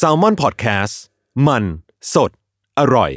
[0.00, 0.94] s a l m o n PODCAST
[1.46, 1.64] มัน
[2.14, 2.30] สด
[2.78, 3.10] อร่อย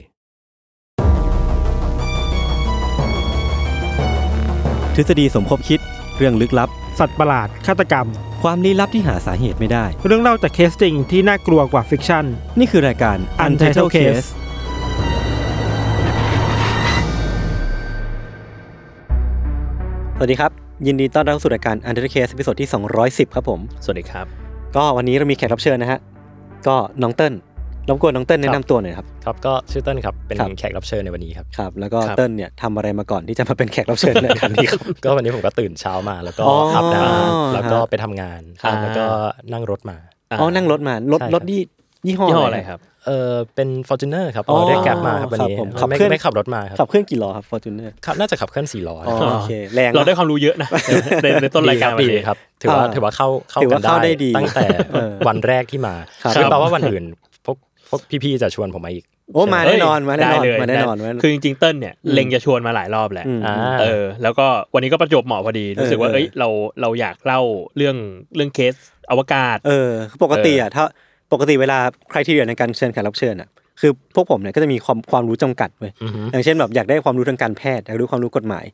[4.95, 5.79] ทฤษฎีสมคบคิด
[6.17, 6.69] เรื่องลึกลับ
[6.99, 8.07] สัตว์ประหลาดฆาตกรรม
[8.43, 12.25] ความลี้ลับที่หาสาเหตุไม่ได้ เรื่องเล่าจากเคสจริงที่น่ากลัวกว่า fiction
[12.59, 14.27] นี่คือรายการ Untitled Case
[20.17, 20.51] สวัสดีครับ
[20.87, 22.69] ยินดีต้อนรับเข้าสู่รายการ Untitled Case ตอนที่
[23.01, 24.44] 210 ครับผม สวัสดีครับ
[24.77, 25.99] ก็วันนี้เรามีแขกรับเชิญนะฮะ
[26.67, 27.33] ก็น้องเติ้ล
[27.89, 39.05] รบกวนน้องเติ้ลแนะนำตัวหน่อยครับครับก็ชื่อเติ้ลครับเป็นครับแขกรับเชิญในวันนี้ครับครับแล้วก็ครับเติ้ลเนี่ยทำอะไรมาก่อนที่จะมาเป็นแขกรับเชิญในรายการนี้ครับก็วันนี้ผมก็ตื่นเช้ามาแล้วก็อ๋ออาบน้ำแล้วก็ฮะไปทำงานครับแล้วก็
[39.53, 39.97] นั่งรถมา
[40.39, 41.61] อ๋อนั่งรถมารถใช่ครับรถยี่
[42.07, 50.69] ยี่ห้อยี่ห้ออะอะไรไรคครับรับ เออเป็น Fortuner ครับอ๋อเราได้แกร็บมาครับวันนี้ครับผมขับไม่เคลื่อนไม่ขับรถมาครับขับเครื่องกี่ล้อครับ Fortuner ขับน่าจะขับเคลื่อนสี่ล้ออ๋อครับโอเคแรงเราได้นะความรู้เยอะนะ
[51.23, 57.03] ในในต้นรายการดีวันคนี้บดีครับถือว่าอ่าถือว่าเข้าเข้าถือกัว่านเข้าได้ดีตั้งแต่เออวันแรกที่มาครับไม่แปลว่าวันอื่น
[57.45, 57.57] พวก
[57.89, 66.49] พวกพี่ๆจะชวนผมมาอีกโอ้มาแน่นอนมาแน่นอนได้เลยมาแน่นอนได้มาคือจริงๆเติ้ลเนี่ยอืมเล็งจะชวนมาหลายรอบแหละอืมอ่าเออ แล้วก็วันนี้ก็ประจวบเหมาะพอดีรู้สึกว่าเออเอ้ยเรา
[66.81, 67.41] เราอยากเล่า
[67.77, 67.95] เรื่อง
[68.35, 68.73] เรื่องเคส
[69.11, 70.83] อวกาศ เออคือปกติอะถ้า
[71.31, 71.77] ปกติเวลา
[72.11, 73.49] ใครที่เรียนในการเชิญแขกรับเชิญอะ
[73.81, 78.65] คือพวกผมเนี่ยก็จะมีความความรู้จำกัดเว้ยอือฮึอย่างเช่นแบบอยากได้ความรู้ทางการแพทย์อยากรู้ความรู้กฎหมาย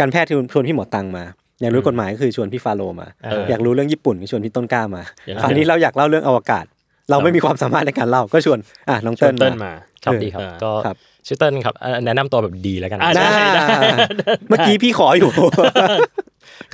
[0.00, 1.24] การแพทย์ที่ชวนพี่หมอตังมา
[1.62, 6.64] อยากรู้กฎหมายก็คือชวนพี่ฟาโลมาเอออยากรู้เรื่องญี่ปุ่นก็ชวนพี่ต้นกล้ามาอย่างคราวนี้เราอยากเล่าเรื่องอวกาศ
[7.10, 9.72] เราไม่มีความสามารถในการเล่าก็ชวนอะน้องชวเติ้นลเติ้ลมามา
[10.04, 10.96] ครับเออดีครับอ่าก็ครับ
[11.26, 13.66] ชื่อเติ้ลครับอ่าแนะนำตัวแบบดีแล้วกันอ่าได้ได้
[14.48, 15.30] เมื่อกี้พี่ขออยู่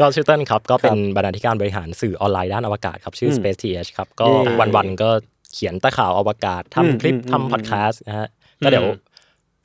[0.00, 5.10] ก็ชื่อเติ้ลครับ ก็เป็นบรรณาธิการบริหารสื่อออนไลน์ด้านอวกาศครับ ชื่ออืม Space TH ครับ ก็เย้วันๆก็
[5.52, 8.28] เขียนตะข่าวอวกาศอืมทำคลิปอืมทำพอดแคสต์นะฮะ
[8.64, 8.98] ก็เดี๋ยวอืม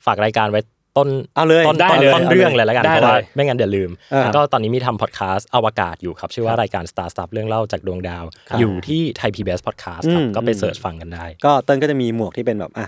[0.06, 0.60] ฝากรายการไว้
[0.96, 8.24] ต้นเอาเลยต้นได้ต้นเลยต้นเรื่องเลยแล้วกันได้เพราะว่าเลยไม่งั้นเดี๋ยวลืมอ่าก็ตอนนี้มีทำพอดแคสต์อวกาศอยู่ครับ ชื่อว่ารายการ Star Stuff เรื่องเล่าจากดวงดาว
[8.58, 12.86] อยู่ที่ไทย PBS Podcast ครับอืมก็ไปอืมเสิร์ชฟังกันได้ ก็เติ้ลก็จะมีหมวกที่เป็นแบบอะ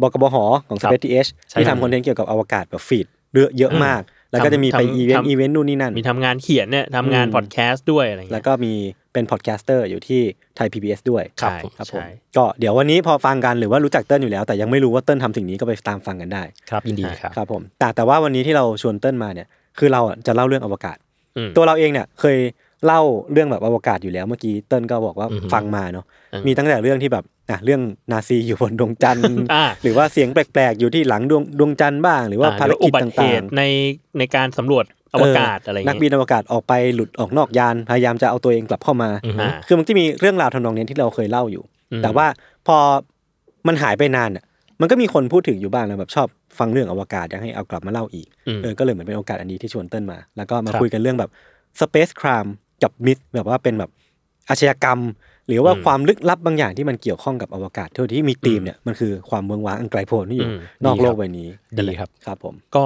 [0.00, 0.36] บกบห
[0.68, 4.02] ของครับ Space TH ใช่ที่ครับทำคอนเทนต์เกี่ยวกับอวกาศแบบฟีดเยอะเยอะมาก
[4.32, 8.72] แล้วก็จะมีไปทำอีเวนต์ทำอีเวนต์นู่นนี่นั่น มีทำงานเขียนเนี่ยทำงานอืมพอดแคสต์ด้วยอะไรเงี้ยแล้วก็มี
[9.12, 10.20] เป็น podcaster อยู่ที่
[10.56, 12.06] ไทย PBS ด้วยใช่ครับผมใช่
[12.36, 19.46] ก็เดี๋ยววันนี้พอฟังกันหรือว่ารู้จักเติ้ลอยู่แล้ว แต่ยังไม่รู้ว่าเติ้ลทำสิ่งนี้ก็ไปตามฟังกันได้ ครับยินดีครับครับผมแต่แต่ว่าวันนี้ที่เราชวนเติ้ลมาเนี่ย
[19.78, 20.96] คือเราอะจะเล่าเรื่องอวกาศ
[21.36, 22.38] อืมตัวเราเองเนี่ยเคย
[22.86, 23.00] เล่า
[23.32, 27.82] เรื่องแบบอวกาศอยู่แล้วเมื่อกี้เติ้ลก็บอกว่าอือฮึฟังมาเนาะอืมมีตั้งแต่เรื่องที่แบบ อะเรื่อง
[28.12, 33.62] นาซีอยู่บนดวงจันทร์อ่าหรือว่าเสียงแปลกๆ อยู่ที่หลังดวงดวงจันทร์บ้าง หรือว่าอ่ภารหรือกิอุบัติเหตุต่างๆใน
[34.18, 42.26] ในการสำรวจๆอวกาศอะไรนักเงี้ยบินอวกาศออกไปหลุดออกนอกยานพยายามจะเอาตัวเองกลับเข้ามาอือฮึอ่าคือมันจะมีเรื่องราวทำนองนี้ที่เราเคยเล่าอยู่อืมแต่ว่า
[42.66, 42.76] พอ
[43.66, 44.44] มันหายไปนานอะ
[44.80, 46.26] มันก็มีคนพูดถึงอยู่บ้างนะแบบชอบ
[46.58, 51.30] ฟังเรื่องอวกาศอยากให้เอากลับมาเล่าอีกอืมเออก็เลยเหมือนเป็นโอกาสอันดีที่ชวนเติ้ลมา แล้วก็มาครับคุยกันเรื่องแบบ
[51.80, 52.50] Space Crime
[52.82, 53.90] กับมิ h แบบว่าเป็นแบบ
[54.48, 54.98] อาชญากรรม
[55.48, 61.48] หรือว่าอืมความลึกลับบางอย่างที่มันเกี่ยวข้องกับอวกาศเท่าที่มีธีมเนี่ยมันคือความเมืองว้างอันไกลโพ้นที่อยู่อืมนอกดีครับ โลกใบนี้
[61.78, 62.82] ดีครับ ครับผม ก็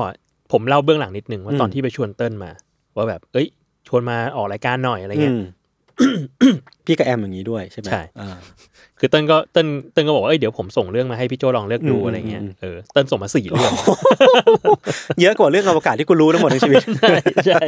[0.53, 2.51] ผมเล่าเบื้องหลังนิดนึงว่าอืม ตอนที่ไปชวนเติ้ลมา
[2.97, 3.47] ว่าแบบเอ้ย
[3.89, 5.43] ชวนมาออกรายการหน่อยอะไรเงี้ย อืม
[6.85, 8.37] พี่กับแอมอย่างนี้ด้วยใช่ไหมใช่ อ่า
[9.01, 13.73] คือเติ้ลก็เติ้ลเติ้ลก็บอกว่าเอ้ยเดี๋ยวผมส่งเรื่องมาให้พี่โจลองเลือกดูอืมอะไรเงี้ยอืมเออเติ้ลส่งมาสี่เรื่อง
[15.21, 17.61] เยอะกว่าเรื่องอวกาศที่คุณรู้ทั้งหมดในชีวิตใช่ใช่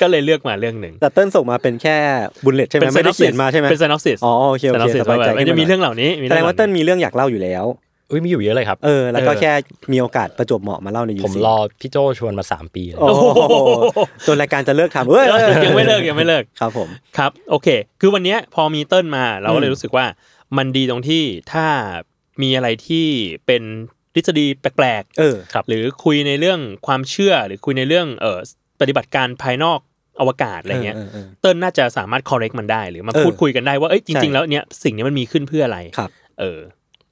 [0.00, 1.96] ก็เลยเลือกมาเรื่องหนึ่งแต่เติ้ลส่งมาเป็นแค่
[2.44, 7.64] บุลเลตใช่ไหมไม่ได้เขียนมาใช่ไหมเป็น synopsis อ๋อโอเคโอเค synopsis สบายใจว่าแบบมันจะมีเรื่องเหล่านี้มีแสดงว่าหเติ้ล่ลมีเรื่องอยากเล่าอยู่แล้ว
[8.10, 9.52] อุ้ยมีอยู่เยอะเลยครับ เออ แล้วก็เออแค่
[9.92, 13.24] มีโอกาสประจวบเหมาะมาเล่าในยูผมซีรอพี่โจชวนมาสามปีแล้วโอ้โห
[14.26, 15.26] จนรายการจะเลิกทำเอ้ย
[15.64, 16.88] ยังไม่เลิกยังไม่เลิกครับผม
[17.18, 17.68] ครับ โอเค
[18.00, 20.06] คือวันเนี้ยพอมีเติ้ลมาเราก็เลอืยมรู้สึกว่า
[20.56, 21.66] มันดีตรงที่ถ้า
[22.42, 23.06] มีอะไรที่
[23.46, 23.62] เป็น
[24.14, 28.40] ทฤษฎีแปลกเออๆหรือคุยในเรื่องความเชื่อหรือคุยในเรื่องเอ่อ
[28.80, 29.78] ปฏิบัติการภายนอก
[30.20, 36.10] อวกาศอะไรเงี้ยเออเออเออเติ้ลน่าจะสามารถ correct มันได้ หรือมาเออพูดคุยกันได้ว่าเอ้ยจใช่ริง ๆ แล้วเนี้ยสิ่งนี้มันมีขึ้นเพื่ออะไรครับ
[36.40, 36.58] เออ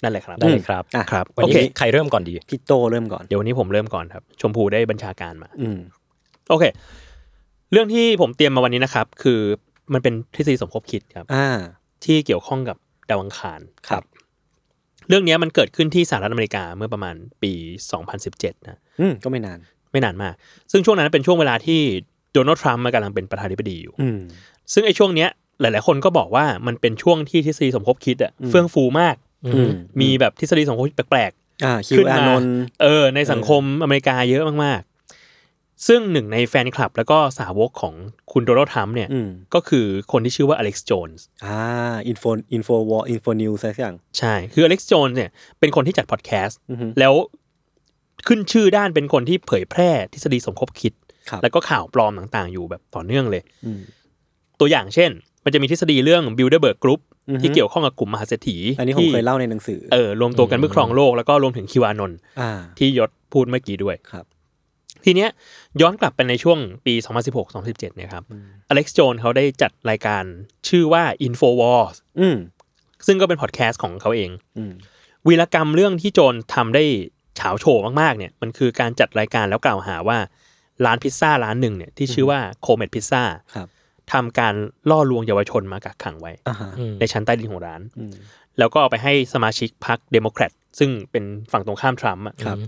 [0.02, 5.78] นั่นแหละครับได้เลยครับอะครับวันโอนี้เคใครเริ่มก่อนดีพี่โตเริ่มก่อนเดี๋ยววันนี้ผมเริ่มก่อนครับ ชมพูได้บัญชาการมาอืม
[6.48, 6.64] โอเค
[7.72, 9.40] เรื่องที่ผมเตรียมมาวันนี้นะครับ คือ
[9.92, 11.48] มันเป็นทฤษฎีสมคบคิดครับ อ่า
[12.04, 12.76] ที่เกี่ยวข้องกับ
[13.10, 14.02] ดาวอังคารครับ
[15.08, 17.52] เรื่องเนี้ยมันเกิดขึ้นที่สหรัฐอเมริกาเมื่อประมาณปี
[18.10, 19.58] 2017 นะ อืมก็ไม่นาน
[19.92, 20.34] ไม่นานมาก
[20.72, 21.80] ซึ่งช่วงนั้นเป็นช่วงเวลาที่
[22.32, 24.20] โดนัลด์ทรัมป์มันกำลังเป็นประธานาธิบดีอยู่ อืม
[24.72, 25.28] ซึ่งไอ้ช่วงเนี้ย
[25.60, 29.25] หลาย ๆ คนก็บอกว่ามันเป็นช่วงที่ทฤษฎีสมคบคิดอะเฟื่องฟูมากอื
[29.68, 29.70] ม
[30.00, 31.32] มีแบบทฤษฎีสมคบคิดแปลกๆ
[31.64, 37.94] อ่า QAnon ขึ้นมาเออ ในสังคมอเมริกาเยอะมากๆ ซึ่งหนึ่งในแฟนคลับ แล้วก็สาวกของ
[38.32, 41.58] คุณโดนัลด์ทรัมป์เนี่ยอืมก็คือคนที่ชื่อว่าอเล็กซ์โจนส์อ่า
[42.08, 47.14] info Infowars info news สักอย่างใช่ คืออเล็กซ์โจนส์เนี่ยเป็นคนที่จัดพอดแคสต์อือฮึแล้ว
[48.26, 50.92] ขึ้นชื่อด้านเป็นคนที่เผยแพร่ทฤษฎีสมคบคิด
[51.30, 53.80] ครับแล้วก็ข่าวปลอมต่างๆ อยู่แบบต่อเนื่องเลยอืม
[54.60, 55.10] ตัวอย่างเช่น
[55.44, 64.24] มันจะมีทฤษฎีเรื่อง Bilderberg Group อือฮึ ที่เกี่ยวข้องกับกลุ่มมหาเศรษฐีอันนี้ผมที่เคยเล่าในหนังสือเออรวมตัวกันเพื่อครองโลกแล้วก็รวมถึงคิวอานนท์อ่าที่ยศพูดเมื่อกี้ด้วยครับ
[65.04, 65.30] ทีเนี้ย
[65.80, 66.94] ย้อนกลับไปในช่วงปี
[67.44, 68.24] 2016-2017เนี่ยครับ
[68.68, 70.24] อเล็กซ์โจนเขาได้จัดรายการ
[70.68, 72.36] ชื่อว่า Infowars อืม
[73.06, 74.72] ซึ่งก็เป็นพอดแคสต์ของเขาเองอืม
[75.28, 77.64] วีรกรรมเรื่องที่โจนส์ทำได้ฉาวโฉ่
[78.00, 80.18] มากๆเนี่ยมันคือการจัดรายการแล้วกล่าวหาว่า
[80.84, 83.22] ร้านพิซซ่าร้านหนึ่งเนี่ยที่ชื่อว่า Comet Pizza
[83.54, 83.68] ครับ
[84.12, 84.54] ทำการ
[84.90, 86.70] ล่อลวงเยาวชนมากักขังไว้อ่าฮะ
[87.00, 88.14] ในชั้นใต้ดินของร้านอืม
[88.58, 92.58] แล้วก็เอาไปให้สมาชิกพรรคเดโมแครตซึ่งเป็นฝั่งตรงข้ามทรัมป์อะครับ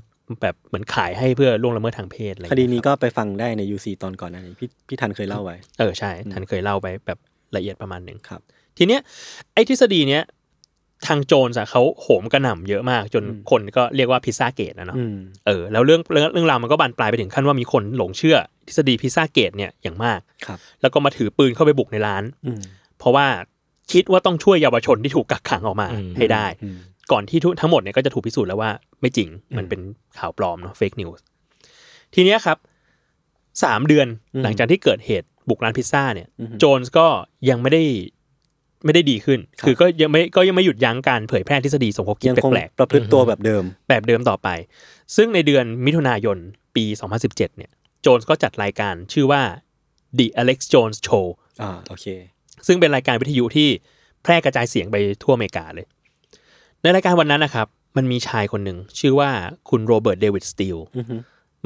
[0.42, 7.18] แบบเหมือนขายให้เพื่อล่วงละเมิดทางเพศอะไรเงี้ยคดีนี้ก็ไปฟังได้ใน UC ตอนก่อนหน้านั้นพี่พี่ทันเคยเล่าไว้ เออใช่ท่านเคยเล่าไปแบบ
[7.56, 8.40] ละเอียดประมาณหนึ่งครับ
[8.78, 9.00] ทีเนี้ย
[9.54, 10.22] ไอ้ทฤษฎีเนี้ย
[11.06, 18.36] ทางโจนส์อะเขาโหมกระหน่ำเยอะมาก จนคนก็เรียกว่าพิซซ่าเกตนะเนาะอืมเออแล้วเรื่องเรื่องเรื่องราวมันก็บานปลายไปถึงขั้นว่ามีคนหลงเชื่อ
[18.68, 22.60] ทฤษฎีพิซซ่าเกตเนี่ยอย่างมากครับแล้วก็มาถือปืนเข้าไปบุกในร้านอืม
[22.98, 23.26] เพราะว่า
[23.92, 26.76] คิดว่าต้องช่วยเยาวชนที่ถูกกักขังออกมาให้ได้อืม
[27.12, 28.70] ก่อนที่ทุกทั้งหมดเนี่ยก็จะถูกพิสูจน์แล้วว่า
[29.00, 29.80] ไม่จริงมันเป็น
[30.18, 31.24] ข่าวปลอมเนาะ fake news
[32.14, 32.58] ทีเนี้ยครับ
[33.64, 34.06] สามเดือน
[34.42, 36.28] หลังจากที่เกิดเหตุบุกร้านพิซซ่าเนี่ย
[36.58, 37.06] โจนส์ก็
[37.48, 37.82] ยังไม่ได้
[38.84, 44.48] ไม่ได้ดีขึ้น คือก็ยังไม่ก็ยังไม่หยุดยั้งการเผยแพร่ทฤษฎีสมคบคิดยังคงแปลกประพฤติตัวแบบเดิมๆแบบเดิมต่อไป
[45.16, 46.36] ซึ่งในเดือนมิถุนายน
[46.76, 46.84] ปี
[47.20, 47.70] 2017 เนี่ย
[48.02, 49.42] โจนส์ก็จัดรายการชื่อว่า
[50.18, 51.26] The Alex Jones Show
[51.62, 52.06] อ่าโอเค
[52.66, 53.68] ซึ่งเป็นรายการวิทยุที่
[54.22, 55.86] แพร่กระจายเสียงไปทั่วอเมริกาเลย
[56.82, 57.66] ในรายการวันนั้นนะครับ
[57.96, 59.30] มันมีชายคนหนึ่งชื่อว่า
[59.68, 61.16] คุณโรเบิร์ตเดวิดสตีลอือฮึ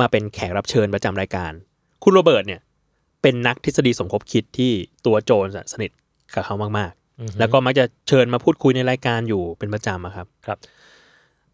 [0.00, 1.52] มาเป็นแขกรับเชิญประจำรายการ
[2.02, 2.60] คุณโรเบิร์ตเนี่ย
[3.22, 4.72] เป็นนักทฤษฎีสมคบคิดที่
[5.06, 5.90] ตัวโจนส์อะสนิท
[6.34, 10.58] กับเขามากๆ แล้วก็มักจะเชิญมาพูดคุยในรายการอยู่เป็นประจำอะครับ ครับ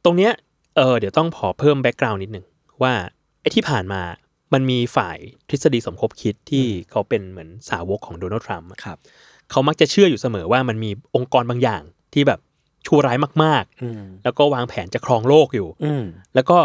[0.04, 0.32] ตรงเนี้ย
[0.76, 2.44] เออเดี๋ยวต้องขอเพิ่ม background นิดหนึ่ง
[2.82, 2.92] ว่า
[3.40, 4.00] ไอ้ที่ผ่านมา
[4.52, 5.18] มันมีฝ่าย
[5.50, 8.98] ทฤษฎีสมคบคิดที่เขาเป็นเหมือนสาวกของโดนัลด์ทรัมป์อะครับ
[9.50, 11.82] เขามักจะเชื่ออยู่เสมอว่ามันมีองค์กรบางอย่าง
[12.14, 12.40] ที่แบบ
[12.86, 16.04] ชั่วร้ายมากอืมๆแล้วก็วางแผนจะครองโลกอยู่อืม
[16.34, 16.58] แล้วก็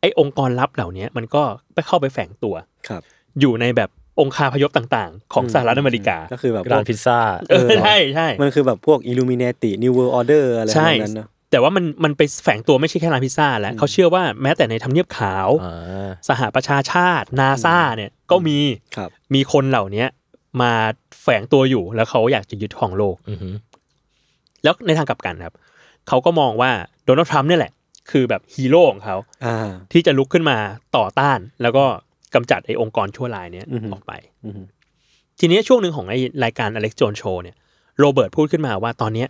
[0.00, 1.42] ไอ้องค์กรลับเหล่านี้มันก็
[1.74, 2.54] ไปเข้าไปแฝงตัว
[2.88, 3.02] ครับ
[3.40, 3.90] อยู่ในแบบ
[4.20, 7.18] องคาพยพต่างๆ ของสหรัฐอเมริกา ก็คือแบบพวร้ากนพิซซ่า
[7.50, 18.58] เออใช่ใช่มันคือแบบพวก Illuminati New World Order อะไรใช่แบบนั้นเนอะ แต่ว่ามันมันไปแฝงตัวไม่ใช่แค่ร้านพิซซ่าแล้วเขาเชื่อว่าแม้แต่ในทำเนียบขาวอ่าสหประชาชาตินาซาเนี่ยก็มี
[18.96, 20.04] ครับมีคนเหล่านี้
[20.62, 20.72] มา
[21.22, 23.54] แฝงตัวอยู่แล้วเขาอยากจะยึดครองโลกอือหือ
[24.62, 25.54] แล้วในทางกลับกันครับ
[26.08, 26.70] เขาก็มองว่า
[27.04, 27.72] โดนัลด์ทรัมป์เนี่ยแหละ
[28.10, 29.56] คือแบบฮีโร่ของเขาอ่า
[29.92, 30.56] ที่จะลุกขึ้นมา
[30.96, 31.84] ต่อต้าน แล้วก็
[32.34, 34.12] กำจัดไอ้องค์กรชั่วร้ายเนี้ยอือฮึออกไป
[34.46, 34.62] อือฮึ
[35.40, 37.56] ทีนี้ช่วงหนึ่งของไอ้รายการอเล็กซ์โจนโชว์เนี่ย
[37.98, 39.28] โรเบิร์ตพูดขึ้นมาว่าตอนเนี้ย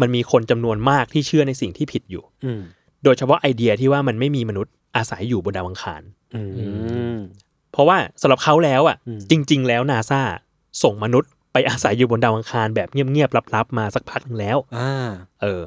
[0.00, 2.62] มันมีคนจำนวนมากที่เชื่อในสิ่งที่ผิดอยู่ อืม
[3.04, 6.02] โดยเฉพาะไอเดียที่ว่ามันไม่มีมนุษย์อาศัยอยู่บนดาวอังคาร
[6.34, 6.42] อื
[7.14, 7.16] ม
[7.72, 10.20] เพราะว่าสำหรับเขาแล้วอะอืมจริง ๆ แล้วนาซา
[10.82, 14.90] ส่งมนุษย์ไปอาศัยอยู่บนดาวอังคารแบบเงียบๆลับๆมาสักพักหนึ่งแล้วอ่า
[15.42, 15.60] เออ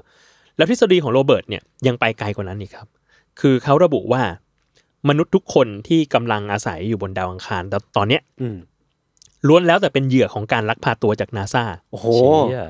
[0.58, 2.88] แล้วทฤษฎีของโรเบิร์ตเนี่ยยังไปไกลกว่านั้นอีกครับ
[3.40, 4.22] คือเขาระบุว่า
[5.10, 8.58] มนุษย์ทุกคนที่กำลังอาศัยอยู่บนดาวอังคารตตอนเนี้ยอืม
[9.48, 12.68] ล้วนแล้วแต่เป็นเหยื่อของการลักพาตัวจากนาซาโอ้โหเชี่ย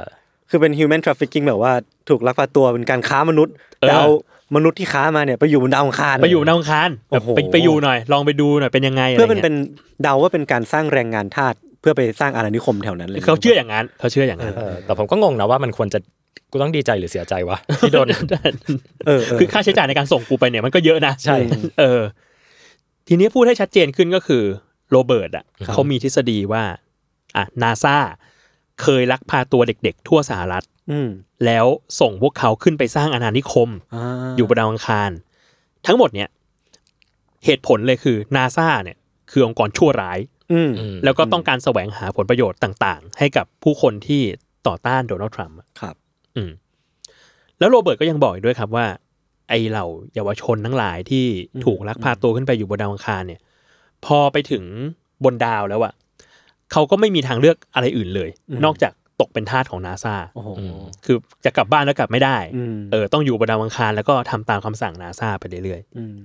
[0.50, 1.74] คือเป็น human trafficking แบบว่า
[2.10, 4.10] ถูกลักพาตัวเป็นการค้ามนุษย์เออแต่เอา
[4.56, 9.56] มนุษย์ที่ค้ามาเนี่ยไปอยู่บนดาวอังคารไปอยู่บนดาวอังคารแบบโอ้โหไปไปอยู่หน่อย ลองไปดูหน่อยเป็นยังไงอะไรเพื่อเป็นเงี้ยเป็น
[10.04, 16.00] เดาว่าเป็นการสร้างแรงงานทาสเพื่อไปสร้างอาณานิคมแถวนั้นเลยเขาเชื่ออย่างนั้นเขาเชื่ออย่างนั้นเออแต่ผมก็งงนะว่ามันควรจะ
[16.52, 18.08] กูต้องดีใจหรือเสียใจวะที่โดน
[19.08, 21.38] เออเออคือค่าใช้จ่ายในการส่งกูไปเนี่ยมันก็เยอะนะใช่
[21.80, 22.02] เออ
[23.08, 24.44] ทีนี้พูดให้ชัดเจนขึ้นก็คือ
[24.92, 26.64] โรเบิร์ตอะเขามีทฤษฎีว่า
[27.38, 27.98] อะนาซา
[28.82, 31.10] เคยลักพาตัวเด็กๆ ทั่วสหรัฐอืม
[31.46, 31.66] แล้ว
[32.00, 34.06] ส่งพวกเขาขึ้นไปสร้างอาณานิคมอ่า
[34.38, 35.12] อยู่บนดาวอังคาร
[35.86, 36.30] ทั้งหมดเนี่ย
[37.46, 38.98] เหตุผลเลยคือนาซาเนี่ย
[39.32, 40.20] คือองค์กรชั่วร้าย
[40.52, 44.22] อืมอืมแล้วก็ต้องการแสวงหาผลประโยชน์ต่าง ๆ ให้กับผู้คนที่
[44.68, 45.96] ต่อต้านโดนัลด์ทรัมป์อะครับ
[46.36, 46.52] อืม
[47.60, 48.86] แล้วโรเบิร์ตก็ยังบอกอีกด้วยครับว่า
[49.50, 51.26] ไอเหล่าเยาวชนทั้งหลายที่
[51.66, 53.42] ถูกลักพาตัวขึ้นไปอยู่บนดาวอังคารเนี่ย
[54.06, 54.64] พอไปถึง
[55.24, 55.94] บนดาวแล้วอะ
[56.72, 58.30] เขาก็ไม่มีทางเลือกอะไรอื่นเลย
[58.66, 60.50] นอกจากตกเป็นทาสของนาซาโอ้โห
[61.06, 66.16] คือจะกลับบ้านแล้วกลับไม่ได้อืมเออ ต้องอยู่บนดาวอังคารแล้วก็ทำตามคำสั่งนาซาไปเรื่อยอืม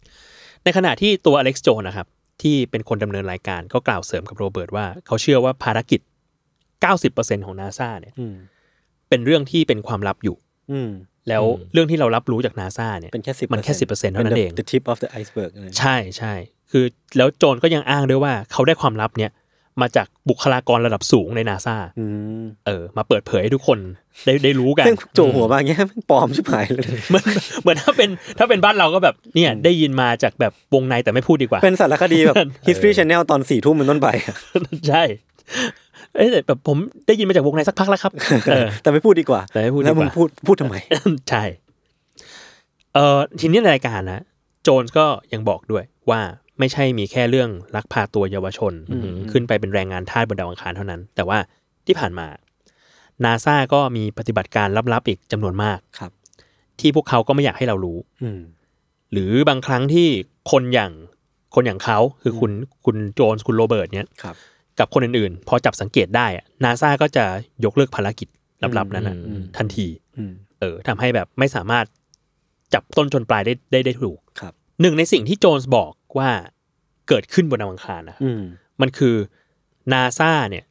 [0.00, 2.06] ๆในขณะที่ตัวอเล็กซ์โจนนะครับ
[2.42, 6.00] ที่เป็นคนดำเนินรายการก็กล่าวเสริมกับโรเบิร์ตว่า เขาเชื่อว่าภารกิจ
[6.92, 8.34] 90%ของนาซาเนี่ยอืม
[9.08, 10.36] เป็นเรื่องที่เป็นความลับอยู่
[10.72, 10.90] อืม
[11.28, 16.34] แล้วเรื่องที่เรารับรู้จากนาซาเนี่ยเป็นแค่สิบมันแค่10%เท่านั้นเอง the tip of the iceberg อะไรใช่ใช่
[16.70, 16.84] คือ
[17.16, 19.30] แล้วโจนก็ยังอ้างด้วยว่าเขาได้ความลับเนี่ย
[19.82, 22.04] มาจากบุคลากรระดับสูงในนาซาอื
[22.42, 23.78] มเออ มาเปิดเผยให้ทุกคน
[24.26, 27.24] ได้ได้รู้กันซึ่งโจหัวมาอย่างเงี้ยมันปลอมชิบหายเลยเหมือน
[27.62, 34.34] เหมือนถ้าเป็นถ้าเป็นบ้านเราก็แบบเนี่ยได้ยินมาจากแบบวงในแต่ไม่พูดดีกว่า เป็นสารคดีแบบ history channel ตอนสี่ทุ่มเป็นต้นไปอะ
[34.88, 35.02] ใช่
[36.16, 36.76] เอ้ยแต่แบบผม
[37.06, 38.12] ได้ยินมาจากวงในสักพักแล้วครับ
[38.52, 40.74] เออแต่ไม่พูดดีกว่าแต่ไม่พูดดีกว่าแล้วมึงพูดพูดทำไม
[41.30, 41.44] ใช่
[42.94, 44.20] เออทีนี้ในรายการนะ
[44.62, 46.20] โจนส์ก็ยังบอกด้วยว่า
[46.58, 48.72] ไม่ใช่มีแค่เรื่องลักพาตัวเยาวชน
[49.30, 51.38] ขึ้นไปเป็นแรงงานทาสบนดาวอังคารเท่านั้น แต่ว่า
[51.86, 52.26] ที่ผ่านมา
[53.24, 56.12] นาซาก็มีปฏิบัติการลับๆอีกจำนวนมากครับ
[56.80, 58.40] ที่พวกเขาก็ไม่อยากให้เรารู้ อืม
[59.12, 60.08] หรือบางครั้งที่
[60.50, 60.92] คนอย่าง
[61.54, 62.52] คนอย่างเขาคือคุณ
[62.84, 64.34] คุณโจนส์คุณโรเบิร์ตเนี่ยครับ
[64.78, 66.26] กับคนอื่นๆ พอจับสังเกตได้
[66.64, 67.24] นาซาก็จะ
[67.64, 68.28] ยกเลิกภารกิจ
[68.78, 71.84] ลับๆนั้นนะอืมทันทีอืมเออทำให้แบบไม่สามารถ
[72.74, 76.30] จับต้นชนปลายได้ได้ได้ถูกครับหนึ่งในสิ่งที่โจนส์บอก ว่า
[77.08, 78.42] เกิดขึ้นบนดาวอังคารนะอืม
[78.80, 79.14] มันคือ
[79.92, 80.64] นาซาเนี่ย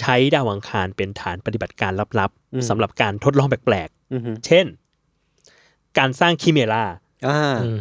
[0.00, 4.66] ใช้ดาวอังคารเป็นฐานปฏิบัติการลับอืมๆสำหรับการทดลองแปลกอืมๆเช่น
[5.98, 6.84] การสร้างคิเมรา
[7.28, 7.78] อ่าอืม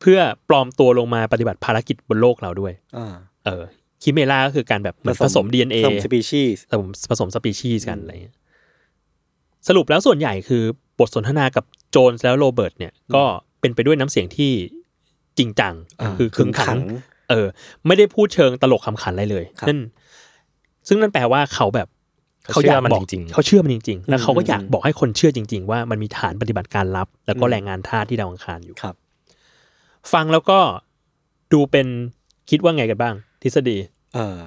[0.00, 3.62] เพื่อปลอมตัวลงมาปฏิบัติภารกิจบนโลกเราด้วยอ่าเออ
[4.02, 8.36] คิเมราก็คือการแบบเหมือนผสม DNA ผสมสปีชีส์ผสมผสมสปีชีส์กันอะไรเงี้ย
[9.68, 10.62] สรุปแล้วส่วนใหญ่คือ
[10.98, 13.24] บทสนทนากับโจนส์แล้วโรเบิร์ตเนี่ยก็
[13.60, 14.52] เป็นไปด้วยน้ำเสียงที่
[15.38, 15.74] จริงจัง
[16.18, 16.76] คือขึงขัง
[17.30, 17.46] เออ
[17.86, 19.80] ไม่ได้พูดเชิงตลกคำขันอะไรเลยครับนั่น
[20.88, 21.88] ซึ่งนั่นแปลว่าเขาแบบ
[22.52, 28.94] เขาเชื่อมันบอกจริงๆเขาเชื่อมันจริง ๆ แล้วเขาก็อยากอืมบอกให้คนเชื่อจริง ๆ ว่ามันมีฐานปฏิบัติการลับ แล้วก็อืมแรงงานทาสที่ดาวอังคารอยู่ครับ
[30.12, 30.58] ฟังแล้วก็
[31.52, 31.86] ดูเป็น
[32.50, 33.76] คิดว่าไงกันบ้าง ทฤษฎี
[34.14, 34.38] เออ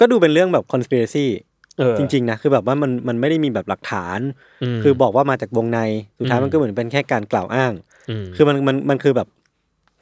[0.00, 1.26] ก็ดูเป็นเรื่องแบบ conspiracy
[1.78, 4.20] เออจริงๆนะคือแบบว่ามันมันไม่ได้มีแบบหลักฐาน
[4.76, 5.78] มคือบอกว่ามาจากวงใน
[6.18, 7.72] สุดท้ายอืมมันก็เหมือนเป็นแค่การกล่าวอ้าง
[8.22, 9.28] มคือมันมันมันคือแบบ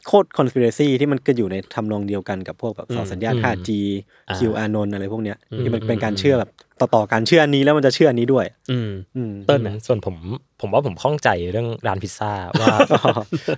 [0.07, 3.71] โคตร conspiracy ที่มันก็อยู่ในทำนองเดียวกันกับพวกแบบเสาสัญญาณอืม 5G
[4.29, 10.17] อ่า Q อานนท์อะไรพวกเนี้ยอืมที่มันเป็นการเชื่อแบบต่อๆการเชื่ออันนี้แล้วมันจะเชื่ออันนี้ด้วยอืมอืมเติ้ลนะส่วนผม
[10.61, 12.69] ผมว่าผมข้องใจเรื่องร้านพิซซ่าว่า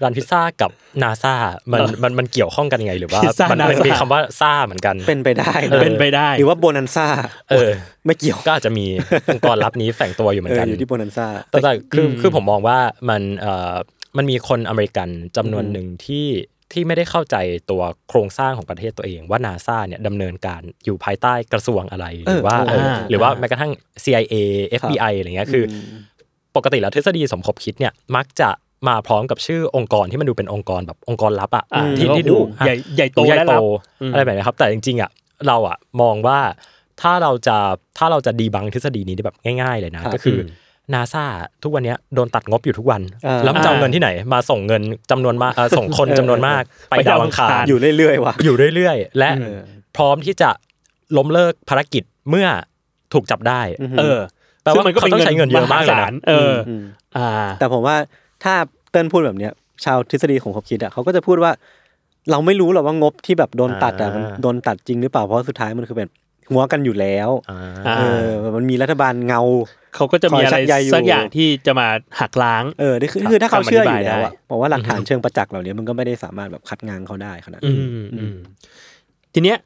[0.02, 0.70] ร้านพิซซ่ากับ
[1.02, 1.34] นาซา
[1.72, 7.06] มันมันมันเกี่ยวข้องกันยังไง หรือว่าพิซซ่ามัน NASA มันมีคำว่าซ่าเหมือนกันเป็นไปได้เออเป็นไปได้หรือว่าโบนันซ่า
[7.50, 7.70] เออ
[8.06, 8.86] ไม่เกี่ยวก็อาจจะมี
[9.34, 12.78] องค์กรลับนี้แฝงตัวอยู่เหมือเอนอกันอยู่ที่โบนันซ่าแต่แต่คืออืมคือผมมองว่า
[13.08, 13.74] มันเอ่อ
[14.16, 16.26] มันมีคนอเมริกันจำนวนหนึ่งที่
[16.72, 17.36] ที่ไม่ได้เข้าใจ
[17.70, 23.72] ตัวโครงสร้างของประเทศตัวเองว่านาซาเนี่ยดำเนินการอยู่ภายใต้กระทรวงอะไรหรือว่าเออเอออ่าหรือว่าแม้กระทั่ง
[24.04, 24.34] CIA
[24.80, 25.74] FBI อะไรเงี้ยคืออ
[26.56, 28.50] ปกติแล้วทฤษฎีสมคบคิดเนี่ยมักจะ
[28.88, 33.62] มาพร้อมกับชื่อองค์กรที่มันดูเป็นองค์กรแบบองค์กรลับอะอ่าที่แล้วที่ดูโอ้โหใหญ่ใหญ่โตใหญ่และโตลับ
[34.00, 35.10] อืมอะไรแบบนี้ครับ แต่จริงๆอะ
[35.46, 36.38] เราอะมองว่า
[37.02, 37.56] ถ้าเราจะ
[37.98, 40.40] ถ้าเราจะดีบังทฤษฎีนี้ได้แบบง่าย ๆ เลยนะครับก็คืออ
[40.94, 41.24] นาซา
[41.62, 49.60] ทุกวันเนี้ยโดนตัดงบอยู่ทุกวันอ่าแล้วมันจะเอาเงินที่ไหน มาส่งเงินจำนวนมากเอ่อส่งคนจำนวนมาก ไปไปดาดาววอัอังงคาคารรอยู่เรื่อยๆว่ะอยู่เรื่อยๆ และเออ
[49.96, 50.50] พร้อมที่จะ
[51.16, 52.46] ล้มเลิกภารกิจเมื่อ
[53.12, 54.18] ถูกจับได้อือฮึเออ
[54.62, 56.84] แปลว่าเขาต้องใช้เงินเยอะมากเลยนะหศเอออม
[57.16, 57.28] อ่า
[57.58, 57.96] แต่ผมว่า
[58.44, 58.54] ถ้า
[58.90, 59.52] เติ้ลพูดแบบเนี้ย
[59.84, 61.52] ชาวทฤษฎีของคบคิดอะเขาก็จะพูดว่า
[62.30, 66.10] เราไม่รู้หรอกว่างบที่แบบโดนตัดอะอ่ามัมันโดนตัดจริงหรือเปล่าเพราะสุดท้ายมันคือแบบ
[66.50, 69.40] หัวกันอยู่แล้วอ่าอ่าเออมันมีรัฐบาลเงา
[69.94, 71.88] เขาก็จะมีอะไรคอยชักใยอยู่สักอย่างที่จะมา
[72.20, 78.36] หักล้าง เออนี่คือคือถ้าเขาเชื่ออยู่แล้วคำอธิบายได้อะผมว่าหลักฐานเชิงประจักษ์เหล่านี้มันก็ไม่ได้สามารถแบบคัดงานเขาได้ขนาดอืนั้นมอืม
[79.34, 79.58] ทีเนี้ย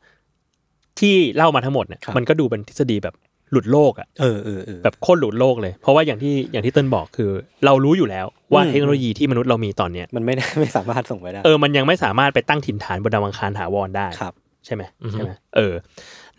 [1.00, 3.14] ที่เล่ามาทั้งหมดเนี่ยครับมันก็ดูเป็นทฤษฎีแบบ
[3.52, 7.30] หลุดโลกอะเออเออเออแบบโคตรหลุดโลกเลย เพราะว่าอย่างที่อย่างที่เติ้ลบอกคือ
[7.64, 14.34] เรารู้อยู่แล้วว่าอืมเทคโนโลยีที่มนุษย์เรามีตอนเนี้ยมันไม่ได้ไม่สามารถส่งไปได้เออมันยังไม่สามารถไปตั้งถิ่นฐานบนดาวอังคารถาวรได้ครับ
[14.66, 15.74] ใช่ไหมใช่ไหมเออ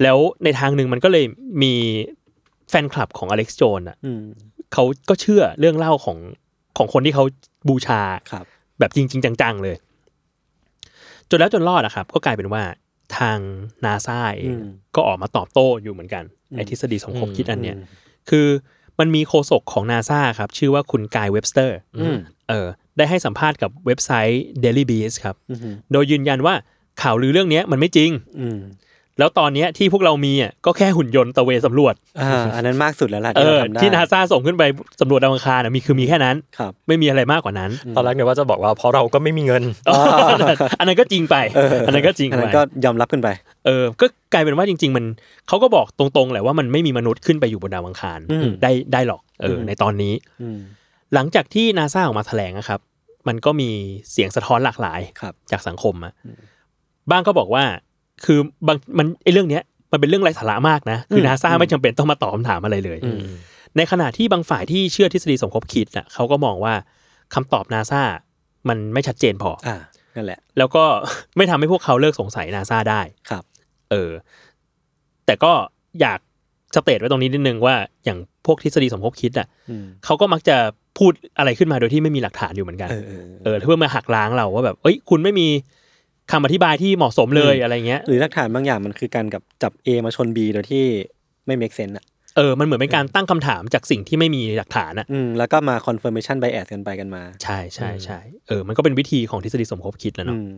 [0.02, 1.26] แล้วในทางหนึ่งมันก็เลย
[1.64, 1.74] มี
[2.70, 4.22] แฟนคลับของอเล็กซ์โจนอะอืม
[4.74, 6.18] เขาก็เชื่อเรื่องเล่าของ
[6.78, 7.24] ของคนที่เขา
[7.70, 8.02] บูชา
[8.32, 8.46] ครับ
[8.80, 9.76] แบบจริง ๆ จัง ๆ เลย
[11.30, 12.64] จนแล้วจนรอดนะครับ ก็กลายเป็นว่า
[13.18, 13.38] ทาง
[13.86, 14.66] นาซาเองอืม
[14.96, 17.86] ก็ออกมาตอบโต้อยู่เหมือนกันอืมไอ้ทฤษฎีสมคบคิดอันเนี้ยอืม
[18.30, 18.48] คือ
[19.00, 22.18] มันมีโฆษกของนาซาครับ ชื่อว่าคุณกายเว็บสเตอร์อืม
[22.50, 22.68] เออ
[22.98, 26.56] ได้ให้สัมภาษณ์กับเว็บไซต์ Daily Beast ครับอืมโดยยืนยันว่า
[27.02, 28.60] ข่าวลือเรื่องเนี้ยมันไม่จริงอืม
[29.20, 34.64] แล้วตอนเนี้ยที่พวกเรามีอะก็แค่หุ่นยนต์ตะเวนสำรวจอ่าอันนั้นมากสุดแล้วล่ะเอที่เราอทำได้ที่นาซาส่งขึ้นไป
[35.02, 39.64] สำรวจดาวอังคารน่ะมีคือมีแค่นั้นครับไม่มีอะไรมากกว่านั้น ตอนแรกเนี่ยว่าจะบอกว่าเพราะเราก็ไม่มีเงิน
[40.80, 41.36] อันนั้นก็จริงไป
[41.88, 43.28] อันนั้นก็จริงอันไปนั้นก็ยอมรับกันไป
[43.66, 45.06] เออ ก็กลายเป็นว่าจริง ๆ มัน
[45.48, 50.60] เขาก็บอกตรงๆแหละว่ามันไม่มีมนุษย์ขึ้นไปอยู่บนดาวอังคารอืมได้ได้หรอกเอออมในตอนนี้อืม
[51.14, 52.80] หลังจากที่นาซาออกมาแถลงนะครับ
[53.28, 53.70] มันก็มี
[54.12, 56.14] เสียงสะท้อนหลากหลายครับจากสังคมอะ
[57.12, 57.64] บ้างก็บอกว่า
[58.26, 63.20] คือบางมันไอ้เรื่องเนี้ยมันเป็นเรื่องไร้สาระมากนะ คือมนาซาอืมไม่จำเป็นต้องมาตอบคำถามอะไรเลยอืม
[63.78, 66.74] ในขณะที่บางฝ่ายที่เชื่อทฤษฎีสมคบคิดน่ะเขาก็มองว่า
[67.34, 68.02] คำตอบนาซา
[68.70, 69.78] มันไม่ชัดเจนพออ่า
[70.16, 70.84] นั่นแหละ แล้วก็
[71.38, 73.44] ไม่ทำให้พวกเขาเลิกสงสัยนาซาได้ครับ
[73.92, 74.12] เออ
[75.26, 75.52] แต่ก็
[76.02, 76.20] อยาก
[76.76, 80.58] สเตทไว้ตรงนี้นิดนึงว่าอย่างพวกทฤษฎีสมคบคิดอะอืมเขาก็มักจะ
[80.98, 85.48] พูดอะไรขึ้นมาโดยที่ไม่มีหลักฐานอยู่เหมือนกัน เออเออเออเพื่อมาหักล้างเราว่าแบบ เอ้ย คุณไม่มี
[86.32, 90.86] คำอธิบายที่เหมาะสมเลยอืมอะไรเงี้ยหรือหลักฐานบางอย่างมันคือการกับจับ A มาชน B โดยที่
[91.46, 92.06] ไม่ make sense อะ
[92.38, 100.52] เออ มันเหมือนเป็นการตั้งคำถามจากสิ่งที่ไม่มีหลักฐานอะอืมแล้วก็มา confirmation bias กันไปกันมา ใช่ใช่ใช่เออ มันก็เป็นวิธีของทฤษฎีสมคบคิดแหล้วอืเนาะม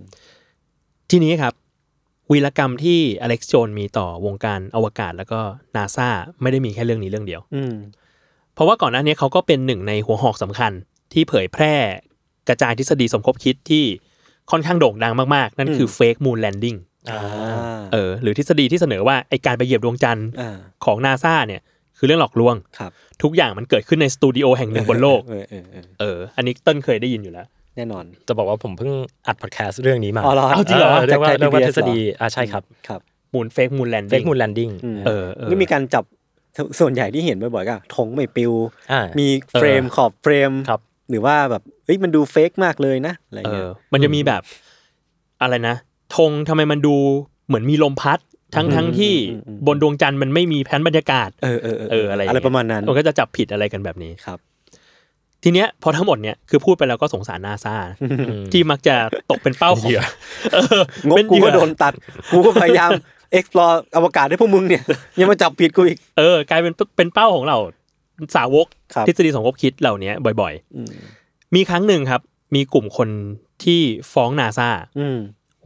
[1.12, 1.54] ทีนี้ครับ
[2.32, 5.40] วีรกรรมที่อเล็กซ์โจนมีต่อวงการอวกาศแล้วก็
[5.76, 6.10] นาซา
[6.42, 7.76] ไม่ได้มีแค่เรื่องนี้เรื่องเดียว อืม
[8.54, 10.72] เพราะว่าก่อนหน้านี้เขาก็เป็นหนึ่งในหัวหอกสำคัญ
[11.14, 11.74] ที่เผยแพร่
[12.48, 13.86] กระจายทฤษฎีสมคบคิดที่
[14.52, 16.78] ค่อนข้างโด่งดังมากๆ นั่นคือ fake moon landing
[17.10, 17.20] อ่า
[17.94, 21.62] เออหรือทฤษฎีที่เสนอว่าไอการไปเหยียบดวงจันทร์อ่าของนาซาเนี่ย
[21.98, 22.92] คือเรื่องหลอกลวงครับ
[23.24, 27.48] ทุกอย่างมันเกิดขึ้นในสตูดิโอแห่งหนึ่งบนโลกเออเออเออเออ อันนี้เติ้ลเคยได้ยินอยู่แล้ว
[27.78, 28.92] แน่นอน จะบอกว่าผมเพิ่ง
[29.28, 33.00] อัดพอดแคสต์เรื่องนี้มาอ๋อเหรอเอาจริงเหรอเรียกว่าจากไทยเรียกว่า PBS ทฤษฎีเหรออ่าใช่ครับครับ
[33.34, 36.04] moon fake moon landing fake moon landing อืมเออเออก็มีการจับ
[36.80, 38.54] ส่วนใหญ่ที่เห็นบ่อยๆก็ธงไม่ปิว
[38.92, 39.28] อ่ามี
[39.60, 44.42] frame ขอบ frame ครับหรือว่าแบบ เฮ้ยมันดู fake มากเลยนะอะไรเงี้ย เออมันจะมีแบบ
[45.42, 45.76] อะไรนะ
[46.16, 46.96] ธงทำไมมันดู
[47.48, 48.20] เหมือนมีลมพัด
[48.56, 49.14] ทั้งทั้งที่
[49.68, 54.40] บนดวงจันทร์มันไม่มีแผนบรรยากาศเออเออเออเอออะไรอะไรประมาณนั้นมันก็จะจับผิดอะไรกันแบบนี้ครับ
[55.44, 57.76] ทีเนี้ยพอทั้งหมดเนี่ยคือพูดไปแล้วก็สงสารนาซา
[58.52, 58.96] ที่มักจะ
[59.32, 60.04] ตกเป็นเป้าของเหยื่อ
[60.54, 61.94] เอองบเป็นกูเหยื่ก็อโดนตัด
[62.32, 62.92] กูก็พยายาม
[63.38, 64.84] explore อวกาศให้พวกมึงเนี่ย
[65.20, 67.58] ยังมาจับผิดกูอีกเออ กลายเป็นเป็นเป้าของเรา
[68.36, 70.12] สาวกครับทฤษฎีสมคบคิดเหล่านี้
[70.42, 71.25] บ่อยอืมๆ
[71.56, 72.22] มีครั้งหนึ่งครับ
[72.56, 73.10] มีกลุ่มคน
[73.64, 73.82] ที่
[74.14, 74.70] ฟ้องนาซา
[75.00, 75.20] อืม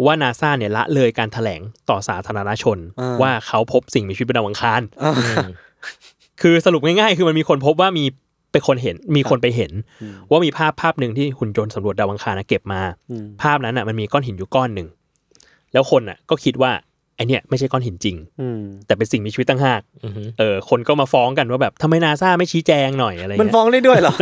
[0.05, 5.47] ว่านาซาเนี่ยละเลยการแถลงต่อสาธารณชนอ่าว่าเขาพบสิ่งมีชีวิตบนดาวอังคารอ่า
[6.41, 8.05] คือสรุปง่ายๆ คือมันมีคนพบว่ามี
[8.51, 9.71] เป็นคนเห็นมีคนไปเห็น
[10.29, 14.87] ว่ามีภาพภาพหนึ่งที่หุ่นยนต์สำรวจดาวอังคารนะเก็บมาอืมภาพนั้นอะมันมีก้อนหินอยู่ก้อนหนึ่ง
[15.73, 16.71] แล้วคนอะ ก็คิดว่า
[17.19, 24.15] ไอเนี่ยไม่ใช่ก้อนหินจริงอืมแต่เป็นสิ่งมีชีวิตตั้งหากอือฮึเออคนก็มาฟ้องกันว่าแบบทำไมนาซาไม่ชี้แจงหน่อยอะไรมันเงี้ยฟ้องได้ด้วยเหรอ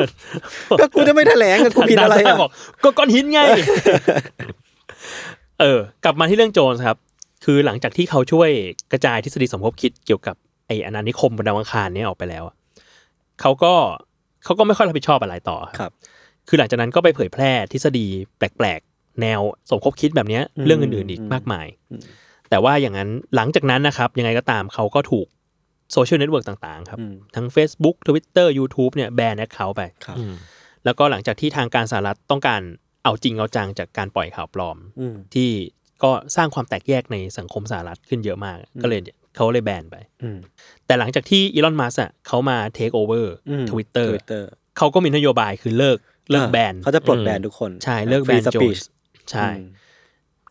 [0.80, 2.52] ก็กูจะไม่แถลงอะกูผิดอะไรนาซาอะบอก
[2.84, 3.40] ก็ก้อนหินไง
[5.62, 6.98] เออกลับมาที่เรื่องโจนส์ครับ
[7.46, 8.50] คือหลังจากที่เขาช่วย
[8.92, 10.36] กระจายทฤษฎีสมคบคิดเกี่ยวกับ
[10.68, 12.56] ไออาณานิคมบนดาวอังคารเนี้ออกไปแล้วอะ
[13.42, 13.74] เขาก็
[14.44, 15.92] เขาก็ไม่ค่อยรับผิดชอบอะไรต่อครับ
[16.48, 18.06] คือหลังจากนั้นก็ไปเผยแพร่ทฤษฎี
[18.38, 21.68] แปลกๆแนวสมคบคิดแบบเนี้ยอืมเรื่องอื่นๆอีกมากมาย
[22.50, 25.28] แต่ว่าอย่างนั้นหลังจากนั้นนะครับยังไงก็ตามเขาก็ถูก
[25.94, 30.34] social network ต่างๆครับอืมทั้ง Facebook Twitter YouTube เนี่ยแบน account ไปครับอืม
[30.86, 32.62] แล้วก็หลังจากที่ทางการสหรัฐต้องการ
[33.04, 35.50] เอาจริงเอาจังจากการปล่อยข่าวปลอมอืมที่
[36.04, 39.00] ก็สร้างความแตกแยกในสังคมสหรัฐขึ้นเยอะมาก ก็เลย
[39.36, 40.38] เขาเลยแบนไปอืม
[40.86, 44.44] แต่หลังจากที่อีลอนมัสก์เขามาเทคโอเวอร์อืมทวิตเตอร์ Twitter
[44.78, 45.98] เขาก็มีนโยบายคือเลิก
[46.32, 48.90] เลิกแบนเขาจะปลดแบนทุกคน ใช่เลิกแบน Free โจน speech ส์
[49.32, 49.66] ใช่อืม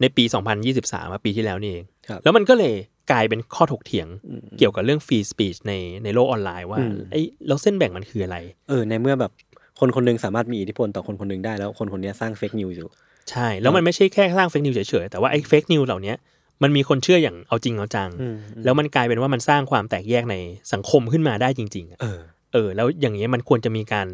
[0.01, 0.25] ในปี
[0.69, 2.75] 2023อะปีที่แล้วนี่เองครับแล้วมันก็เลย
[3.11, 5.73] กลายเป็นข้อถกเถียงอืมเกี่ยวกับเรื่อง free speech ใน
[6.05, 8.37] ในโลกออนไลน์ว่าอืมไอ้แล้วเส้นแบ่งมันคืออะไร
[8.69, 9.33] เออในเมื่อแบบ
[9.81, 12.89] คนคนหนึ่งสามารถมีอิทธิพลต่อคนคนหนึ่งได้แล้วคนคนเนี้ยสร้าง fake news อยู่
[13.31, 16.15] ใช่ แล้วมันไม่ใช่แค่สร้าง fake news เฉยๆ แต่ว่าไอ้ fake news เหล่านี้
[16.63, 20.37] มันมีคนเชื่ออย่างเอาจริงเอาจังอืมแล้วมันกลายเป็นว่ามันสร้างความแตกแยกใน
[20.73, 22.21] สังคมขึ้นมาได้จริงๆอะเออ
[22.53, 24.07] เออ แล้วอย่างเนี้ยมันควรจะมีการ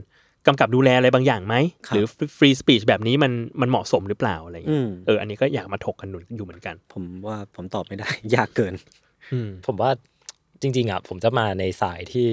[0.47, 1.55] กำกับดูแลอะไรบางอย่างไหม
[1.89, 2.05] ครับหรือ
[2.37, 8.75] ฟรีสปีชแบบนี้มันมันเหมาะสมหรือเปล่าอะไรอย่างอืเงี้ยมเอออันนี้ก็อยากมาถกกันอยู่เหมือนกัน ผมว่าผมตอบไม่ได้ ยากเกิน
[9.33, 9.91] อืมผมว่า
[10.63, 12.29] จริง ๆอะผมจะมาในสายที่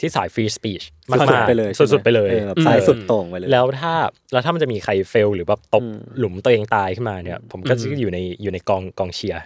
[0.00, 3.92] ที่สายฟรีสปีชมากสุดๆๆไปเลยใช่หมสุดๆไปเลยออแบบซ้ายสุดโต่งไปเลย แล้วถ้า
[4.32, 9.42] แล้วถ้ามันจะมีใครเฟล หรือแบบตกอืมหลุมตัวเองตายขึ้นมาเนี่ย ผมก็จะอืมอยู่ในอยู่ในกองกองเชียร์ม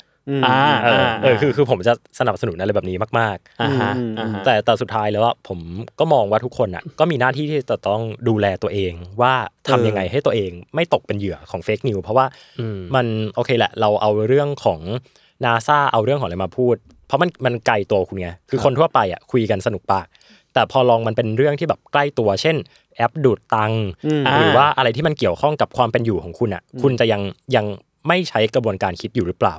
[0.47, 5.59] อ่าเออเออคือคือผมจะสนับสนุนอะไรแบบนี้มากอ่าฮะอืมอ่าฮะๆแต่แต่สุดท้ายแล้วอะผม
[5.99, 9.35] ก็มองว่าทุกคนอะก็มีหน้าที่ที่จะต้องดูแลตัวเองว่า
[9.69, 12.27] ทำยังไงให้ตัวเองไม่ตกเป็นเหยื่อของเฟกนิวเพราะว่า
[12.61, 14.81] อืมมันโอเคแหละเราเอาเรื่องของ
[15.45, 20.07] นาซาเอาเรื่องของอะไรมาพูด เพราะมันมันไกลตัวคุณไงคือคนทั่วไปอะคุยกันสนุกปาก
[20.55, 22.57] แต่พอลองมันเป็นเรื่องที่แบบใกล้ตัว เช่น
[22.97, 27.23] แอปดูดตังค์อืมหรือว่าอะไรที่มันเกี่ยวข้องกับความเป็นอยู่ของคุณอะ คุณจะยัง
[27.57, 27.67] ยัง
[28.07, 29.57] ไม่ใช้กระบวนการคิดอยู่หรือเปล่า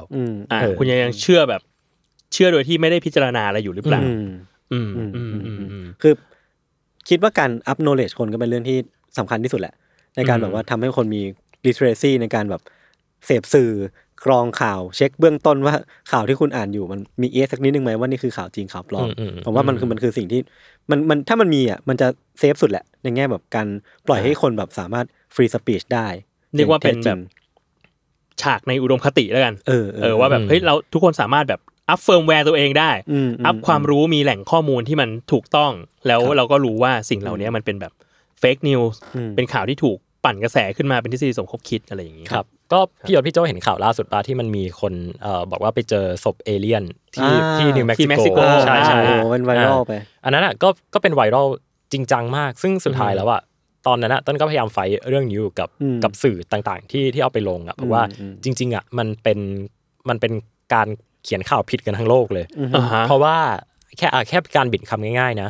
[0.51, 1.61] อ่าคุณยังเชื่อแบบ
[2.33, 5.21] เชื่อโดยที่ไม่ได้พิจารณาอะไรอยู่หรือเปล่าอืมอืมอื
[5.83, 6.13] มคือ
[7.09, 8.77] คิดว่าการ up knowledge คนก็เป็นเรื่องที่
[9.17, 9.73] สำคัญที่สุดแหละ
[10.15, 11.21] ในการแบบว่าทำให้คนมี
[11.65, 12.61] literacy ในการแบบ
[13.25, 13.71] เสพสื่อ
[14.25, 15.75] กรองข่าวเช็คเบื้องต้นว่า
[16.11, 19.07] ข่าวที่คุณอ่านอยู่มันมีเอ๊ะสักนิดนึงไหมว่านี่คือข่าวจริงข่าวปลอม
[19.45, 20.41] ผมว่ามันคือมันคือสิ่งที่
[20.89, 22.07] มันมันถ้ามันมีอะมันจะ
[22.39, 23.67] safe สุดแหละในแง่แบบการ
[24.07, 26.07] ปล่อยให้คนแบบสามารถ free speech ได้
[26.55, 27.19] เรียกว่าเป็นแบบ
[28.41, 35.71] ฉากในอุดมคติแล้วกันเออเออว่าแบบอืมเฮ้ยเราทุกคนสามารถแบบ up firmware ตัวเองได้อืม up ความรู้มีแหล่งข้อมูลที่มันถูกต้อง
[36.07, 37.93] แล้วครับเราก็รู้ว่าสิ่งเหล่านี้มันเป็นแบบ
[38.39, 46.83] fake news อืมเป็นข่าวที่ถูกปั่นกระแสขึ้นมาเป็นทฤษฎีสมคบคิดอะไรอย่างนี้ครับก็พี่ยศพี่โจเห็นข่าวล่าสุดปะที่มันมีคนเอ่อบอกว่าไปเจอศพเอเลี่ยน
[47.15, 49.91] ที่อ่าที่นิวเม็กซิโกโกใช่ใช่โอ้โหเป็น viral ไป
[50.23, 51.47] อันนั้นอะก็ก็เป็น viral
[51.93, 53.41] จริงจังมาก ซึ่งสุดท้ายแล้วอะ
[53.89, 59.39] ตอนนั้นอะเติ้ลก็พยายาม fight เรื่องนี้อยู่กับอืมกับสื่อต่างๆ ที่ที่เอาไปลงอะเพราะว่าอืมจริง ๆอะมันเป็น
[60.09, 60.33] มันเป็น
[60.73, 60.87] การ
[61.23, 63.35] เขียนข่าวผิดกันทั้งโลกเลยอ่าฮะเพราะว่า
[63.97, 65.49] แค่อะแค่การบิดคำง่ายๆนะ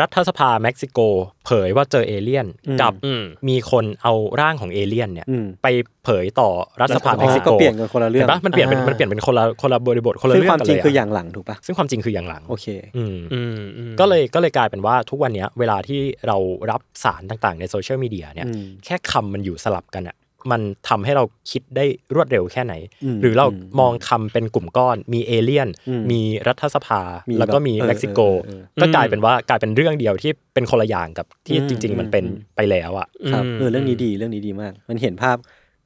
[0.00, 0.98] รัฐสภาเม็กซิโก
[1.46, 5.66] เผยว่าเจอเอเลี่ยนอืมกับอืมมีคนเอาร่างของเอเลี่ยนเนี่ยอืมไป
[6.04, 6.48] เผยต่อ
[6.80, 16.36] รัฐสภาอ๋อเม็กซิโกก็เปลี่ยนกันคนละเรื่องห็นปะมันเปลี่ยนเป็นอ่ามัมันเปลี่ยนเป็นคนละคนละบริบทคนละเรื่องกันเลยอะซึ่งเรื่อคงวามจริงคืออย่างหลังถูกปะซึ่งความจริงคืออย่างหลังโอเคอืมอืมอืมก็เลยก็เลยกลายเป็นว่าทุกวันเนี้ยเวลาที่เรา
[16.70, 20.16] รับสารต่างๆ ในโซเชียลมีเดียเนี่ยอืมแค่คำมันอยู่สลับกันอะ
[20.50, 35.36] มันทำให้เราคิดได้รวดเร็วแค่ไหนอืมหรือเราอืมมองคำเป็นกลุ่มก้อน มีเอเลี่ยนอืมมีรัฐสภามีแล้วก็มีแบบเออเม็กซิโกเออเออก็กลายเป็นว่ากลายเป็นเรื่องเดียวที่เป็นคนละอย่างกับที่อืมจริง ๆ มันเป็นอืมไปแล้วอะครับเออเรื่องนี้ดีเรื่องนี้ดีมาก มันเห็นภาพ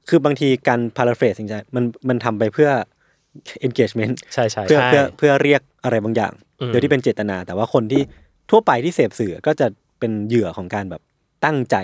[0.09, 2.71] คือบางทีการ paraphrase จริงๆมันมันทำไปเพื่อ
[3.67, 8.03] engagement ใช่ใช่เพื่อใช่เพื่อเพื่อเรียกอะไรบางอย่างอืมโดยที่เป็นเจตนา แต่ว่าคนที่
[8.51, 9.67] ทั่วไปที่เสพสื่อก็จะ
[9.99, 11.03] เป็นเหยื่อของการแบบ
[11.45, 11.77] ตั้งใจ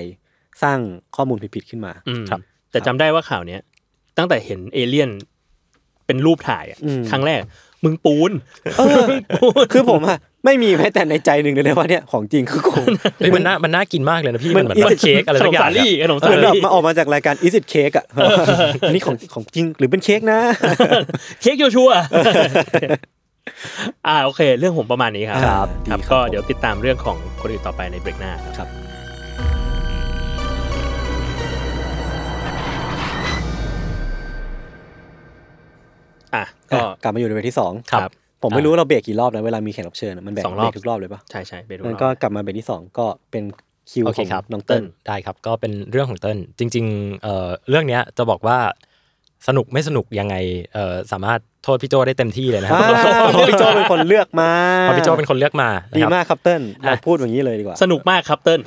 [0.63, 0.79] สร้าง
[1.17, 2.41] ข้อมูลผิดๆขึ้นมาอืมครับ
[2.77, 3.61] แต่จำได้ว่าข่าวเนี้ย
[4.19, 5.11] ตั้งแต่เห็นเอเลี่ยน
[6.07, 7.41] เป็นรูปถ่ายอะอืมครั้งแรก
[7.85, 8.33] มึงปูน
[8.79, 9.03] เออ
[9.73, 12.73] คือผมอะไม่มีแม้แต่ในใจหนึ่งเลยนะว่าเนี่ยของจริงคือกู
[13.19, 18.07] เฮ้ยมันน่ามันน่ากินมากเลยนะพี่มัมันนเหมือนว่าเค้กอะไรขนสักมอย่าสางลี่อะขนมเหสามือนแบบลี่มาออกมาจากรายการ Is it Cake อะ
[18.87, 20.39] อันนี้ของของจริงหรือเป็นเค้กนะ
[21.43, 21.91] เค้กโยชัว
[24.07, 28.69] อ่าโอเค เรื่องผมประมาณนี้ครับครับครับดีครับก็ผมเดี๋ยวติดตามเรื่องของคนอื่นต่อไปในเบรกหน้าครับ
[36.35, 38.11] อะก็ก็กลับมาอยู่ในเบรกที่สองครับ
[38.43, 43.45] ผมไม่รู้ว่าเราเบรกกี่รอบนะเวลามีแขกรับเชิญอะมันแบกสองรอบเบรกทุกรอบเลยปะใช่ใช่ไปดูงั้นรอบก็กลับมาเบรกที่สองก็เป็น
[43.91, 48.59] คิวของ โอเคครับน้องเติ้ลได้ครับ ก็เป็นเรื่องของเติ้ลจริงๆเอ่อเรื่องเนี้ยจะบอกว่า
[49.49, 50.37] สนุกไม่สนุกยังไง
[50.75, 54.51] เอ่อสามารถโทษพี่โจได้เต็มที่เลยนะครับ อ่าพี่โจเป็นคนเลือกมา
[54.83, 58.61] เพราะพี่โจเป็นคนเลือกมาดีนะครับมากครับเติ้ลเราอะพูดอย่างนี้เลยดีกว่า สนุกมากครับเติ้ล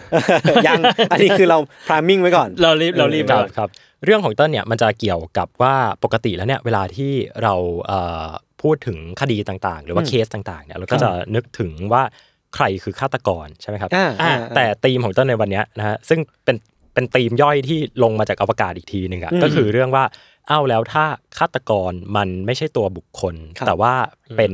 [0.67, 0.79] ยัง
[1.11, 3.69] อันนี้คือเรา priming ไว้ก่อน เรารีบเรารีบก่รับครับ
[4.03, 7.11] เรื่องของเติ้ลเนี่ยมันจะเกี่ยวกับว่าปกติแล้วเนี่ยเวลาที่
[7.43, 7.53] เรา
[7.85, 8.27] เอ่อ
[8.61, 12.03] พูดถึงคดีต่างๆ หรือว่าอืมเคสต่างๆเนี่ยเราก็จะนึกถึงว่า
[12.55, 16.55] ใครคือฆาตกรใช่ไหมครับอ่าอ่าแต่ธีมของเต้นในวันเนี้ยนะฮะซึ่งเป็น
[16.93, 20.03] เป็นธีมย่อยที่ลงมาจากอวกาศอีกทีหนึ่งอะอืมก็คือเรื่องว่า
[20.47, 21.05] เอ้าแล้วถ้า
[21.37, 23.93] ฆาตกรมันไม่ใช่ตัวบุคคลครับแต่ว่า
[24.37, 24.53] เป็น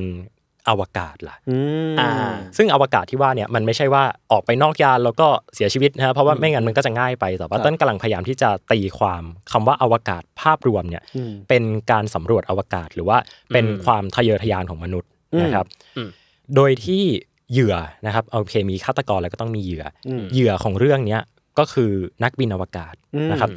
[0.69, 1.57] อวกาศล่ะอื
[1.93, 2.09] มอ่า
[2.57, 13.17] ซึ่งอวกาศที่ว่าเนี่ยมันไม่ใช่ว่าออกไปนอกยานแล้วก็เสียชีวิตนะฮะเพราะว่าไม่งั้นมันก็จะง่ายไปแต่ว่าครับเต้นกำลังพยายามที่จะตีความคำว่าอวกาศภาพรวมเนี่ยอืมเป็นการสำรวจอวกาศหรือว่า
[13.53, 15.09] เป็นอืมความทะเยอทะยานของมนุษย์
[15.41, 15.65] นะครับ
[15.97, 16.09] อืม
[16.55, 17.03] โดยที่
[17.51, 17.75] เหยื่อ
[18.05, 21.21] นะครับโอเคมีฆาตกรแล้วก็ต้องมีเหยื่ออมเหยื่อของเรื่องเนี้ย
[21.59, 21.91] ก็คือ
[22.23, 23.49] นักบินอวกาศอืมนะครับ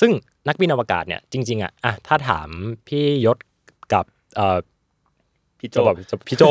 [0.00, 0.10] ซึ่ง
[0.48, 2.48] นักบินอวกาศเนี่ยจริงๆอะอะถ้าถาม
[2.88, 3.38] พี่ยศ
[3.92, 4.04] กับ
[4.36, 4.58] เอ่อ
[5.60, 6.42] พี่โจจะบอกจะพี่โจ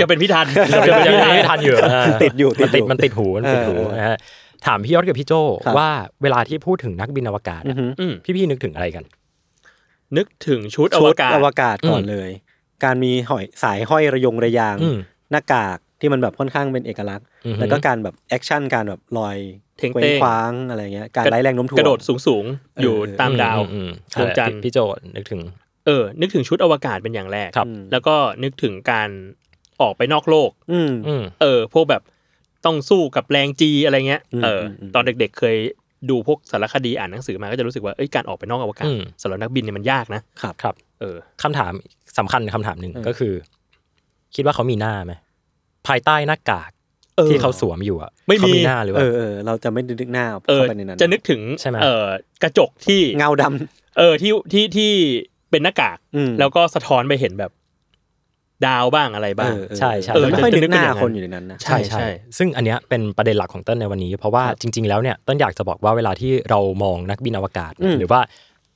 [0.00, 0.46] จะเป็นพี่ทัน
[0.86, 4.16] จะเป็นยังไม่ทันอยู่อ่าติดอยู่มันติดอยู่มันติดหูมันติดหูเออนะฮะ
[4.66, 5.32] ถามพี่ยศกับพี่โจ
[5.64, 5.90] ครับว่า
[6.22, 9.04] เวลาที่พูดถึงนักบินอวกาศอือหืออืมพี่พี่ๆนึกถึงอะไรกัน
[10.16, 12.30] นึกถึงชุดอวกาศ ชุดอวกาศก่อนอืมเลย
[12.84, 14.96] การมีหอยสายห้อยระยงระยางอืม
[15.30, 19.36] หน้ากากที่มันแบบค่อนข้างเป็นเอกลักษณ์อือหือแล้วก็การแบบ action การแบบลอย
[19.78, 24.78] เท่งๆเคว้งคว้างอะไรเงี้ยการไร้แรงโน้มถ่วงกระโดดสูงสูงๆอยู่เออตามดาวอืมดวงจันทร์พี่พี่โจ
[25.16, 25.40] นึกถึง
[25.86, 29.08] เออ นึกถึงชุดอวกาศเป็นอย่างแรกครับ แล้วก็นึกถึงการ
[29.80, 32.02] ออกไปนอกโลก อืมอืมเออ พวกแบบ
[32.64, 35.56] ต้องสู้กับแรงจีอะไรเงี้ยอืมเอออมตอนเด็ก ๆ เคย
[36.10, 41.72] ดูพวกสารคดีอ่านหนังสือมาก็จะรู้สึกว่าเอ้ยการออกไปนอกอวกาศอืมสำหรับนักบินเนี่ยมันยากนะครับครับ เออคำถาม
[42.18, 43.34] สำคัญคำถามหนึ่งเออก็คือ
[44.34, 45.12] คิดว่าเขามีหน้าไหม
[45.86, 46.70] ภายใต้หน้ากาก
[47.16, 52.06] เออที่เขาสวมอยู่อะไม่มีเขามีหน้าหรือเอว่าอเออเราจะไม่นึกหน้าเออเข้าไปในนั้นจะนึกถึงใช่ไหมเออ
[52.42, 53.42] กระจกที่เงาด
[53.98, 54.92] เออที่ที่ที่
[55.52, 57.52] เป็นหน้ากากำอืมแล้วก็สะท้อนไปเห็นแบบ
[58.66, 68.20] ดาวบ้างอะไรบ้างเออเออใช่ใช่เออไม่ค่อยจะนึกหน้านึกเป็นอย่างนั้นคนอยู่ในนั้นนะใช่ใช่ซึ่งอันเนี้ยเป็นประเด็นหลักของเต้นในวันนี้ เพราะว่าครับจริง ๆ แล้วเนี่ยเต้นอยากจะบอกว่าเวลาที่เรามองนักบินอวกาศอืมหรือว่า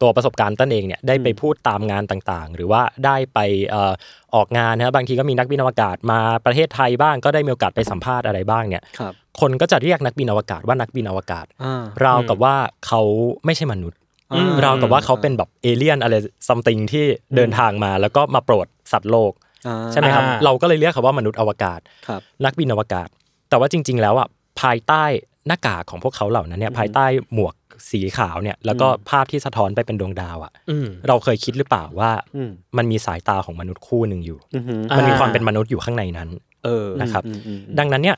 [0.02, 3.92] ตัวประสบการณ์เต้นเองเนี่ยได้ไปอืมพูดตามงานต่างๆ หรือว่าได้ไปเอ่อ
[4.34, 13.00] ออกงานนะบางทีก็มีนักบินอวกาศมาประเทศไทยบ้างก็ได้มีโอกาสไปสัมภาษณ์อะไรบ้างเนี่ยครับคนก็จะเรียกนักบินอวกาศว่านักบินอวกาศอ่าราวกับว่าเขา
[13.44, 13.98] ไม่ใช่มนุษย์
[14.34, 16.14] อืมราวกับว่าเขาเป็นแบบเอเลี่ยนอะไร
[16.48, 17.04] ซัมติงที่
[17.36, 19.32] เดินทางมาแล้วก็มาโปรดสัตว์โลก
[19.66, 23.08] อ่าใช่ไหมครับอ่าเราก็เลยเรียกเขาว่ามนุษย์อวกาศครับนักบินอวกาศ
[23.48, 24.28] แต่ว่าจริง ๆ แล้วอะ
[24.60, 25.04] ภายใต้
[25.46, 27.54] หน้ากากของพวกเขาเหล่านั้นเนี่ยภายใต้หมวก
[27.90, 36.28] สีขาวเนี่ย แล้วก็ภาพที่สะท้อนไปเป็นดวงดาวอะอืมเราเคยคิดหรือเปล่าว่าอืมมันมีสายตาของมนุษย์คู่หนึ่งอยู่อือหืออ่ามันมีความเป็นมนุษย์อยู่ข้างในนั้น
[36.64, 38.16] เออนะครับอืมอืมอืมดังนั้นเนี่ย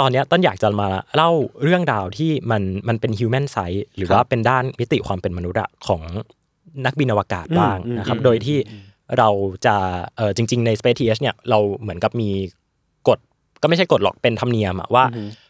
[0.00, 1.30] ตอนเนี้ยต้นอยากจะมาเล่า
[1.62, 6.02] เรื่องราวที่มันมันเป็น human side หรือว่าเป็นด้านมิติความเป็นมนุษย์อะของ
[6.86, 8.58] นักบินอวกาศบ้างนะครับ โดยที่
[9.18, 9.28] เรา
[9.66, 9.76] จะ
[10.16, 12.30] เออจริง ๆ ใน Space TH เนี่ยเราเหมือนกับมี
[13.08, 13.18] กฎ
[13.62, 15.04] ก็ไม่ใช่กฎหรอกเป็นธรรมเนียมอะว่า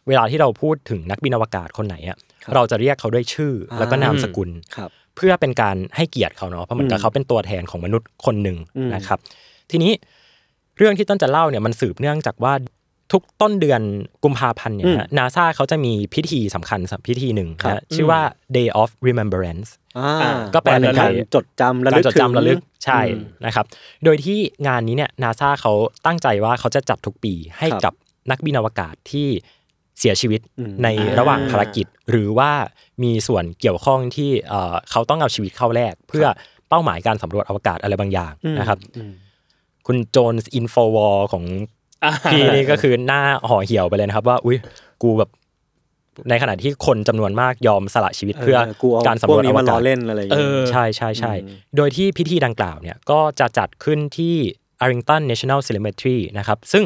[0.08, 2.18] เวลาที่เราพูดถึงนักบินอวกาศคนไหนอะ
[2.54, 9.18] เราจะเรียกเขาด้วยชื่ออแล้วก็นามสกุลครับเพื่อเป็นการให้เกียรติเขาเนาะเพราะเหมือนกับอืมเขาเป็นตัวแทนของมนุษย์คนหนึ่งอืมนะครับ
[9.70, 9.92] ทีนี้
[10.78, 12.52] เรื่องที่ต้นจะเล่าเนี่ยมันสืบเนื่องจากว่า
[13.12, 13.82] ทุกต้นเดือน
[14.24, 14.86] กุมภาพันธ์เนี่ย
[15.18, 18.20] นาซาเขาจะมีพิธีสำคัญพิธีหนึ่งครับนะชื่อว่า
[18.56, 19.68] Day of Remembrance
[19.98, 23.64] อ่าอ่าก็แปลเป็นการไทยจดจำระกาลึรกจดถึงจำระลึกใช่อืมนะครับ
[24.04, 25.72] โดยที่งานนี้เนี่ยนาซาเขา
[26.06, 27.94] ตั้งใจว่าเขาจะจัดทุกปีให้ครับกับ
[28.30, 29.28] นักบินอวกาศที่
[29.98, 32.50] เสียชีวิตอืมในระหว่างภารกิจ หรือว่า
[33.02, 36.26] มีส่วนเกี่ยวข้องที่เอ่อเขาต้องเอาชีวิตเข้าแลกเพื่อ
[36.68, 39.12] เป้าหมายการสำรวจอวกาศอะไรบางอย่างนะครับอืม
[39.86, 41.79] คุณโจนส์ Infowars ของอ่า
[42.32, 44.58] พี่นี่ก็คือหน้าห่อเหี่ยวไปเลยนะครับ ว่า อุ้ย
[45.02, 45.30] กูแบบ
[46.28, 54.34] ในขณะที่คนจำนวนมากยอมสละชีวิตเพื่อกูเอาการสำรววกาศ พวกนี้มาล้อเล่นอะไรอย่างเอเงี้ยอใช่ใช่ใช่อืมโดยที่พิธีดังกล่าวเนี่ยก็จะจัดขึ้นที่
[54.82, 56.84] Arlington National Cemetery นะครับ ซึ่ง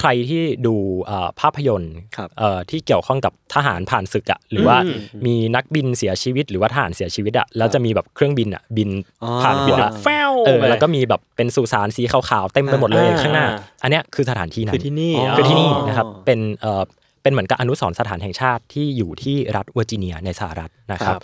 [0.00, 8.90] ใครที่ดูเอ่อภาพยนตร์ครับเอ่อที่เกี่ยวข้องกับทหารผ่านศึกอะหรือว่าอืมมีนักบินเสียชีวิต หรือว่าทหารเสียชีวิตอะแล้วจะมีแบบเครื่องบินอะบิน
[9.22, 13.46] อ๋อผ่านหัวแฟวเออไปแล้วก็มีแบบเป็นสุสานสีขาวๆเต็มไปหมดเลยอ่าข้างหน้า
[13.82, 16.82] อันเนี้ยคือสถานที่นั้น คือที่นี่อ๋อคือที่นี่อ๋อนะครับเป็นเอ่อ
[17.22, 21.22] เป็นเหมือนกับอนุสรณ์สถานแห่งชาติที่อยู่ที่รัฐเวอร์จิเนียในสหรัฐนะครับครับ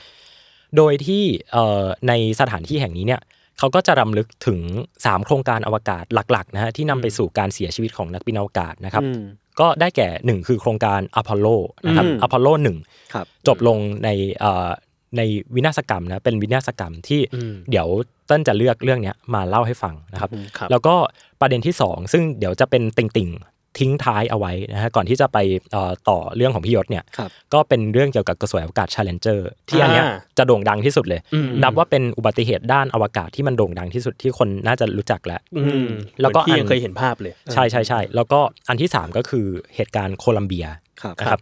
[0.76, 3.20] โดยที่เอ่อในสถานที่แห่งนี้เนี่ย
[3.62, 4.60] เขาก็จะรำลึกถึง
[4.96, 9.22] 3 โครงการอวกาศหลักๆนะฮะที่นำไปสู่การเสียชีวิตของนักบินอวกาศนะครับอืม
[9.60, 11.46] ก็ได้แก่หนึ่งคือโครงการอพอลโล
[11.86, 12.76] นะครับอืมอพอลโลหนึ่ง
[13.14, 14.08] ครับจบลงใน
[14.40, 14.68] เอ่อ
[15.16, 15.20] ใน
[15.54, 17.86] วินาศกรรมนะเป็นวินาศกรรมที่อืมเดี๋ยว
[18.26, 20.94] เต้นจะเลือกเรื่องเนี้ยมาเล่าให้ฟังนะครับครับ แล้วก็
[21.40, 25.38] ประเด็นที่ 2 ซึ่งเดี๋ยวจะเป็นติ่งๆ ทิ้งท้ายเอาไว้นะฮะก่อนที่จะไป
[25.72, 35.88] เอ่อต่อเรื่องของพี่ยศเนี่ยครับก็เป็นเรื่องเกี่ยวกับกระสวยอวกาศ Challenger ที่อันเนี้ยอ่าจะโด่งดังที่สุดเลยอืมนับว่าเป็นอุบัติเหตุด้านอวกาศที่มันโด่งดังที่สุดที่คนน่าจะรู้จักแล้วอืม
[36.20, 40.66] แล้วก็เหมือนพี่อันยังเคยเห็นภาพเลยใช่ใช่ใช่แล้วก็อันที่ 3 ก็คือเหตุการณ์โคลัมเบีย
[41.02, 41.40] ครับนะครับ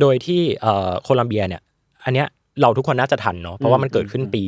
[0.00, 1.62] โดยที่เอ่อโคลัมเบียเนี่ย
[2.04, 2.26] อันเนี้ย
[2.62, 4.42] เราทุกคนน่าจะทันเนาะเพราะว่ามันเกิดขึ้นปี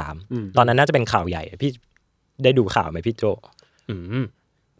[0.00, 1.70] 2003 ตอนนั้นน่าจะเป็นข่าวใหญ่พี่
[2.44, 3.24] ได้ดูข่าวไหมพี่โจ
[3.90, 4.24] อืม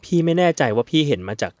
[0.03, 1.51] พี่ไม่แน่ใจว่าพี่เห็นมาจาก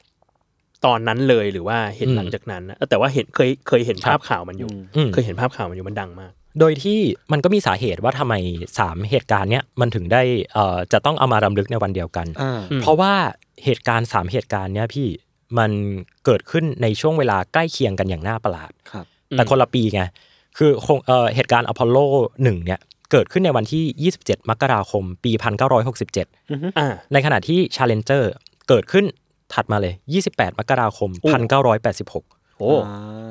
[0.85, 6.99] ตอนนั้นเลยหรือว่าเห็นอืมหลังจากนั้นนะแต่ว่าเห็นเคยเคยเห็นภาพข่าวมันอยู่อืมเคยเห็นภาพข่าวมันอยู่มันดังมาก โดยที่
[7.31, 8.33] มันก็มีสาเหตุว่าทำไม
[8.77, 10.21] 3 เหตุการณ์เนี้ยมันถึงได้
[10.53, 13.13] เอ่อจะต้องเอามารำลึกในวันเดียวกันอ่าอืมเพราะว่า
[13.65, 15.07] เหตุการณ์ 3 เหตุการณ์เนี้ยพี่
[15.57, 15.71] มัน
[16.25, 20.01] เกิดขึ้นในช่วงเวลาใกล้เคียงกันอย่างน่าประหลาดครับแต่คนละปีไง
[20.57, 21.97] คือโครงเอ่อเหตุการณ์อพอลโล
[22.43, 22.79] หนึ่งเนี่ย
[23.11, 25.31] เกิดขึ้นในวันที่ 27 มกราคม ปี
[26.05, 28.23] 1967อ่าในขณะที่ Challenger
[28.69, 29.05] เกิดขึ้น
[29.53, 29.93] ถัดมาเลย
[30.27, 31.29] 28 มกราคมโอ้
[31.95, 32.73] 1986 โอ้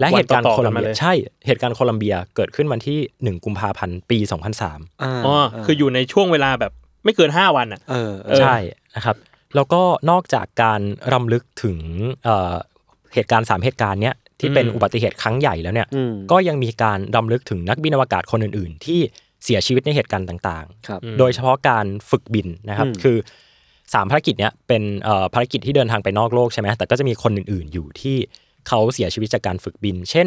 [0.01, 1.13] และเหตุการณ์วันต่อๆโคลัมกันมาเบีเลยยใช่
[1.47, 2.99] เหตุการณ์โคลัมเบียเกิดขึ้นวันที่
[3.37, 4.19] 1 กุมภาพันธ์ปี
[4.61, 6.73] 2003อ่าอ๋อคืออยู่ในช่วงเวลาแบบ
[7.05, 8.57] ไม่เกินห้าวันอะเออเอเออใช่
[8.97, 9.17] นะครับ
[9.55, 10.81] แล้วก็นอกจากการ
[11.13, 11.79] รำลึกถึง
[12.25, 12.55] เอ่อ
[13.15, 19.01] เหตุการณ์ 3 เหตุการณ์เนี้ยที่เป็นอืมอุบัติเหตุครั้งใหญ่แล้วเนี่ยอืมก็ยังมีการรำลึกถึงนักบินอวกาศคนอื่น ๆ ที่
[19.45, 23.17] เสียชีวิตในเหตุการณ์ต่างครับอืมๆโดยเฉพาะการฝึกบินนะครับอืมคือ
[23.95, 28.17] สามภารกิจเนี้ยเป็นเอ่อภารกิจที่เดินทางไปนอกโลกใช่ไหมแต่ก็จะมีคนอื่น ๆ อยู่ที่
[28.69, 30.27] เขาเสียชีวิตจากการฝึกบิน เช่น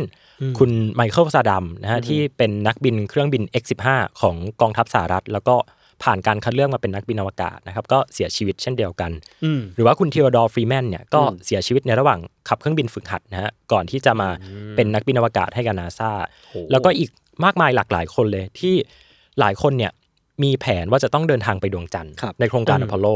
[0.59, 3.87] คุณไมเคิลซาดัมนะฮะที่เป็นนักบินเครื่องบิน X15
[4.21, 5.55] ของกองทัพสหรัฐ แล้วก็
[6.03, 9.11] ผ่านการคัดเลือกมาเป็นนักบินอวกาศนะครับก็เสียชีวิตเช่นเดียวกัน
[9.43, 14.29] อืมหรือว่าคุณเทโอดอร์ฟรีแมนเนี่ยก็เสียชีวิตในระหว่างขับเครื่องบินฝึกหัดนะฮะก่อนที่จะมา
[14.75, 16.11] เป็นนักบินอวกาศให้กับนาซา
[16.49, 17.09] โอ้แล้วก็อีก
[17.45, 18.75] มากมายหลากหลายคนเลยที่
[19.39, 19.91] หลายคนเนี่ย
[20.43, 23.07] มีแผนว่าจะต้องเดินทางไปดวงจันทร์ครับในโครงการอพอลโล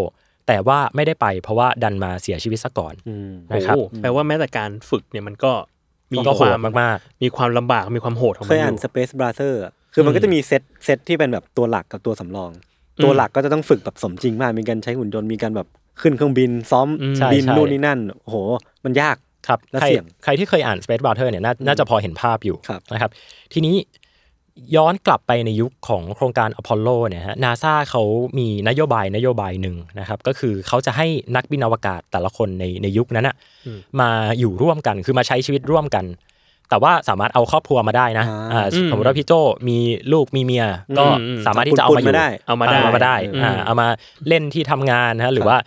[0.47, 5.51] แต่ว่าไม่ได้ไปเพราะว่าดันมาเสียชีวิตซะก่อนอืมนะครับโอ้แปลว่าแม้แต่การฝึกเนี่ยมันก็
[6.13, 12.51] มีก็โหคดวามมากมีความลำบากมีความโหดของเคมันยออ่านยู่ Space Brother อะคือมันก็จะมีเซตเซตที่เป็นแบบตัวหลักกับตัวสำรอง
[13.03, 15.67] ตัวหลักก็จะต้องฝึกแบบสมจริงมาก มีการใช้หุ่นยนต์มีการแบบ
[16.01, 18.36] ขึ้นเครื่องบินซ้อมอืมใช่บินใช่นู่นนี่นั่นโอ้โห
[18.86, 19.15] มันยาก
[19.47, 23.12] ครับและใครเสี่ยงใครที่เคยอ่าน Space Brother เนี่ยน่าน่าจะพอเห็นภาพอยู่ครับนะครับ
[23.53, 23.75] ทีนี้
[24.76, 28.04] ย้อนกลับไปในยุคของโครงการอพอลโลเนี่ยฮะนาซาเขา
[28.38, 33.36] มีนโยบายนโยบายหนึ่งนะครับก็คือเขาจะให้นักบินอวกาศแต่ละคนในในยุคนั้นอะ
[34.00, 36.06] มาอยู่ร่วมกันคือมาใช้ชีวิตร่วมกัน
[36.70, 39.34] แต่ว่าสามารถเอาครอบครัวมาได้นะอ่าอ่าอืมสมมติว่าพี่โจ
[39.67, 39.78] มี
[40.13, 40.65] ลูกมีเมีย
[40.98, 43.88] ก็อืมสามารถที่จะเอามาอยู่ปุ่นๆมาได้เอามาได้เอามาได้อืมอ่าเอามา
[44.28, 45.58] เล่นที่ทำงานนะฮะหรือว่า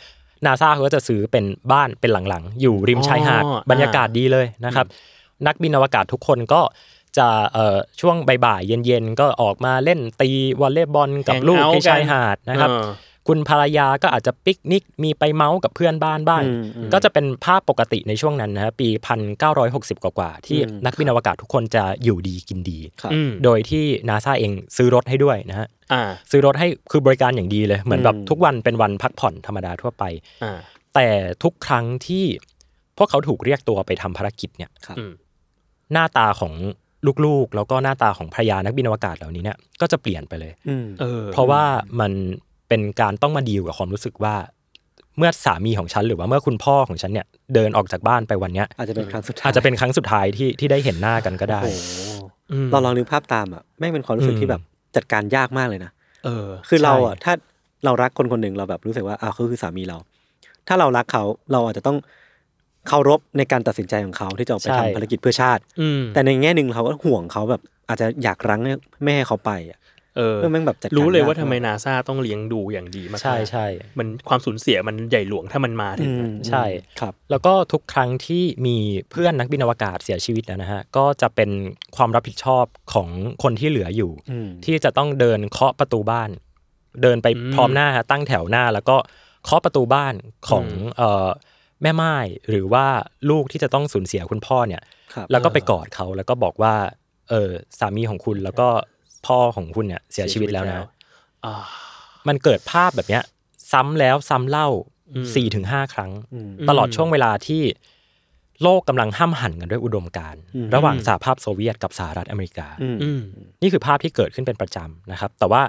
[0.47, 4.87] นาซาเขาก็จะซื้อเป็นบ้านเป็นหลังๆ อยู่ริมชายหาดอ๋อบรรยากาศดีเลยนะครับ
[5.47, 6.61] นักบินอวกาศทุกคนก็
[7.19, 12.87] จะเอ่อช่วงบ่ายๆเย็นๆก็ออกมาเล่นตีวอลเลย์บอลกับ Hang ลูก out ที่ชายกันหาดนะครับเออ
[13.29, 18.89] คุณภรรยาก็อาจจะปิกนิกมีไปเมาส์กับเพื่อนบ้านบ้างอืมอืมก็จะเป็นภาพปกติในช่วงนั้นนะฮะปี
[19.47, 30.05] 1960 กว่าๆที่อืมนักบินอวกาศทุกคนจะอยู่ดีกินดีครับอืมโดยที่นาซาเองซื้อรถให้ด้วยนะฮะอ่าซื้อรถให้คือบริการอย่างดีเลย เหมือนแบบอืมทุกวันเป็นวันพักผ่อนธรรมดาทั่วไป
[30.45, 30.53] อ่า
[30.95, 31.07] แต่
[31.43, 32.25] ทุกครั้งที่
[32.99, 35.13] พวกเขาถูกเรียกตัวไปทำภารกิจเนี่ยครับอืม
[35.93, 36.55] หน้าตาของ
[37.25, 41.63] ลูกๆ แล้วก็หน้าตาของภรรยานักบินอวกาศเหล่านี้เนี่ยก็จะเปลี่ยนไปเลยอืมเออเพราะว่า
[42.01, 42.13] มัน
[42.69, 44.35] เป็นการต้องมาดีลกับความรู้สึกว่า
[45.19, 54.63] เมื่อสามีของฉันหรือว่าเมื่อคุณพ่อของฉันเนี่ยเดินออกจากบ้านไปวันเนี้ยอาจจะเป็นครั้งสุดท้ายอาจจะเป็นครั้งสุดท้ายที่ที่ได้เห็นหน้ากันก็ได้โอ้โหอืมเราลองนึกภาพตามอะแม่งเป็นความรู้สึกอืมที่แบบ
[54.97, 55.91] จัดการยากมากเลยนะ
[56.25, 57.33] เออ คือเราอะใช่ถ้า
[57.85, 59.99] เรารักคนคนหนึ่งเราแบบรู้สึกว่าอ้าวเขาคือสามีเรา
[60.69, 61.97] ถ้าเรารักเขาเราอาจจะต้อง
[62.91, 68.61] เคารพในการตัดสินใจของเขาที่จะออกไปทำภารกิจเพื่อชาติ อืมแต่ในแง่หนึ่งเราก็ห่วงเขาแบบอาจจะอยากรั้ง
[69.03, 69.79] ไม่ให้เขาไปอะ
[70.17, 73.67] เออ เพื่อแม่งแบบจัดการรู้เลยว่าทำไมกนาซาต้องเลี้ยงดูอย่างดีมากๆใช่ใช่
[73.99, 76.65] มันความสูญเสียมันใหญ่หลวงถ้ามันมาถึอืงมใช่
[77.01, 78.77] ครับ แล้วก็ทุกครั้งที่มี
[79.11, 81.51] เพื่อนนักบินอวกาศเสียชีวิตแล้วนะฮะก็จะเป็น
[81.97, 83.09] ความรับผิดชอบของ
[83.43, 86.31] คนที่เหลืออยู่ อืม ที่จะต้องเดินเคาะประตูบ้าน
[87.03, 88.97] เดินไปพร้อมหน้าฮะตั้งแถวหน้า แล้วก็
[89.45, 90.15] เคาะประตูบ้าน
[90.49, 91.29] ของเอ่อ
[91.83, 92.17] แม่ไม้
[92.51, 92.87] หรือว่า
[93.31, 94.83] ลูกที่จะต้องสูญเสียคุณพ่อเนี่ย
[95.15, 96.75] ครับแล้วก็ไปกอดเขาแล้วก็บอกว่า
[97.31, 98.69] เออสามีของคุณแล้วก็
[99.27, 100.81] พ่อของคุณเนี่ยเสียชีวิตแล้วนะ
[101.45, 101.55] อ่า
[102.29, 103.23] มันเกิดภาพแบบเนี้ย
[103.73, 104.69] ซ้ำแล้วซ้ำเล่า
[105.15, 107.63] อืมสี่ถึงห้าครั้งอืมตลอดช่วงเวลาที่
[108.63, 113.21] โลกกำลังห้ามหันกันด้วยอุดมการณ์อืมระหว่างสหภาพโซเวียตกับสหรัฐอเมริกาอืมอืม
[113.63, 115.63] นี่คือภาพที่เกิดขึ้นเป็นประจำนะครับ แต่ว่า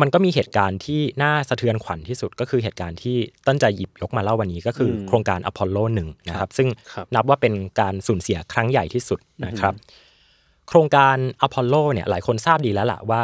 [0.00, 9.74] มันก็มีเหตุการณ์ที่น่าสะเทือนขวัญที่สุดก็คือเหตุการณ์ที่เติ้ลจะหยิบยกมาเล่าวันนี้ก็คืออมโครงการอพอลโลหนึ่งนะครับซึ่งครับนับว่าเป็นการสูญเสียครั้งใหญ่ที่สุดนะครับ
[10.68, 13.22] โครงการอพอลโลเนี่ยหลายคนทราบดีแล้วล่ะว่า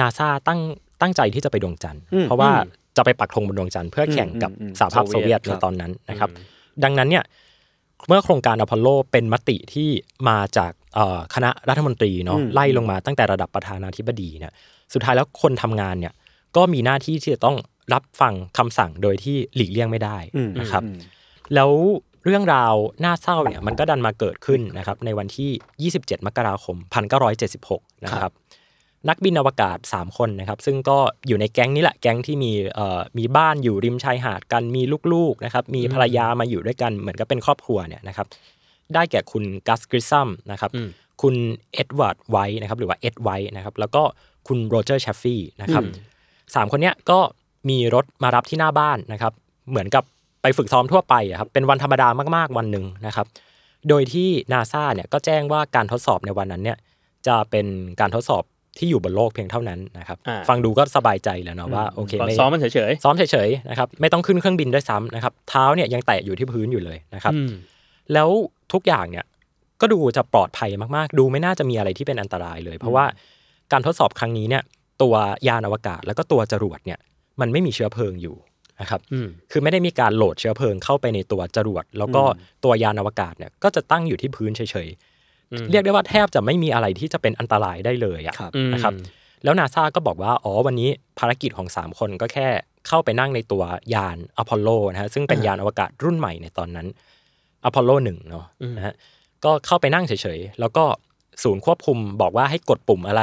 [0.00, 0.60] นาซาตั้ง
[1.00, 2.50] ตั้งใจที่จะไปดวงจันทร์อืมเพราะว่า
[2.96, 6.30] จะไปปักธงบนดวงจันทร์เพื่อแข่งกับอืมอืมสหภาพโซเวียตโซเวีในตอนนั้นนะครับ
[6.84, 7.24] ดังนั้นเนี่ย
[8.08, 9.88] เมื่อโครงการอพอลโลเป็นมติที่
[10.28, 14.52] มาจากเอ่อคณะรัฐมนตรีเนาะอืมไล่ลงมาตั้งแต่ระดับประธานาธิบดีเนี่ย
[14.92, 16.14] สุดท้ายแล้วคนทำงานเนี่ย
[16.56, 17.56] ก็มีหน้าที่ที่จะต้อง
[17.92, 20.98] รับฟังคำสั่งโดยที่หลีกเลี่ยงไม่ได้อืมนะครับอืม
[21.54, 21.70] แล้ว
[22.24, 26.76] เรื่องราวน่าเศร้าเนี่ยมันก็ดันมาเกิดขึ้นนะครับในวันที่ 27 มกราคม
[27.40, 28.32] 1976 นะครับ
[29.08, 38.26] นักบินอวกาศ 3 คนนะครับ ซึ่งก็อยู่ในแก๊งนี้แหละแก๊งที่มีเอ่อมีบ้านอยู่ริมชายหาดกันมีลูกๆนะครับมีภรรยามาอยู่ด้วยกันเหมือนกับเป็นครอบครัวเนี่ยนะครับ
[38.94, 40.88] ได้แก่คุณกัสกริซัมนะครับอืม
[41.22, 41.34] คุณ
[41.74, 44.02] เอ็ดวาร์ดไวท์นะครับหรือว่าเอ็ดไวท์นะครับแล้วก็
[44.46, 45.82] คุณโรเจอร์เชฟฟี่นะครับ
[46.54, 47.18] สามคนเนี้ยก็
[47.68, 49.32] มีรถมารับที่หน้าบ้านนะครับ
[49.70, 50.04] เหมือนกับ
[50.42, 53.26] ไปฝึกซ้อมทั่วไปอะครับเป็นวันธรรมดามากๆวันหนึ่งนะครับ
[53.88, 56.78] โดยที่นาซาเนี่ยก็แจ้งว่าการทดสอบในวันนั้นเนี่ย
[57.26, 57.66] จะเป็น
[58.00, 58.42] การทดสอบ
[58.78, 67.50] ที่อยู่บนโลกเพียงเท่านั้นนะครับอ่าฟังดูก็สบายใจแล้วเนาะว่าโอเคก็ไม่ซ้อมมันเฉยซ้อมเฉยๆนะครับไม่ต้องขึ้นเครื่องบินด้วยซ้ำนะครับเท้าเนี่ยยังแตะอยู่ที่พื้นอยู่เลยนะครับๆอืม
[68.12, 68.28] แล้ว
[68.72, 69.24] ทุกอย่างเนี่ย
[69.80, 73.04] ก็ดูจะปลอดภัยมากๆ ดูไม่น่าจะมีอะไรที่เป็นอันตรายเลย เพราะว่า
[73.72, 74.62] การทดสอบครั้งนี้เนี่ย
[75.02, 75.14] ตัว
[75.48, 76.98] ยานอวกาศแล้วก็ตัวจรวดเนี่ย
[77.40, 78.36] มันไม่มีเชื้อเพลิงอยู่
[78.80, 82.22] นะครับอืมคือไม่ได้มีการโหลดเชื้อเพลิงเข้าไปในตัวจรวด แล้วก็
[82.64, 84.88] ตัวยานอวกาศเนี่ยก็จะตั้งอยู่ที่พื้นเฉย
[85.52, 88.92] อืมๆเรียกได้ว่าแทบจะไม่มีอะไรที่จะเป็นอันตรายได้เลยอะครับนะครับ
[89.44, 92.48] แล้วนาซาก็บอกว่าอ๋อวันนี้ภารกิจของ 3 คนก็แค่
[92.88, 93.62] เข้าไปนั่งในตัว
[93.94, 96.86] ยานอพอลโลนะฮะซึ่งเป็นยานอวกาศรุ่นใหม่ในตอนนั้น
[97.64, 98.94] อพอลโลหนึ่งเนาะนะฮะ
[99.44, 100.84] ก็เข้าไปนั่งเฉยๆ แล้วก็
[101.42, 103.22] ศูนย์ควบคุมบอกว่าให้กดปุ่มอะไร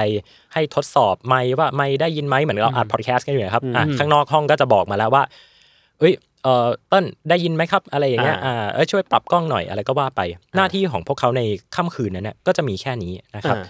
[0.53, 5.23] ให้ทดสอบไมค์ว่าไมค์ได้ยินไหมเหมือนเราอัดพอดแคสต์กันอยู่นะครับอะข้างนอกห้องก็จะบอกมาแล้วว่า
[5.99, 10.21] เอ้ยเออเติ้ลได้ยินไหมครับ อะไรอย่างเงี้ยอ่าอ่าเอ้ยช่วยปรับกล้องหน่อยอะไรก็ว่าไป
[10.55, 11.41] หน้าที่ของพวกเขาใน
[11.75, 13.65] ค่ำคืนนั้นเนี่ยก็จะมีแค่นี้นะครับอ่า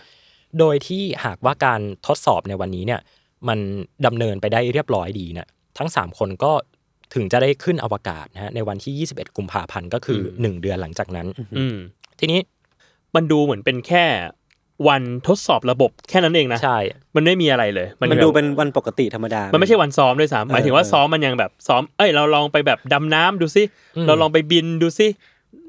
[0.59, 2.99] โดยที่หากว่าการทดสอบในวันนี้เนี่ย
[3.47, 3.59] มัน
[4.05, 6.51] ดำเนินไปได้เรียบร้อยดีเนี่ยทั้ง 3 คนก็
[7.13, 11.27] ถึงจะได้ขึ้นอวกาศนะฮะในวันที่ 21 กุมภาพันธ์ก็คืออ1เดือนหลังจากนั้น
[11.57, 11.77] อืม
[12.19, 12.39] ทีนี้
[13.15, 14.05] มันดูเหมือนเป็นแค่
[14.87, 16.77] วันทดสอบระบบแค่นั้นเองนะใช่
[17.15, 23.63] มันไม่มีอะไรเลย มันแบบดูเป็นวันปกติธรรมดา มันไม่ใช่วันซ้อมด้วยซ้ำหมายถึงว่าเออซ้อมมันยังแบบซ้อม เอ้ยเราลองไปแบบดำน้ำดูซิ
[23.95, 25.07] อืมเราลองไปบินดูซิ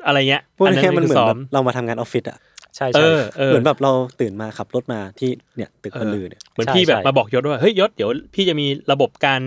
[0.07, 2.39] อะไรเงี้ยพวกอันี้แค่มันคืเหมือนซ้อแบมบเรามาทำงานออฟฟิศอะ
[2.77, 9.41] ใช่เอใช่อเออเหมือนแบบเราตื่นมาขับรถมาที่เนี่ยตึกบรรลือเนี่ยเหมือนใช่พี่แบบใช่มาบอกยศว่าเฮ้ยยศเดี๋ยวพี่จะมีระบบการ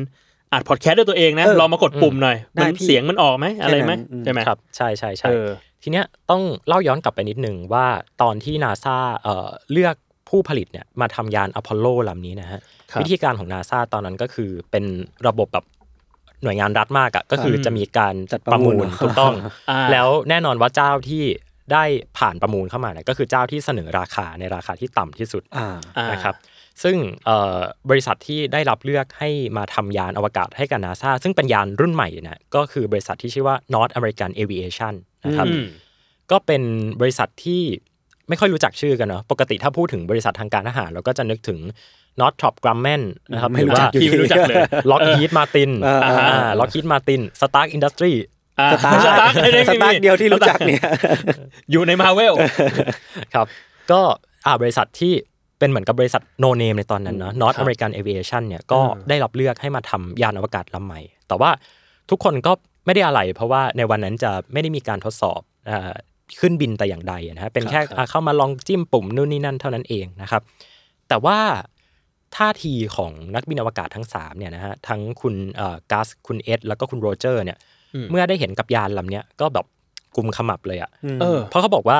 [0.53, 5.47] อัดพอดแคสต์ด้วยตัวเองนะเออลองมากดปุ่มหน่อยได้มันพี่เสียงมันออกไหมอะไรไหมแค่นั้นอืมใช่ไหมครับใช่ใช่ใช่เออ
[5.83, 7.87] ทีเนี้ยต้องเล่าย้อนกลับไปนิดนึงว่า
[8.21, 9.95] ตอนที่นาซาเอ่อเลือก
[10.29, 12.59] ผู้ผลิตเนี่ยมาทำยานอพอลโลลำนี้นะฮะ
[12.91, 14.85] ครับวิธีการของนาซาตอนนั้นก็คือเป็น
[15.27, 15.65] ระบบแบบ
[16.43, 19.33] หน่วยงานรัฐมากอะก็คือจะมีการจัดปประระมูมูลลถูกต้อง
[19.69, 21.23] อ่าแล้วแน่นอนว่าเจ้าที่
[21.73, 21.83] ได้
[22.17, 25.67] ผ่านประมูลเข้ามาเนี่ยก็คือเจ้าที่เสนอราคาในราคาที่ต่ำที่สุดอ่า
[25.97, 26.35] อ่านะครับ
[26.83, 27.57] ซึ่งเอ่อ
[27.89, 34.93] บริษัทที่ได้รับเลือกให้มาทำยานอวกาศให้กับนาซาซึ่งเป็นยานรุ่นใหม่เนี่ยก็คือบริษัทที่ชื่อว่า North American Aviation
[35.25, 35.65] นะครับอืม
[36.31, 36.63] ก็เป็น
[37.01, 37.61] บริษัทที่
[38.29, 41.59] ไม่ค่อยรู้จักชื่อกันเนาะปกติถ้าพูดถึงบริษัททางการทหารเราก็จะนึกถึง
[42.21, 43.01] Northrop Grumman
[43.31, 44.57] นะครับไม่หรือรู้จัว่ากอยู่พี่ไม่รู้จักเลย
[44.91, 48.13] Lockheed Martin อ่าอ่า Lockheed Martin Stark Industry
[48.59, 49.33] อ่า Stark Stark
[49.69, 50.81] Stark เดียวที่รู้จักเนี่ย
[51.71, 52.33] อยู่ในมาเวล
[53.33, 53.45] ครับ
[53.91, 54.01] ก็
[54.45, 55.13] อ่าบริษัทที่
[55.59, 61.49] เป็นเหมือนกับบริษัท no name ในตอนนั้นเนาะ North ครับ American Aviation เนี่ยก็อืมได้รับเลือกให้มาทำยานอวกาศลำใหม่ แต่ว่า
[62.09, 62.51] ทุกคนก็
[62.85, 65.91] ไม่ได้อะไร เพราะว่าในวันนั้นจะไม่ได้มีการทดสอบอ่า
[66.39, 70.41] ขึ้นบินแต่อย่างใดนะฮะเป็นแค่อ่าเข้ามาลองจิ้มปุ่มนู่นนี่นั่นเท่านั้นเองนะครับ
[71.09, 71.37] แต่ว่า
[72.37, 75.35] ท่าทีของนักบินอวกาศทั้ง3เนี่ยนะฮะทั้งคุณ
[75.91, 77.57] กัสคุณเอ็ดแล้วก็คุณโรเจอร์เนี่ย
[77.95, 79.65] อืมเมื่อได้เห็นกับยานลำเนี้ยก็แบบ
[80.15, 80.91] กุมขมับเลยอะ
[81.21, 81.99] เออเพราะเขาบอกว่า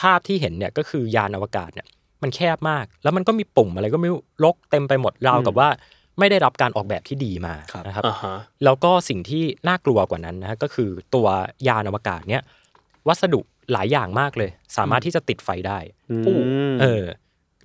[0.00, 1.86] ภาพที่เห็นเนี่ยก็คือยานอวกาศเนี่ย
[2.22, 5.68] มันแคบมาก แล้วมันก็มีปุ่มอะไรก็ไม่รู้รกเต็มไปหมดราวกับว่า
[6.18, 11.26] ไม่ได้รับการออกแบบที่ดีมาครับนะครับอ่าฮะแล้วก็สิ่งที่น่ากลัวกว่านั้นนะฮะก็คือตัว
[11.68, 12.42] ยานอวกาศเนี่ย
[13.08, 13.40] วัสดุ
[13.72, 15.78] หลายอย่างมากเลย สามารถที่จะติดไฟได้
[16.10, 16.16] อื
[16.72, 17.04] มเออ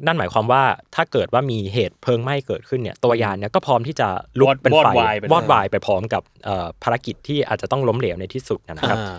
[0.06, 0.64] นั่นหมายความว่า
[0.95, 4.08] ถ้าเกิดว่ามีเหตุเพลิงไหม้เกิดขึ้นเนี่ย ตัวยานเนี่ยก็พร้อมที่จะ
[4.39, 9.18] ลุกวอดเป็นวอดไฟวายไปวอดวายไปพร้อมกับเอ่อภารกิจที่อาจจะต้องล้มเหลวในที่สุดนะครับอ่า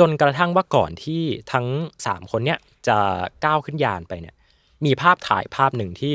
[0.00, 1.66] จนกระทั่งว่าก่อนที่ทั้ง
[2.02, 2.58] 3 คนเนี่ย
[2.88, 2.98] จะ
[3.44, 4.34] ก้าวขึ้นยานไปเนี่ย
[4.84, 6.14] มีภาพถ่ายภาพหนึ่งที่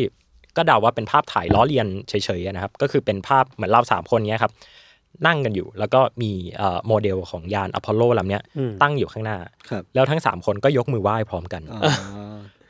[0.58, 4.52] ก็เดาว่าเป็นภาพถ่ายล้อเลียนเฉยๆนะครับ ก็คือเป็นภาพเหมือนเราสามคนเนี้ยครับ
[5.28, 9.38] นั่งกันอยู่ แล้วก็มีเอ่อโมเดลของยานอพอลโลลำเนี้ยอืมตั้งอยู่ข้างหน้า
[9.70, 11.80] ครับแล้วทั้ง 3 คนก็ยกมือไหว้พร้อมกันอ๋อ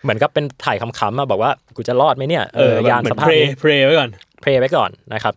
[0.04, 4.10] เหมือนกับเป็นถ่ายขำๆมาบอกว่ากูจะรอดไหมเนี่ยเออยานสภาพนี้เหมือน pray pray ไว้ก่อน
[4.42, 5.34] pray ไว้ก่อนนะครับ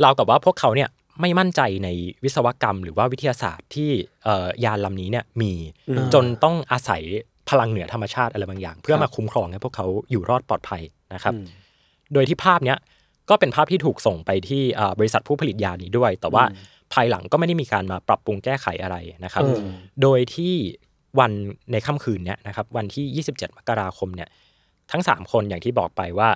[0.00, 0.88] ราวกับว่าพวกเขาเนี่ย
[1.20, 1.88] ไม่มั่นใจใน
[2.24, 3.90] วิศวกรรมหรือว่าวิทยาศาสตร์ที่
[4.24, 5.52] เอ่อยานลำนี้เนี่ยมี
[5.88, 7.02] อืมจนต้องอาศัย
[7.50, 10.82] พลังเหนือธรรมชาติอะไรบางอย่าง เพื่อมาคุ้มครองให้พวกเขาอยู่รอดปลอดภัย
[11.14, 11.44] นะครับอืม
[12.12, 12.78] โดยที่ภาพเนี้ย
[13.30, 16.44] ก็เป็นภาพที่ถูกส่งไปที่เอ่อบริษัทผู้ผลิตยานี้ด้วย แต่ว่า
[16.92, 19.58] ภายหลังก็ไม่ได้มีการมาปรับปรุงแก้ไขอะไรนะครับเออ
[20.02, 20.54] โดยที่
[21.18, 21.32] วัน
[21.72, 24.28] ในค่ำคืนเนี้ยนะครับวันที่ 27 มกราคมเนี่ย
[24.90, 26.28] ทั้ง 3 คนอย่างที่บอกไปว่า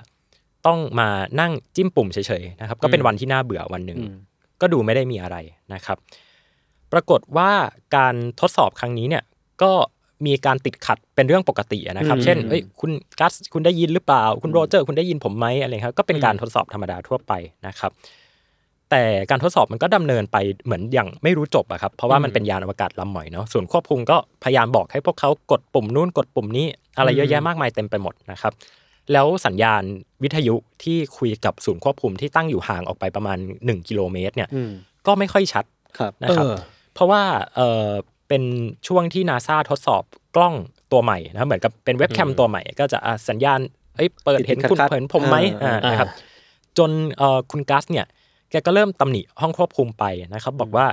[0.65, 1.09] ต้องมา
[1.39, 4.15] นั่งจิ้มปุ่มเฉยๆนะครับ ก็เป็นวันที่น่าเบื่อวันหนึ่งอืม
[4.61, 5.37] ก็ดูไม่ได้มีอะไร
[5.73, 5.97] นะครับ
[6.91, 7.51] ปรากฏว่า
[7.95, 9.23] การทดสอบครั้งนี้เนี่ย
[9.61, 9.71] ก็
[10.25, 17.33] มีการติดขัดเป็นเรื่องปกติอะนะครับอืมเช่นเอ้ยคุณกัสคุณได้ยินหรือเปล่า คุณโรเจอร์คุณได้ยินผมไหมอะไรครับก็เป็นการทดสอบธรรมดาทั่วไป
[17.67, 17.91] นะครับ
[18.89, 26.65] แต่การทดสอบมันก็ดำเนินไปเหมือนอย่างไม่รู้จบอะครับ เพราะว่ามันเป็นยานอวกาศลำใหม่เนาะส่วนควบคุมก็พยายามบอกให้พวกเขากดปุ่มนู้นกดปุ่มนี้
[26.97, 28.53] อะไรเยอะแยะมากมายเต็มไปหมดนะครับ
[29.13, 29.83] แล้วสัญญาณ
[30.23, 34.71] วิทยุที่คุยกับศูนย์ควบคุมที่ตั้งอยู่ห่างออกไปประมาณ 1 กิโลเมตรเนี่ยอืม
[35.07, 35.65] ก็ไม่ค่อยชัด
[35.97, 36.55] ครับนะครับเออ
[36.93, 37.21] เพราะว่า
[38.31, 38.43] เออเป็น
[38.87, 40.03] ช่วงที่นาซาทดสอบ
[40.35, 40.55] กล้อง
[40.91, 43.59] ตัวใหม่นะเหมือนกับเป็นเว็บแคมตัวใหม่ ก็จะอะสัญญาณ
[43.95, 46.09] เอ้ยเปิดเห็นคุณติดๆขัดๆเห็นผมไหมอ่าอ่านะครับ
[46.77, 48.05] จนเออคุณกัสเนี่ย
[48.51, 50.03] แกก็เริ่มตำหนิห้องควบคุมไป
[50.33, 50.85] นะครับบอกว่า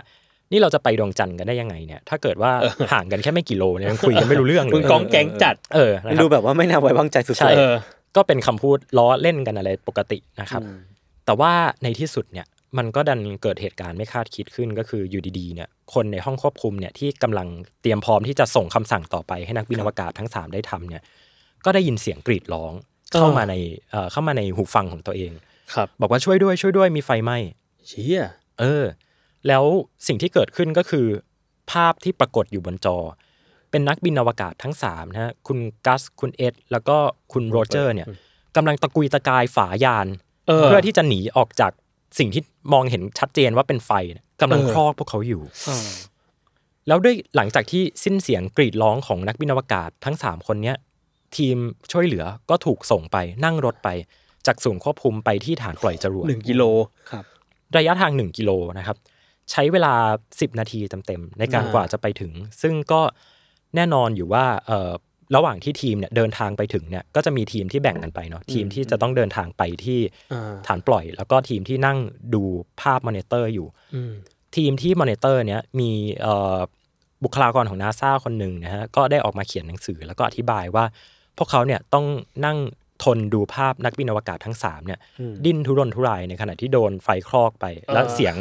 [0.52, 2.52] นี่เราจะไปดวงจันทร์กันได้ยังไงเนี่ยถ้าเกิดว่า
[2.92, 7.74] ห่างกันแค่ไม่กี่โลเนี่ยยังคุยกันไม่รู้เรื่องเลยมึงกองแก๊งจัดเออนะคดูรับแบบว่าไม่น่าไว้วางใจสุดๆใช่เออ
[8.16, 10.78] ก็เป็นคำพูดล้อเล่นกันอะไรปกตินะครับอืม
[11.26, 12.46] แต่ว่าในที่สุดเนี่ย
[12.76, 17.48] มันก็ดันเกิดเหตุการณ์ไม่คาดคิดขึ้นก็คืออยู่ดีๆเนี่ยคนในห้องควบคุมเนี่ยที่กำลัง
[17.82, 21.02] เตรียมพร้อมที่จะส่งคำสั่งต่อไปให้นักบินอวกาศทั้ง 3 ได้ทำเนี่ย
[21.64, 22.72] ก็ได้ยินเสียงกรีดร้อง
[23.12, 23.54] เข้ามาใน
[23.90, 25.32] เอ่อเข้ามาในหูฟังของตัวเอง
[25.74, 27.36] ครับ บอกว่าช่วยด้วยช่วยด้วยมีไฟไหม้
[27.86, 28.22] เชี่ย
[28.60, 28.84] เออ
[29.48, 29.64] แล้ว
[30.06, 31.06] สิ่งที่เกิดขึ้นก็คือ
[31.72, 32.98] ภาพที่ปรากฏอยู่บนจอ
[33.70, 36.96] เป็นนักบินอวกาศทั้ง3นะฮะคุณกัสคุณเอ็ดแล้วก็
[37.32, 38.06] คุณโรเจอร์เนี่ย
[38.56, 40.06] กำลังตะกุยตะกายฝายาน
[40.48, 41.72] เออเพื่อที่จะหนีออกจาก
[42.18, 42.42] สิ่งที่
[42.72, 45.78] มองเห็นชัดเจนว่าเป็นไฟเนี่ยกำลังเออคลอกพวกเขาอยู่อ่า
[46.88, 50.76] แล้วด้วยหลังจากที่สิ้นเสียงกรีดร้องของนักบินอวกาศทั้ง 3 คนเนี้ย
[51.36, 51.56] ทีม
[51.92, 53.88] ช่วยเหลือก็ถูกส่งไปนั่งรถไป
[54.46, 56.62] จากศูนย์ควบคุมไปที่ฐานปล่อยจรวดหนึ่งกิโล
[57.10, 57.24] ครับ
[57.76, 58.96] ระยะทาง 1 กิโลนะครับ
[59.50, 59.94] ใช้เวลา
[60.28, 62.32] 10 นาทีเต็มๆในการอ่ากว่าจะไปถึง
[62.62, 63.00] ซึ่งก็
[63.74, 64.92] แน่นอนอยู่ว่าเอ่อ
[65.36, 70.00] ระหว่างที่ทีมเนี่ยเดินทางไปถึงเนี่ยก็จะมีทีมที่แบ่งกันไปเนาะทีมที่จะต้องเดินทางไปที่
[70.32, 71.98] อ่าฐานปล่อย แล้วก็ทีมที่นั่ง
[72.34, 72.42] ดู
[72.80, 74.12] ภาพมอนิเตอร์อยู่อืม
[74.56, 75.90] ทีมที่มอนิเตอร์เนี้ยมี
[76.22, 76.58] เอ่อ
[77.24, 80.84] บุคลากรของนาซาคนหนึ่งนะฮะก็ได้ออกมาเขียนหนังสือ แล้วก็อธิบายว่า
[81.38, 82.06] พวกเขาเนี่ยต้อง
[82.46, 82.58] นั่ง
[83.04, 88.34] ทนดูภาพนักบินอวกาศทั้ง3เนี่ยอืมดิ้นทุรนทุรายในขณะที่โดนไฟคลอกไป แล้วเสียง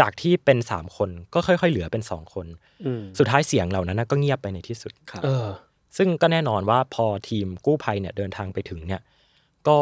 [0.00, 2.46] จากที่เป็น3คนก็ค่อย ๆ เหลือเป็น2คน
[2.86, 5.46] อืมสุดท้ายเสียงเหล่านั้นนะก็เงียบไปในที่สุดครับเออ
[5.96, 9.00] ซึ่งก็แน่นอนว่าพอทีมกู้ภัยเนี่ยเดินทางไปถึงเนี่ย
[9.68, 9.76] ก็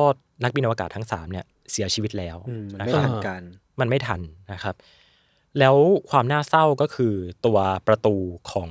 [0.45, 3.43] นักบินอวกาศทั้ง3เนี่ยเสียชีวิตแล้วอืมมันนะไม่ครับทันการ
[3.81, 4.21] มันไม่ทัน
[4.53, 4.75] นะครับ
[5.59, 5.77] แล้ว
[6.11, 7.15] ความน่าเศร้าก็คือ
[7.47, 8.17] ตัวประตู
[8.51, 8.71] ของ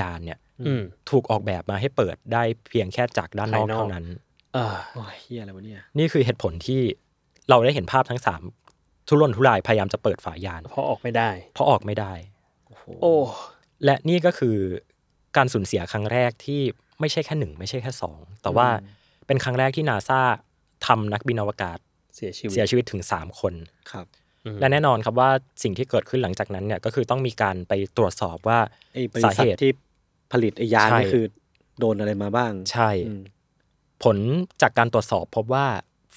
[0.00, 4.04] ยานเนี่ยอืมถูกออกแบบมาให้เปิดได้เพียงแค่จากด้านนอกภายนอกเท่านั้น
[4.56, 6.80] อ่าโอ้ยเฮียอะไรวะเนี่ยนี่คือเหตุผลที่
[7.48, 8.42] เราได้เห็นภาพทั้งสาม
[9.08, 12.12] ทุรนทุรายพยายามจะเปิดฝายาน เพราะออกไม่ได้ เพราะออกไม่ได้
[13.02, 13.14] โอ้
[13.84, 14.56] และนี่ก็คือ
[15.36, 16.60] การสูญเสียครั้งแรกที่
[17.00, 18.68] ไม่ใช่แค่หนึ่งไม่ใช่แค่สองแต่ว่า
[19.26, 20.20] เป็นครั้งแรกที่นาซา
[20.86, 21.78] ทำนักบินอวกาศ
[22.16, 23.54] เสียชีวิตเสียชีวิตถึงสามคน
[23.90, 24.06] ครับ
[24.60, 25.30] และแน่นอนครับว่า
[25.62, 28.58] สิ่งที่เกิดขึ้นหลังจากนั้นเนี่ยก็คือต้องมีการไปตรวจสอบว่า
[28.94, 29.70] ไอ้บริสาษัทเหตุที่
[30.32, 31.24] ผลิตไอ้ยานใช่นี่คือ
[31.78, 33.22] โดนอะไรมาบ้าง ใช่อืม
[34.04, 34.16] ผล
[34.62, 35.66] จากการตรวจสอบพบว่า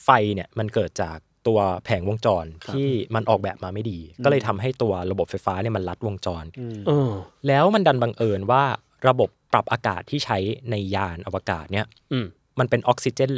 [0.03, 6.45] ไฟเนี่ยมันเกิดจากตัวแผงวงจรที่มันออกแบบมาไม่ดี ก็เลยทำให้ตัวระบบไฟฟ้าเนี่ยมันลัดวงจร
[6.87, 7.11] เออ
[7.47, 8.63] แล้วมันดันบังเอิญว่า
[9.07, 10.37] ระบบปรับอากาศที่ใช้
[10.69, 12.25] ในยานอวกาศเนี่ยอืม
[12.59, 13.31] มันเป็นออกซิเจน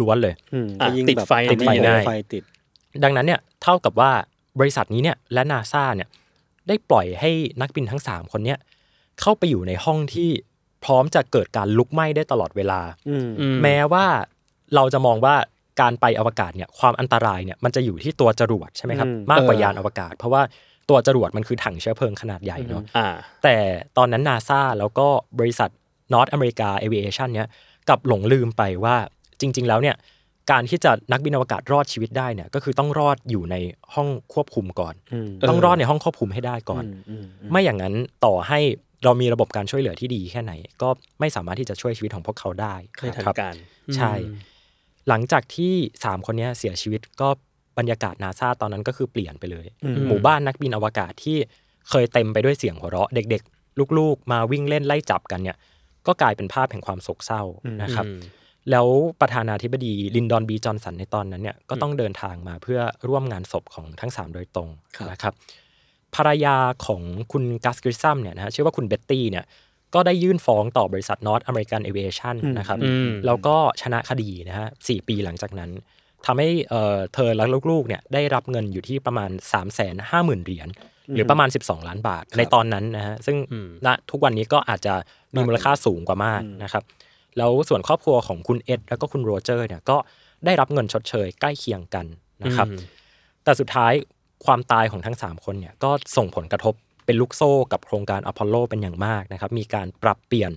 [0.00, 2.42] ล้วนๆเลยอืมอะก็ยิ่งติดแบบไฟติดไฟทำให้ง่ายไฟติด
[3.04, 4.10] ดังนั้นเนี่ยเท่ากับว่า
[4.60, 6.08] บริษัทนี้เนี่ยและนาซาเนี่ย
[6.68, 7.30] ได้ปล่อยให้
[7.60, 8.58] นักบินทั้ง 3 คนเนี่ย
[9.20, 10.30] เข้าไปอยู่ในห้องที่
[10.84, 14.06] พร้อมจะเกิดการลุกไหม้ได้ตลอดเวลาอืมอืมแม้ว่า
[14.74, 15.34] เราจะมองว่า
[15.80, 20.42] การไปอวกาศเนี่ยความอันตรายเนี่ยมันจะอยู่ที่ตัวจรวดใช่ไหมครับอืมมากกว่าเออยานอวกาศ เพราะว่า
[20.88, 23.08] ตัวจรวดมันคือถังเชื้อเพลิงขนาดใหญ่เนาะอ่า
[23.42, 23.56] แต่
[23.96, 25.06] ตอนนั้นนาซาแล้วก็
[25.38, 25.70] บริษัท
[26.12, 27.48] North America Aviation เนี่ย
[27.88, 28.96] กลับหลงลืมไปว่า
[29.40, 29.96] จริง ๆ แล้วเนี่ย
[30.50, 33.56] การที่จะนักบินอวกาศรอดชีวิตได้เนี่ยก็คือต้องรอดอยู่ใน
[33.94, 38.58] ห้องควบคุมก่อนอืมต้องรอดในห้องควบคุมให้ได้ก่อนอืมอืมอืมไม่อย่างนั้นต่อให้
[39.04, 40.88] เรามีระบบการช่วยเหลือที่ดีแค่ไหน ก็
[41.20, 43.54] ไม่สามารถที่จะช่วยชีวิตของพวกเขาได้ไม่ทันครับการ
[43.96, 44.12] ใช่
[45.08, 47.28] หลังจากที่ 3 คนเนี้ยเสียชีวิตก็
[47.78, 49.66] บรรยากาศนาซาตอนนั้นก็คือเปลี่ยนไปเลย
[50.08, 51.36] หมู่บ้านนักบินอวกาศที่
[51.90, 55.56] เคยเต็มไปด้วยเสียงหัวเราะเด็ก ๆ ลูกๆ มาวิ่งเล่นไล่จับกันเนี่ย
[56.06, 57.42] ก็กลายเป็นภาพแห่งความโศกเศร้า
[57.82, 58.20] นะครับอืม
[58.70, 58.86] แล้ว
[59.20, 64.68] ประธานาธิบดีลินดอนบีจอห์นสันในตอนนั้นเนี่ยก็ต้องเดินทางมาเพื่อร่วมงานศพของทั้ง 3 โดยตรง
[65.10, 65.34] นะครับ
[66.14, 66.56] ภรรยา
[66.86, 67.02] ของ
[67.32, 69.44] คุณกัสกริซัมเนี่ยนะฮะชื่อว่าคุณเบ็ตตี้เนี่ย
[69.94, 75.70] ก็ได้ยื่นฟ้องต่อบริษัท North American Aviation นะครับอืมแล้วก็ชนะคดีนะฮะสี่ปีหลังจากนั้น
[76.26, 80.68] ทำให้เอ่อเธอและลูกๆเนี่ยได้รับเงินอยู่ที่ประมาณ 3 5 0 0 0 0เหรียญ
[81.14, 83.36] หรือประมาณ 12 ล้านบาทในตอนนั้นนะฮะซึ่ง
[83.86, 84.94] ณทุกวันนี้ก็อาจจะ
[85.34, 86.82] มีมูลค่าสูงกว่ามากนะครับ
[87.38, 89.96] แล้วส่วนครอบครัวของคุณเอ็ดแล้วก็คุณโรเจอร์เนี่ยก็
[90.44, 92.06] ได้รับเงินชดเชยใกล้เคียงกัน
[92.44, 92.78] นะครับอืม
[93.44, 93.92] แต่สุดท้าย
[94.46, 96.74] ความตายของทั้ง 3 คนเนี่ยก็ส่งผลกระทบ
[97.06, 100.50] เป็นลูกโซ่กับโครงการอพอลโลเป็นอย่างมากนะครับ มีการปรับเปลี่ยน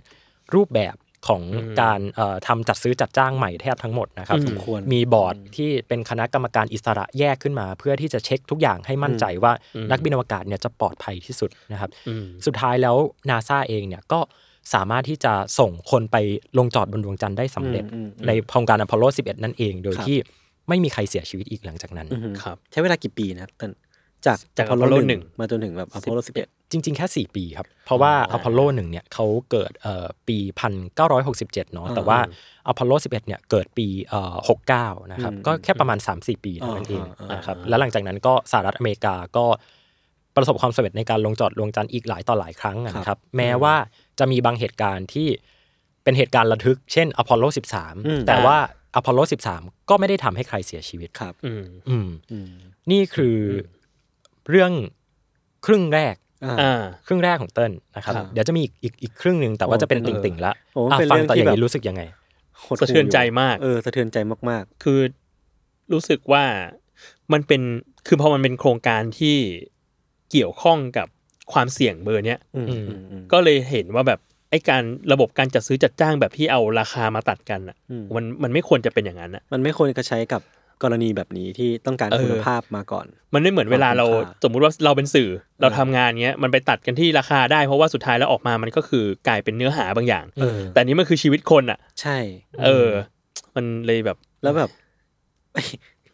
[0.54, 0.96] รูปแบบ
[1.28, 1.42] ของ
[1.82, 9.54] การเอ่อทำจัดซื้อจัดจ้างใหม่แทบทั้งหมดนะครับสมควรมีบอร์ดที่เป็นคณะกรรมการอิสระแยกขึ้นมา เพื่อที่จะเช็คทุกอย่างให้มั่นใจว่า
[9.92, 12.96] นักบินอวกาศเนี่ยจะปลอดภัยที่สุดนะครับอืมสุดท้ายแล้ว
[13.30, 14.20] นาซาเองเนี่ยก็
[14.74, 16.18] สามารถที่จะส่งคนไป
[16.58, 20.18] ลงจอดบนดวงจันทร์ได้สำเร็จอืมอืมอืมในโครงการอพอลโล 11 นั่นเอง โดยครับที่
[20.70, 23.72] ไม่มีใครเสียชีวิตอีกหลังจากนั้นอืมครับใช้เวลากี่ปีนะครับเติ้ล
[24.26, 30.38] จากจากอพอลโล Apollo หหนึ่นึ่งงมาจนถึงแบบอพอลโลสิบเอ็ดจริง ๆ แค่ 4 ปีครับ เพราะว่าอพอลโลหนึ่งเนี่ยเขาเกิดเอ่อปี
[31.06, 32.20] 1967 เนาะแต่ว่า
[32.68, 34.36] อพอลโล11 เนี่ยเกิดปีเอ่อ
[34.74, 37.04] 69 นะครับ ก็แค่ประมาณ 3-4 ปีเท่านั้นเอง
[37.34, 39.46] นะครับแล้วหลังจากนั้นก็สหรัฐอเมริกาก็
[40.36, 43.76] ประสบความสำเร็จในการลงจอดดวงจันทร์อีกหลายต่อหลายครั้งอะนะครับ แม้ว่า
[44.20, 45.28] จะมีบางเหตุการณ์ที่
[46.04, 47.44] เป็นเหตุการณ์ระทึก เช่นอพอลโล
[47.88, 48.58] 13 แต่ว่า
[48.96, 49.20] อพอลโล
[49.56, 52.52] 13 ก็ไม่ได้ทำให้ใครเสียชีวิตครับ อืมอืมอืม
[52.92, 53.38] นี่คือ
[54.52, 54.72] เรื่อง
[55.66, 62.02] ครึ่งแรกอ่าอ่าครึ่งแรกของเติ้ลนะครับครับเดี๋ยวจะมีอีกอีกอีกครึ่งหนึ่งแต่ว่าโอ้จะเป็นเป็นติ่งๆละโอ้อะเป็นฟังเรื่องต่อที่อย่างแบบนี้รู้สึกยังไง
[62.60, 64.18] โหดสะเทือนใจมาก เออสะเทือนใจ
[64.50, 65.00] มากคือ
[65.94, 66.44] รู้สึกว่า
[67.34, 67.62] มันเป็น
[68.08, 69.38] คือพอมันเป็นโครงการที่
[70.32, 71.08] เกี่ยวข้องกับ
[71.54, 80.42] ความเสี่ยงเบอร์เนี้ยๆอืมอืมอืมอืมก็เลยเห็นว่าแบบไอ้การระบบการจัดซื้อจัดจ้างแบบที่เอาราคามาตัดกันอะอืมมันมันไม่ควรจะเป็นอย่างนั้นอะ มันไม่ควรจะใช้กับ
[80.84, 85.30] กรณีแบบนี้ที่ต้องการเออคุณภาพมาก่อน มันไม่เหมือนเวลาเราความคุ้มค่าสมมุติว่าเราเป็นสื่อ
[85.62, 92.18] เราทำงานเงี้ยมันไปตัดกันที่ราคาได้เพราะว่าสุดท้ายแล้วออกมามันก็คือกลายเป็นเนื้อหาบางอย่างเออแต่อันนี้มันคือชีวิตคนอะ ใช่
[92.66, 92.90] เออ
[93.56, 94.70] มันเลยแบบแล้วแบบ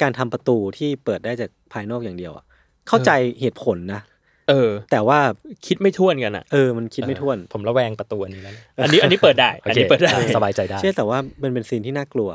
[0.02, 2.46] การทำประตูที่เปิดได้จากภายนอกอย่างเดียวอะ
[2.88, 4.02] เข้าใจเหตุผลนะ
[4.50, 5.20] เออ แต่ว่า
[5.66, 12.30] คิดไม่ท่วนกันอะเออมันคิดไม่ถ้วน ผมระแวงประตูอันนี้แล้วนะอันนี้อันนี้เปิดได้โออันเคนี้เปิดได้สบายใจได้เชื่อแต่ว่ามันเป็นซีนที่น่ากลัว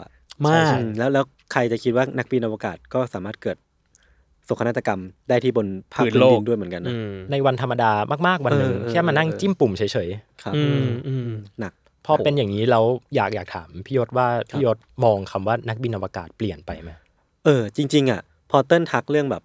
[0.49, 3.57] มากอืมแล้วแล้ว ใครจะคิดว่านักบินอวกาศก็สามารถเกิด
[4.45, 7.91] โศกนาฏกรรมได้ที่บนภาคพื้นพื้นโลกดินด้วยเหมือนกันนะอืมในวันธรรมดา
[8.27, 10.09] มากๆวันหนึ่งเออเออ แค่มานั่งเออจิ้มปุ่มเฉย
[10.43, 11.23] ครับอืมอืม
[11.61, 12.85] หนักๆพอเป็นอย่างนี้แล้ว
[13.15, 16.91] อยากอยากถามพี่ยศว่าพี่ยศมองคำว่านักบินอวกาศเปลี่ยนไปไหม
[17.45, 19.43] เออ จริง ๆ อะ พอเติ้ลทักเรื่องแบบ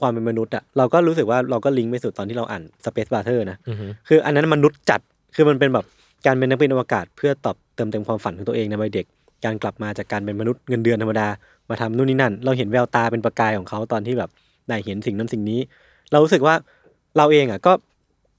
[0.00, 5.00] ความเป็นมนุษย์อะเราก็รู้สึกว่าเราก็ลิงก์ไปสู่ตอนที่เราอ่าน Space Battle นะ อือฮึคืออันนั้นมนุษย์จัด
[5.34, 5.86] คือมันเป็นแบบ
[6.26, 9.06] การเป็นนักบินอวกาศ เพื่อตอบเติมเต็มความฝันของตัวเองในวัยเด็ก
[9.44, 11.28] การกลับมาจากการเป็นมนุษย์เงินเดือนธรรมดา
[11.70, 14.30] มาทำนู่นนี่นั่น เราเห็นแววตาเป็นประกายของเขาตอนที่แบบ
[14.68, 15.60] ได้เห็นสิ่งนั้นสิ่งนี้
[16.10, 16.54] เรารู้สึกว่า
[17.16, 17.72] เราเองอะก็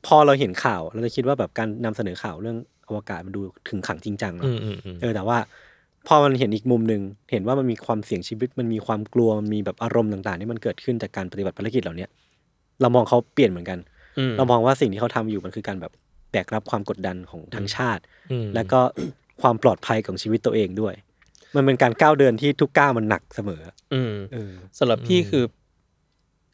[0.06, 5.38] พอเราเห็นข่าวเราจะคิดว่าแบบการนำเสนอข่าวเรื่องอวกาศมันดูถึงขังจริงจังอืเนาะมอืมอืมเออแต่ว่า
[6.08, 7.02] พอมันเห็นอีกมุมหนึ่ง
[7.32, 12.10] เห็นว่ามันมีความเสี่ยงชีวิตมันมีความกลัวมันมีแบบอารมณ์ต่างๆที่มันเกิดขึ้นจากการปฏิบัติภารกิจเหล่าเนี้ย
[12.82, 13.80] เรามองเขาเปลี่ยนเหมือนกัน
[14.18, 15.92] อืมเรามองว่าสิ่งที่เขาทำอยู่มันคือการแบบ
[16.32, 18.02] แบกรับความกดดันของทั้งชาติ
[18.32, 18.82] อืมแล้วก็
[19.44, 20.94] ความปลอดภัยของชีวิตตัวเองด้วย
[21.56, 23.62] มันเป็นการก้าวเดินที่ทุกก้าวมันหนักเสมอ
[23.94, 25.46] อืมเออสำหรับพี่คือ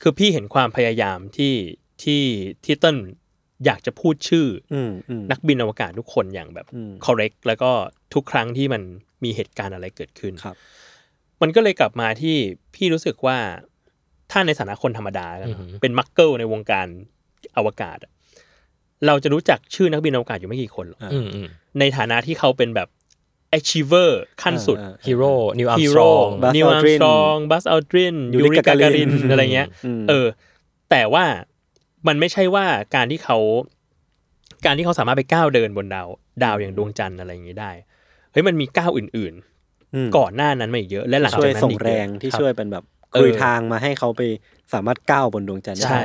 [0.01, 1.53] คือพี่เห็นความพยายามที่
[2.03, 2.23] ที่
[2.65, 2.97] ที่เต้น
[3.65, 7.71] อยากจะพูดชื่อออืมอืมนักบินอวกาศทุกคนอย่างแบบอืม correct แล้วก็
[8.13, 8.81] ทุกครั้งที่มัน
[9.23, 10.55] มีเหตุการณ์อะไรเกิดขึ้นครับ
[11.41, 12.35] มันก็เลยกลับมาที่
[12.75, 13.37] พี่รู้สึกว่า
[14.31, 16.87] ถ้าในฐานะคนธรรมดาแล้วนะเป็นมักเกิลในวงการ
[17.57, 18.11] อวกาศอะ
[19.07, 21.47] เราจะรู้จักชื่อนักบินอวกาศอยู่ไม่กี่คนหรอกอ่าอืมอืม
[21.79, 22.87] ในฐานะที่เขาเป็นแบบ
[23.57, 24.09] achiever
[24.43, 30.27] ขั้นสุดอ่าฮีโร่นิวอัมฮีสตรโร่อง Buzz นิวอัม Aldrin สตรองบัสอัลดรินยูยูริริกากาการิการินนอะไรเงี้ยอืมเออ
[30.89, 31.25] แต่ว่า
[32.07, 32.65] มันไม่ใช่ว่า
[32.95, 33.37] การที่เขา
[34.65, 36.07] การที่เขาสามารถไปก้าวเดินบนดาว
[36.43, 37.71] ดาวอย่างดวงจันทร์อะไรอย่างนี้ได้
[38.31, 39.33] เฮ้ยมันมีก้าวอื่น
[39.95, 44.21] อืมๆก่อนหน้านั้นมาอีกเยอะ และหลังช่วจากยนั้นส่งอีกแรเยอะงที่ครับช่วยเป็นแบบเออคุยทางมาให้เขาไป
[44.73, 46.03] สามารถก้าวบนดวงจันทร์ได้ใช่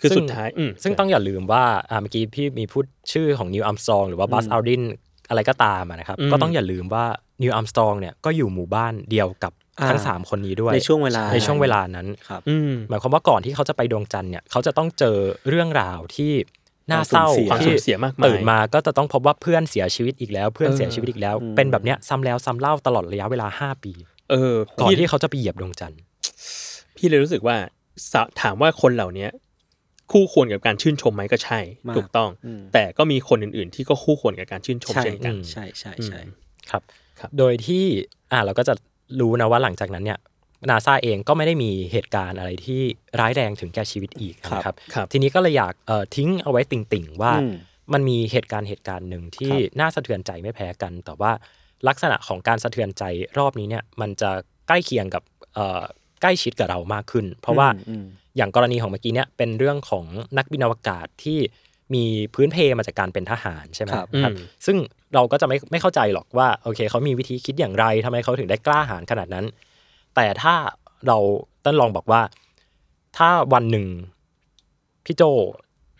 [0.00, 4.82] คือสุดท้ายอืมซึ่งต้องอย่าลืมว่าอ่าเมื่อกี้พี่มีพูดชื่อของนิวอัมสตรองหรือว่าบัสอัลดิน
[5.28, 7.04] อะไรก็ตามอะนะครับอืมก็ต้องอย่าลืมว่า
[7.42, 9.52] นิวอัมสตรองเนี่ยก็อยู่หมู่บ้านเดียวกับ
[9.88, 15.18] ทั้งสามคนนี้ด้วยในช่วงเวลาในช่วงเวลานั้นครับอืมหมายความว่าก่อนที่เขาจะไปดวงจันทร์เนี่ยเขาจะต้องเจอ
[15.48, 16.32] เรื่องราวที่
[16.90, 23.92] น่าเศร้าความสูญเสียความสูญเสียมากมายตื่นมาก็จะต้องพบว่าเพื่อนเสียชีวิตอีกแล้ว เพื่อนเสียชีวิตอีกแล้วอืมเป็นแบบเนี้ยซ้ำแล้วซ้ำเล่าตลอดระยะเวลา 5 ปี
[24.30, 26.00] เออ ก่อนพี่ที่เขาจะไปเหยียบดวงจันทร์
[26.96, 27.56] พี่เลยรู้สึกว่า
[28.12, 29.30] สะถามว่าคนเหล่าเนี้ย
[30.12, 36.20] คู่ควรกับการชื่นชมไหมก็ใช่มากถูกต้องอืมแต่ก็มีคนอื่น ๆ ที่ก็คู่ควรกับการชื่นชมใช่เช่นกัน ใช่ใช่ใช่
[36.70, 36.82] ครับ
[37.20, 37.84] ครับโดยที่
[38.32, 38.74] อ่าเราก็จะ
[39.20, 40.18] รู้นะว่าหลังจากนั้นเนี่ย
[40.70, 42.80] นาซาเองก็ไม่ได้มีเหตุการณ์อะไรที่
[43.20, 47.54] ร้ายแรงถึงแก่ชีวิตอีกนะครับครับทีนี้ก็เลยอยากเอ่อทิ้งเอาไว้ติ่งๆ ว่าอืม
[47.92, 51.32] มันมีเหตุการณ์เหตุการณ์หนึ่งที่ครับน่าสะเทือนใจไม่แพ้กัน แต่ว่า
[51.88, 53.04] ลักษณะของการสะเทือนใจ
[53.38, 54.30] รอบนี้เนี่ยมันจะ
[54.68, 55.22] ใกล้เคียงกับ
[55.54, 55.82] เอ่อ
[56.22, 57.68] ใกล้ชิดกับเรามากขึ้น เพราะว่า
[58.38, 60.04] อืมอย่างกรณีของเมื่อกี้เนี่ยเป็นเรื่องของ
[60.38, 61.38] นักบินอวกาศที่
[61.94, 64.76] มีพื้นเพมาจากการเป็นทหารใช่ไหมครับครับอืมซึ่ง
[65.14, 69.46] เราก็จะไม่ไม่เข้าใจหรอกว่าโอเคเขามีวิธีคิดอย่างไรทำไมเขาถึงได้กล้าหาญขนาดนั้น
[70.14, 70.54] แต่ถ้า
[71.06, 71.18] เรา
[71.64, 72.22] ต้นลองบอกว่า
[73.16, 73.86] ถ้าวันหนึ่ง
[75.04, 75.22] พี่โจ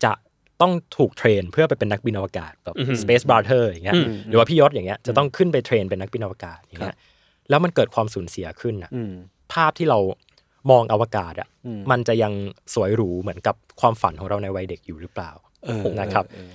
[0.04, 0.12] จะ
[0.60, 6.96] ต้องถูก train เพื่อไปเป็นนักบินอวกาศแบบอือหือ Space Brother อย่างเงี้ยอืมหรือว่าพี่ยศอย่างเงี้ยจะต้องขึ้นไป train เป็นนักบินอวกาศอย่างเงี้ย
[7.50, 9.12] แล้วมันเกิดความสูญเสียขึ้นอะอืม
[9.52, 9.98] ภาพที่เรา
[10.70, 12.32] มองอวกาศอะอืมมันจะยัง
[12.74, 15.30] สวยหรูเหมือนกับความฝันของเราในวัยเด็กอยู่หรือเปล่า
[15.64, 16.50] เออนะครับเออ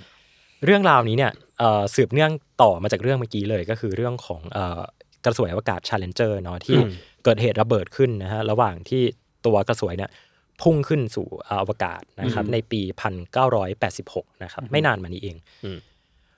[0.66, 2.32] เรื่องราวนี้เนี่ยเอ่อสืบเนื่อง
[2.62, 4.82] ต่อมาจากเรื่องเมื่อกี้เลยก็คือเรื่องของเอ่อ
[5.26, 6.92] กระสวยอวกาศ Challenger เนาะที่อืม
[7.24, 9.04] เกิดเหตุระเบิดขึ้นนะฮะระหว่างที่
[9.46, 10.12] ตัวกระสวยเนี่ย
[10.62, 11.28] พุ่งขึ้นสู่
[11.62, 12.82] อวกาศนะครับในปี
[13.42, 15.36] 1986 นะครับไม่นานมานี้เอง
[15.66, 15.78] อืม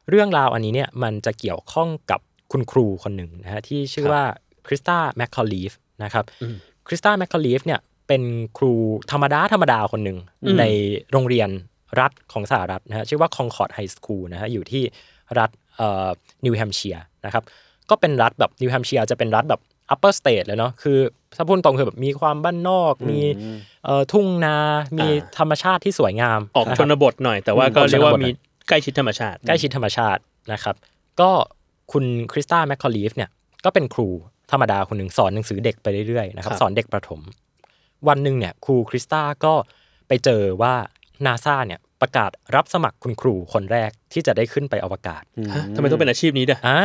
[0.10, 2.20] เรื่องราวอันนี้เนี่ยมันจะเกี่ยวข้องกับ
[2.52, 4.24] คุณครูคนหนึ่งนะฮะที่ชื่อว่า
[4.68, 5.72] คริสตาแมคคอลีฟ
[6.04, 6.56] นะครับอืม
[6.88, 8.24] คริสตาแมคคอลีฟเนี่ยเป็น
[8.58, 8.74] ครู
[9.12, 10.64] ธรรมดาธรรมดาคนหนึ่งอืมใน
[11.12, 11.50] โรงเรียน
[12.00, 14.84] รัฐของสหรัฐนะฮะชื่อว่า Concord High School นะฮะอยู่ที่
[15.40, 15.50] รัฐ
[16.46, 17.44] นิวแฮมเชียร์นะครับ
[17.90, 19.62] ก็เป็นรัฐแบบนิวแฮมเชียร์จะเป็นรัฐแบบ
[19.94, 20.98] upper state เลยเนาะคือ
[21.38, 23.20] ถ้าพูดตรงคือแบบมีความบ้านนอก มี
[23.86, 24.58] เอ่อทุ่งนา
[24.98, 25.08] มี
[25.38, 28.30] ธรรมชาติที่สวยงาม ออกะครับชนบทหน่อย แต่ว่าก็ออกชนบทเรียกว่ามี
[28.68, 30.22] ใกล้ชิดธรรมชาติ ใกล้ชิดธรรมชาติ
[30.54, 30.76] นะครับ
[31.22, 31.30] ก็
[31.92, 33.30] คุณคริสตาแมคคอลีฟเนี่ย
[33.66, 34.10] ก็เป็นครู
[34.52, 37.22] ธรรมดาคนหนึ่งสอนหนังสือเด็กไปเรื่อยๆนะครับครับสอนเด็กประถม
[38.08, 39.54] วันหนึ่งเนี่ยครูคริสตาก็
[40.08, 40.74] ไปเจอว่า
[41.26, 45.24] นาซาเนี่ยประกาศรับสมัครคุณครูคนแรกที่จะได้ขึ้นไปอวกาศ
[45.54, 46.82] ฮะทำไมต้องเป็นอาชีพนี้ด้วยอ่า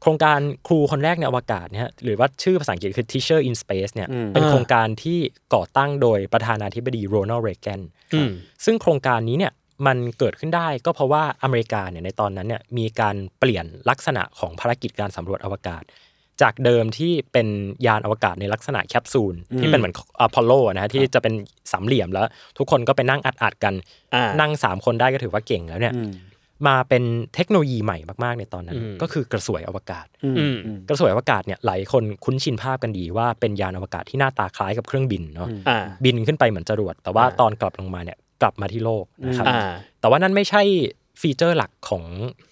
[0.00, 5.18] โครงการครูคนแรกในอวกาศเนี่ยหรือว่าชื่อภาษาอังกฤษคือ Teacher in Space เนี่ยอืมเป็นอ่าโครงการที่
[5.54, 7.80] ก่อตั้งโดยประธานาธิบดีโรนัลด์เรแกน
[8.14, 8.30] อืม
[8.64, 9.52] ซึ่งโครงการนี้เนี่ย
[9.86, 15.82] มันเกิดขึ้นได้ก็เพราะว่าอเมริกาเนี่ยในตอนนั้นเนี่ยมีการเปลี่ยนลักษณะของภารกิจการสำรวจอวกาศ
[16.42, 17.48] จากเดิมที่เป็น
[17.86, 21.34] ยานอวกาศในลักษณะแคปซูลที่เป็นเหมือนอพอลโลนะฮะที่จะเป็น
[21.72, 22.26] สามเหลี่ยมแล้ว
[22.58, 23.74] ทุกคนก็ไปนั่งอัดๆกัน
[24.14, 26.10] อ่านั่ง3คนได้ก็ถือว่าเก่งแล้วเนี่ยอืม
[26.68, 27.02] มาเป็น
[27.34, 39.60] เทคโนโลยีใหม่มากๆในตอนนั้นอืมก็คือกระสวยอวกาศอืมอืมอืมกระสวยอวกาศเนี่ยหลายคนคุ้นชินภาพกันดีว่าเป็นยานอวกาศที่หน้าตาคล้ายกับเครื่องบินเนาะอ่าบินขึ้นไปเหมือนจรวด แต่ว่าอ่าตอนกลับลงมาเนี่ยกลับมาที่โลกนะครับอ่า
[40.00, 40.62] แต่ว่านั่นไม่ใช่
[41.20, 42.04] feature หลักของ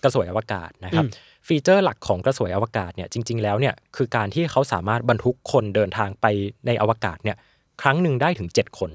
[0.03, 6.27] กระสวยอวกาศนะครับอืม feature หลักของกระสวยอวกาศเนี่ยจริง ๆ แล้วเนี่ยคือการที่เขาสามารถบรรทุกคนเดินทางไป
[6.67, 7.37] ในอวกาศเนี่ย
[7.83, 8.91] ครั้งหนึ่งได้ถึง 7 คน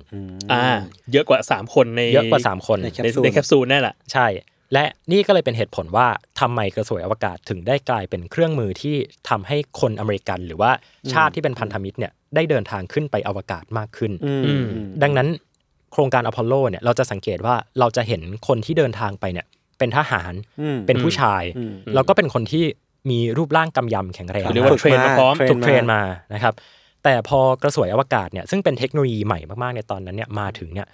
[0.51, 0.63] อ่า
[1.11, 4.27] เยอะกว่าสามคนในเยอะกว่า 3 คนในแคปซูลในแคปซูลูลนั่นแหละใช่
[4.73, 6.07] และนี่ก็เลยเป็นเหตุผลว่า
[6.39, 8.95] ทำไมกระสวยอวกาศถึงได้กลายเป็นเครื่องมือที่
[9.29, 10.71] ทำให้คนอเมริกัน หรือว่า
[11.13, 15.27] ชาติที่เป็นพันธมิตรเนี่ยได้เดินทางขึ้นไปอวกาศมากขึ้นอืมอืมอืมดังนั้น
[15.91, 19.45] โครงการอพอลโลเนี่ยเราจะสังเกตว่าเราจะเห็นคนที่เดินทางไปเนี่ย
[19.81, 22.63] เป็นทหารอืมเป็นผู้ชายอืมแล้วก็เป็นคนที่
[23.09, 26.01] มีรูปร่างกำยำแข็งแรงเรียกว่าเทรนมาพร้อมเทรนถูกเทรนมา
[26.33, 26.53] นะครับ
[27.03, 30.87] แต่พอกระสวยอวกาศเนี่ยซึ่งเป็นเทคโนโลยีใหม่มากๆในตอนนั้นเนี่ยมาถึงเนี่ย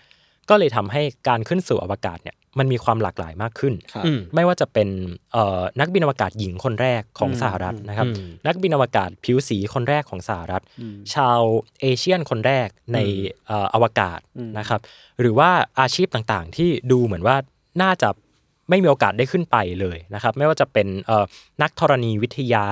[0.49, 4.89] ก็เลยทำให้การขึ้นสู่อวกาศเนี่ยมันมีความหลากหลายมากขึ้นครับอืมไม่ว่าจะเป็น
[5.33, 10.63] เอ่อนักบินอวกาศหญิงคนแรกของอืมสหรัฐนะครับอืมนักบินอวกาศผิวสีคนแรกของสหรัฐ
[11.13, 11.39] ชาว
[11.81, 12.97] เอเชียนคนแรกใน
[13.47, 14.19] เอ่ออวกาศ
[14.59, 14.81] นะครับ
[15.19, 17.35] หรือว่าอาชีพต่างๆ ที่ดูเหมือนว่า
[17.81, 18.09] น่าจะ
[18.69, 21.25] ไม่มีโอกาสได้ขึ้นไปเลยนะครับ ไม่ว่าจะเป็นเอ่อ
[21.61, 22.65] นักธรณีวิทยา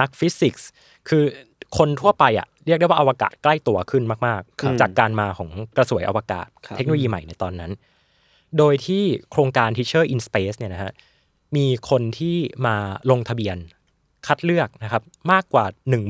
[0.00, 0.68] นักฟิสิกส์
[1.08, 1.22] คือ
[1.78, 7.72] คนทั่วไปอะเรียกได้ว่าอวกาศใกล้ตัวขึ้นมากๆ จากการมาของกระสวยอวกาศครับเทคโนโลยีใหม่ในตอนนั้น
[8.58, 10.92] โดยที่โครงการ Teacher in Space เนี่ยนะฮะ
[11.56, 12.76] มีคนที่มา
[13.10, 13.56] ลงทะเบียน
[14.26, 15.02] คัดเลือกนะครับ
[15.32, 15.64] มากกว่า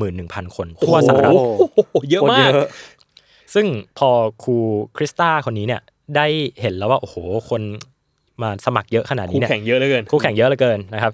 [0.04, 2.52] 11,000 คน ทั่วสหรัฐโอ้โหเยอะโคตรมาก
[3.54, 3.66] ซึ่ง
[3.98, 4.10] พอ
[4.42, 4.56] ครู
[4.96, 5.82] คริสตาคนนี้เนี่ย
[6.16, 6.26] ได้
[6.60, 7.16] เห็นแล้วว่า โอ้โห
[7.50, 7.62] คน
[8.42, 11.12] มาสมัครเยอะขนาดคู่นี้เนี่ยแข่งเยอะเหลือเกินคู่แข่งเยอะเหลือเกินนะครับ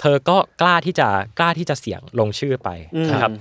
[0.00, 1.08] เธอก็กล้าที่จะ
[1.38, 2.68] กล้าที่จะเสี่ยงลงชื่อไป
[3.12, 3.32] นะครับ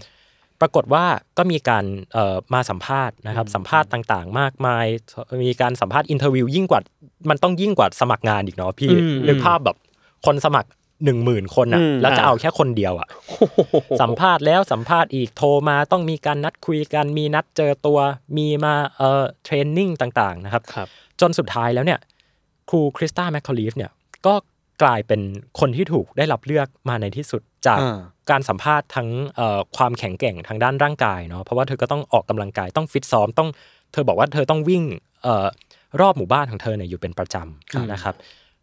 [0.62, 1.06] ปรากฏว่า
[1.38, 4.86] ก็มีการเอ่อมาสัมภาษณ์นะครับ สัมภาษณ์ต่างๆ มากมาย
[5.44, 6.82] มีการสัมภาษณ์ interview ยิ่งกว่า
[7.30, 9.78] มันต้องยิ่งกว่าสมัครงานอีกเนาะพี่อืมนึกภาพแบบ
[10.26, 10.70] คนสมัคร
[11.06, 13.08] หนึ่งหมื่นคนอะอืมแล้วจะเอาแค่คนเดียวอะ
[14.02, 18.00] สัมภาษณ์แล้วสัมภาษณ์อีกโทรมาต้องมีการนัดคุยกันมีนัดเจอตัว
[18.38, 20.88] มีมาเอ่อ training ต่างๆนะครับครับ
[21.22, 22.00] จนสุดท้ายแล้วเนี่ย
[22.70, 23.92] ครูคริสตาแมคคอลีฟเนี่ย
[24.26, 24.36] ก็
[24.84, 25.22] กลายเป็น
[25.60, 28.00] คนที่ถูกได้รับเลือกมาในที่สุดจากอ่า
[28.32, 33.50] การสัมภาษณ์ทั้งเอ่อความแข็งแกร่งทางด้านร่างกายเนาะเพราะว่าเธอก็ต้องออกกำลังกายต้องฟิตซ้อมต้อง
[33.94, 34.84] เธอบอกว่าเธอต้องวิ่ง
[35.24, 35.48] เอ่อ
[36.02, 38.16] รอบหมู่บ้านของเธอเนี่ยอยู่เป็นประจำนะครับ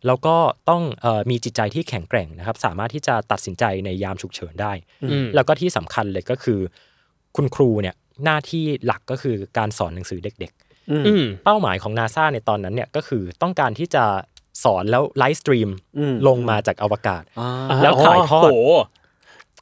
[0.07, 0.37] แล้วก็
[0.71, 4.73] ต้องเอ่อมีจิตใจที่แข็งแกร่งนะครับ สามารถที่จะตัดสินใจในยามฉุกเฉินได้
[5.03, 6.61] อืมแล้วก็ที่สำคัญเลยก็คือ
[7.37, 7.95] คุณครูเนี่ย
[8.25, 10.72] หน้าที่หลักก็คือการสอนหนังสือเด็กอืมๆ
[11.45, 14.05] เป้าหมายของนาซาในตอนนั้นเนี่ยก็คือต้องการที่จะ
[14.65, 15.69] สอนแล้ว live stream
[15.99, 18.71] อืมลงมาจากอวกาศอ่าแล้วถ่ายทอดโอ้โห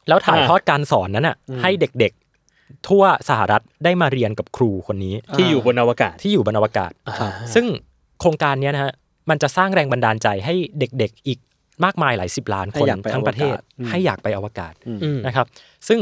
[0.08, 7.66] แล้วถ่ายอ่าทอดการสอนนั้นอะ ให้เด็กๆ ทั่วสหรัฐได้มาเรียนกับครูคนนี้ที่อยู่บนอวกาศที่อยู่บนอวกาศอ่าซึ่ง
[8.20, 8.92] โครงการเนี้ยนะฮะ
[9.30, 11.38] มันจะสร้างแรงบันดาลใจให้เด็กๆอีก
[11.84, 15.46] มากมายหลายสิบล้านคนให้อยากไปทั้งประเทศอวกาศอืมให้อยากไปอวกาศอืมนะครับ
[15.88, 16.00] ซึ่ง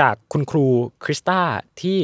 [0.00, 0.66] จากคุณครู
[1.04, 1.40] คริสตา
[1.82, 1.98] ที่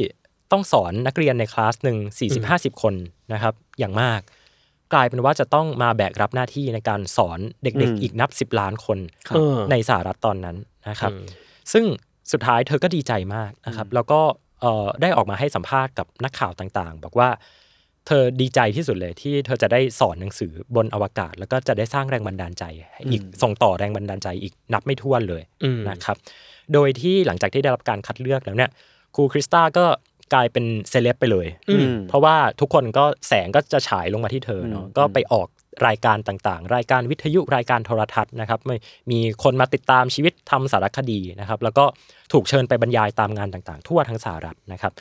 [0.51, 1.97] ต้องสอนนักเรียนในคลาสหนึ่ง
[2.39, 2.93] 40-50คน
[3.33, 4.21] นะครับ อย่างมาก
[4.93, 8.97] กลายเป็นว่าจะต้องมาแบกรับหน้าที่ในการสอนเด็กอืมๆอีกนับ10ล้านคน
[9.35, 10.57] เออในสหรัฐตอนนั้น
[10.89, 11.27] นะครับอืม
[11.73, 11.85] ซึ่ง
[12.31, 14.19] สุดท้ายเธอก็ดีใจมากนะครับ แล้วก็
[14.61, 17.29] เอ่อได้ออกมาให้สัมภาษณ์กับนักข่าวต่างๆ บอกว่า
[18.07, 26.17] เธอดีใจที่สุดเลยที่เธอจะได้สอนหนังสือบนอวกาศ แล้วก็จะได้สร้างแรงบันดาลใจให้อีกส่งต่อแรงบันดาลใจอีกนับไม่ถ้วนเลยอืมนะครับ
[26.73, 28.71] โดยที่หลังจากที่ได้รับการคัดเลือกแล้วเนี่ย
[29.15, 29.85] ครูคริสตาก็
[30.33, 35.47] กลายเป็นเซเลบไปเลยอืมเพราะว่าทุกคนก็แสงก็จะฉายลงมาที่เธอเนาะอืมก็ไปออก
[35.87, 38.75] รายการต่างๆ รายการวิทยุรายการโทรทัศน์นะครับไม่
[39.11, 41.85] มีคนมาติดตามชีวิตทำสารคดีนะครับ แล้วก็
[42.33, 44.93] ถูกเชิญไปบรรยายตามงานต่างๆ ทั่วทั้งสหรัฐนะครับ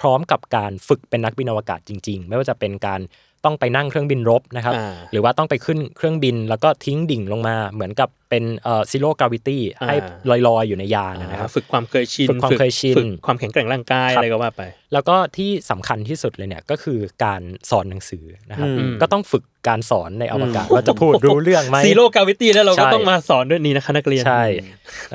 [0.00, 3.00] พร้อมกับการฝึกเป็นนักบินอวกาศจริง ๆ ไม่ว่าจะเป็นการ
[3.44, 9.94] ต้องไปนั่งเครื่องบินรบนะครับอ่าหรือว่าต้องไปขึ้นเครื่องบินแล้วก็ทิ้งดิ่งลงมา เหมือนกับเป็นเอ่อ zero gravity ให้
[10.28, 14.62] อ่าลอยๆอยู่ในยานนะครับฝึกความเคยชินฝึกความเคยชินฝึกความแข็งแกร่งร่างกายครับอะไรก็ว่าไป
[14.92, 24.44] แล้วก็ที่สำคัญที่สุดเลยเนี่ยก็คือการสอนหนังสือนะครับอืมก็ต้องฝึกการสอนในอวกาศว่าจะพูดรู้เรื่องไหมซีโร่กาวิตี้แล้วเราก็ใช่ต้องมาสอนด้วยนี้นะคะนักเรียนใช่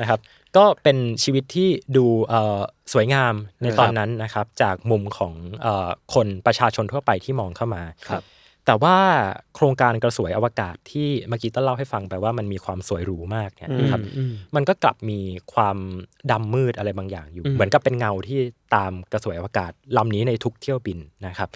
[0.00, 0.20] นะครับ
[0.56, 2.60] ก็เป็นชีวิตที่ดูเอ่อ
[2.92, 8.24] สวยงามในตอนนั้นนะครับ จากมุมของเอ่อคนประชาชนทั่วไปที่มองเข้ามาครับ
[8.66, 8.96] แต่ว่า
[9.54, 15.20] โครงการกระสวยอวกาศที่เมื่อกี้ต้นเล่าให้ฟังไปว่ามันมีความสวยหรูมากเนี่ยนะครับอืมมันก็กลับมี
[15.54, 15.76] ความ
[16.30, 18.38] ดำมืดอะไรบางอย่างอยู่อืมเหมือนกับเป็นเงาที่
[18.74, 21.48] ตามกระสวยอวกาศลำนี้ในทุกเที่ยวบินนะครับ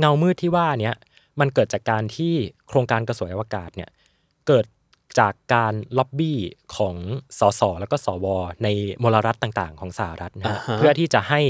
[0.00, 0.94] เงามืดที่ว่าเนี้ย
[1.40, 2.32] มันเกิดจากการที่
[2.68, 3.90] โครงการกระสวยอวกาศเนี่ย
[4.48, 4.64] เกิด
[5.18, 6.38] จากการล็อบบี้
[6.76, 6.96] ของ
[7.38, 8.26] สสแล้วก็สว
[8.64, 8.68] ใน
[9.02, 11.40] มลรัฐต่าง ๆ ของสหรัฐนะฮะอ่าฮะเพื่อที่จะให้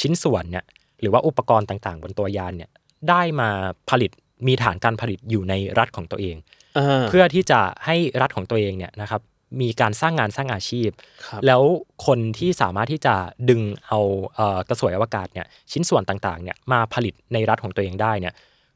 [0.00, 0.64] ชิ้นส่วนเนี่ย
[1.00, 2.70] หรือว่าอุปกรณ์ต่างๆ บนตัวยานเนี่ย
[3.08, 3.50] ได้มา
[3.90, 4.10] ผลิต
[4.46, 6.36] มีฐานการผลิตอยู่ในรัฐของตัวเอง
[6.78, 9.22] อ่าเพื่อที่จะให้รัฐของตัวเองเนี่ยนะครับ
[9.60, 10.90] มีการสร้างงานสร้างอาชีพ
[11.26, 11.62] ครับแล้ว
[12.06, 13.14] คนที่สามารถที่จะ
[13.50, 14.00] ดึงเอา
[14.34, 18.34] เอ่อกระสวยอวกาศเนี่ยชิ้นส่วนต่างๆเนี่ยมาผลิตในรัฐของตัวเองได้เนี่ย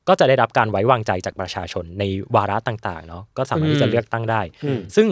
[0.09, 2.05] ก็จะได้รับการไว้วางใจจากประชาชนใน
[2.35, 5.09] วาระต่างๆเนาะก็สามารถที่จะเลือกตั้งได้อืมซึ่ง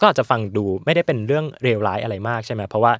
[0.00, 2.92] ก็อาจจะฟังดูไม่ได้เป็นเรื่องเลวร้ายอะไรมากใช่ไหมเพราะว่า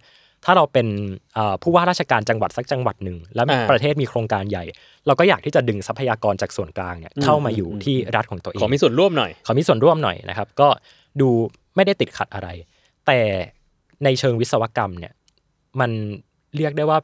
[0.44, 0.86] ถ้าเราเป็น
[1.34, 4.64] เอ่อผู้ว่าราชการจังหวัดสักจังหวัดหนึ่งแล้วอ่าประเทศมีโครงการใหญ่
[5.06, 10.68] เราก็อยากที่จะดึงทรัพยากรจากส่วนกลางเนี่ยเข้ามาอยู่ที่รัฐของตัวเองขอมีส่วนร่วมหน่อยขอมีส่วนร่วมหน่อยนะครับ ก็
[11.20, 11.28] ดู
[11.76, 12.48] ไม่ได้ติดขัดอะไร
[13.06, 13.20] แต่
[14.04, 15.12] ในเชิงวิศวกรรมเนี่ย
[15.80, 15.90] มัน
[16.56, 16.98] เรียกได้ว่า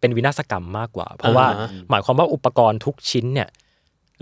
[0.00, 3.48] เป็นวินาศกรรมมากกว่า เพราะว่าอ่าฮะหมายความว่าอุปกรณ์ทุกชิ้นเนี่ย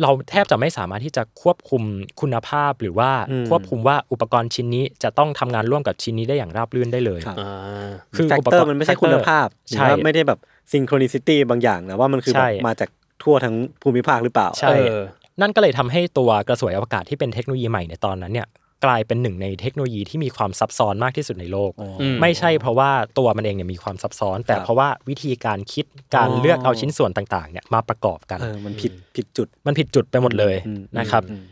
[0.03, 1.83] เราแทบจะไม่สามารถที่จะควบคุม
[2.21, 10.39] คุณภาพหรือว่าอืมควบคุมว่าอุปกรณ์ชิ้นนี้จะต้องทำงานร่วมกับชิ้นนี้ได้อย่างราบรื่นได้เลยครับอ่าคือแฟกอุปเตอกรร์ณ์มันไม่ใช่ factor คุณภาพหรือใช่ว่าไม่ได้แบบ
[10.73, 12.89] ซิงโครนิซิตี้บางอย่างนะว่ามันคือแบบใช่มาจาก
[13.23, 15.03] ทั่วทั้งภูมิภาคหรือเปล่าใช่เออ
[15.41, 18.49] นั่นก็เลยทำให้ตัวกระสวยอวกาศที่เป็นเทคโนโลยีใหม่ในตอนนั้นเนี่ย
[18.85, 31.45] กลายเป็นหนึ่งในเทคโนโลยีที่มีความซับซ้อนมากที่สุดในโลกอืมไม่ใช่เพราะว่าตัวมันเองเนี่ยมีความซับซ้อน แต่ครับเพราะว่าวิธีการคิดการอ๋อเลือกเอาชิ้นส่วนต่างๆเนี่ยมาประกอบกันเออมันผิดผิดจุดมันผิดจุดไปหมดเลยอืมนะครับอืม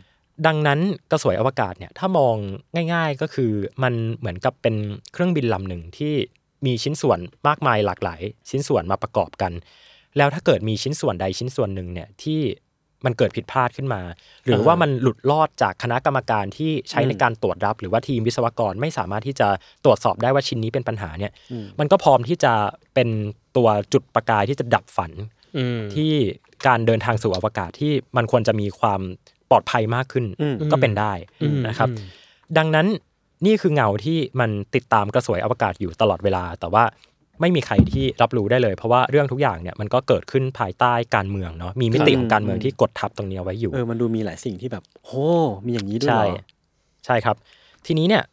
[0.47, 0.79] ดังนั้น
[1.11, 2.35] กระสวยอวกาศเนี่ยถ้ามอง
[2.93, 3.51] ง่าย ๆก็คือ
[3.83, 4.75] มันเหมือนกับเป็น
[5.13, 6.13] เครื่องบินลำหนึ่งที่
[6.65, 9.51] มีชิ้นส่วนมากมายหลากหลาย ชิ้นส่วนมาประกอบกัน
[10.17, 12.41] แล้วถ้าเกิดมีชิ้นส่วนใดชิ้นส่วนหนึ่งเนี่ยที่
[13.05, 14.01] มันเกิดผิดพลาดขึ้นมา
[14.45, 19.47] หรือว่ามันหลุดลอดจากคณะกรรมการที่ใช้ในการตรวจรับ หรือว่าทีมวิศวกรไม่สามารถที่จะ
[19.85, 21.31] ตรวจสอบได้ว่าชิ้นนี้เป็นปัญหาเนี่ย
[21.79, 22.53] มันก็พร้อมที่จะ
[22.93, 23.09] เป็น
[23.57, 25.11] ตัวจุดประกายที่จะดับฝัน
[25.57, 26.11] อืมที่
[26.67, 29.01] การเดินทางสู่อวกาศที่มันควรจะมีความ
[29.49, 32.05] ปลอดภัยมากขึ้นอืมก็เป็นได้อืมนะครับอืม
[32.57, 32.87] ดังนั้น
[33.45, 36.83] นี่คือเงาที่มันติดตามกระสวยอวกาศอยู่ตลอดเวลา แต่ว่า
[37.41, 45.25] ไม่มีใครที่รับรู้ได้เลย เพราะว่าเรื่องทุกอย่างเนี่ยมันก็เกิดขึ้นภายใต้การเมืองเนาะมีมิติของการเมืองที่กดทับตรงนี้เอาไว้อยู่เออมันดูมีหลายสิ่งที่แบบโอ้
[45.65, 46.43] มีอย่างนี้ด้วยใช่เหรอ
[47.05, 47.35] ใช่ครับ
[47.85, 48.23] ทีนี้เนี่ย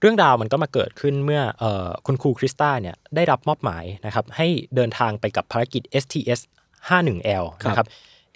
[0.00, 6.40] เรื่องราวมันก็มาเกิดขึ้นเมื่อเออคุณครูคริสตาเนี่ยได้รับมอบหมายนะครับให้เดินทางไปกับภารกิจ STS
[6.90, 7.86] 51L นะครับ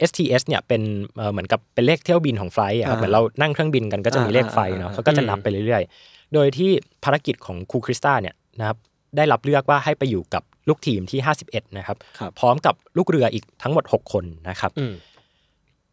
[0.09, 0.82] STS เนี่ยเป็น
[1.16, 6.70] เอ่อเหมือนกับเป็นเลขเที่ยวบินของไฟล์อะครับอ่าเหมือนเรานั่งเครื่องบินกันก็จะมีเลขไฟเนาะอ่าอ่าเขาก็จะนับไปเรื่อยๆ โดยที่
[7.04, 8.76] ภารกิจของครูคริสตาเนี่ยนะครับ
[9.16, 14.94] ได้รับเลือกว่าให้ไปอยู่กับลูกทีมที่ 51 นะครับครับพร้อมกับลูกเรืออีกทั้งหมด 6 คนนะครับอืม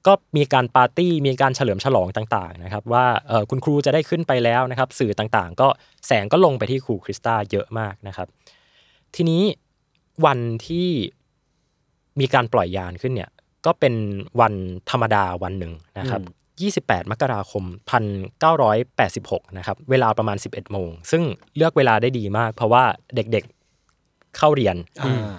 [0.07, 5.67] ก็มีการปาร์ตี้มีการเฉลิมฉลองต่าง ๆ นะครับ ว่าเอ่อคุณครูจะได้ขึ้นไปแล้วนะครับ สื่อต่างๆ ก็
[6.07, 8.27] แสงก็ลงไปที่ครูคริสตาเยอะมากนะครับ
[9.15, 9.43] ทีนี้
[10.25, 10.89] วันที่
[12.19, 13.29] มีการปล่อยยานขึ้นเนี่ย
[13.65, 13.93] ก็เป็น
[14.41, 14.53] วัน
[14.89, 16.21] ธรรมดาวันหนึ่งนะครับ
[16.71, 17.63] 28 มกราคม
[18.41, 21.23] 1986 นะครับ เวลาประมาณ 11 โมง ซึ่ง
[21.55, 22.83] เลือกเวลาได้ดีมาก เพราะว่า
[23.15, 25.33] เด็กๆเข้าเรียนอ่า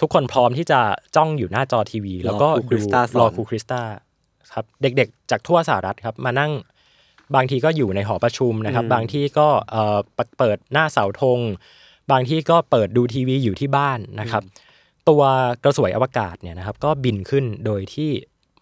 [0.00, 0.80] ทุกคนพร้อมที่จะ
[1.16, 3.82] จ้องอยู่หน้าจอทีวี แล้วก็รอครูคริดูสตาสอนรอครูคริสตา
[4.52, 6.52] ครับ เด็กๆ จากทั่วสหรัฐครับ มานั่ง
[7.34, 9.98] บางทีก็อยู่ในหอประชุมนะครับ บางที่ก็เอ่อ
[10.38, 11.40] เปิดหน้าเสาธง
[12.10, 14.42] บางที่ก็เปิดดูทีวีอยู่ที่บ้านนะครับ
[15.08, 15.22] ตัว
[15.64, 18.10] กระสวยอวกาศเนี่ยนะครับ ก็บินขึ้นโดยที่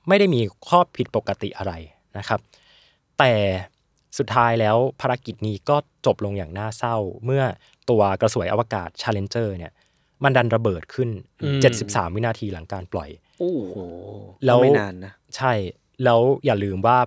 [0.09, 1.73] ไม่ได้มีข้อผิดปกติอะไร
[2.19, 2.41] นะครับ
[3.19, 3.33] แต่
[4.19, 7.43] สุดท้ายแล้วภารกิจนี้ก็จบลงอย่างน่าเศร้า เมื่อ
[7.91, 9.73] ตัวกระสวยอวกาศ Challenger เนี่ย
[10.25, 11.09] มันดันระเบิดขึ้น
[11.43, 13.09] อืม73 วินาทีหลังการปล่อย
[13.39, 13.85] โอ้โอ้
[14.45, 15.53] แล้วไม่นานนะใช่
[16.05, 16.99] แล้วอย่าลืมว่า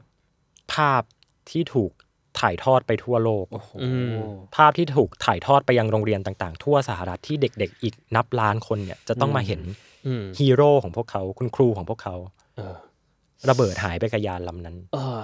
[0.73, 1.01] ภาพ
[1.51, 1.91] ที่ถูก
[2.39, 3.71] ถ่ายทอดไปทั่วโลกโอ้โห
[4.55, 9.61] ภาพที่ถูกถ่ายทอดไปยังโรงเรียนต่างๆ ทั่วสหรัฐที่เด็กๆ อีกนับล้านคนเนี่ยจะต้องมาเห็น
[10.07, 12.15] อืมฮีโร่ของพวกเขา คุณครูของพวกเขา
[12.55, 12.75] เออ
[13.49, 15.19] ระเบิดหายไปกับยานลำนั้น เออ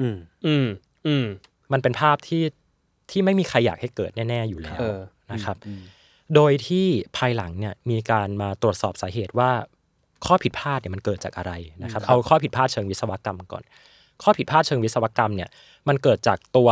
[0.00, 0.16] อืม
[0.46, 0.66] อืม
[1.06, 1.26] อืม
[1.72, 2.42] มันเป็นภาพที่
[3.10, 5.00] ที่ไม่มีใครอยากให้เกิดแน่ ๆ อยู่แล้วเออ
[5.32, 5.56] นะครับ
[6.34, 9.50] โดยที่ภายหลังเนี่ยมีการมาตรวจสอบสาเหตุว่า
[10.26, 11.52] ข้อผิดพลาดเนี่ยมันเกิดจากอะไร
[11.82, 13.62] นะครับ เอาข้อผิดพลาดเชิงวิศวกรรมก่อน
[14.22, 15.48] ข้อผิดพลาดเชิงวิศวกรรมเนี่ย
[15.88, 16.68] มันเกิดจากตัว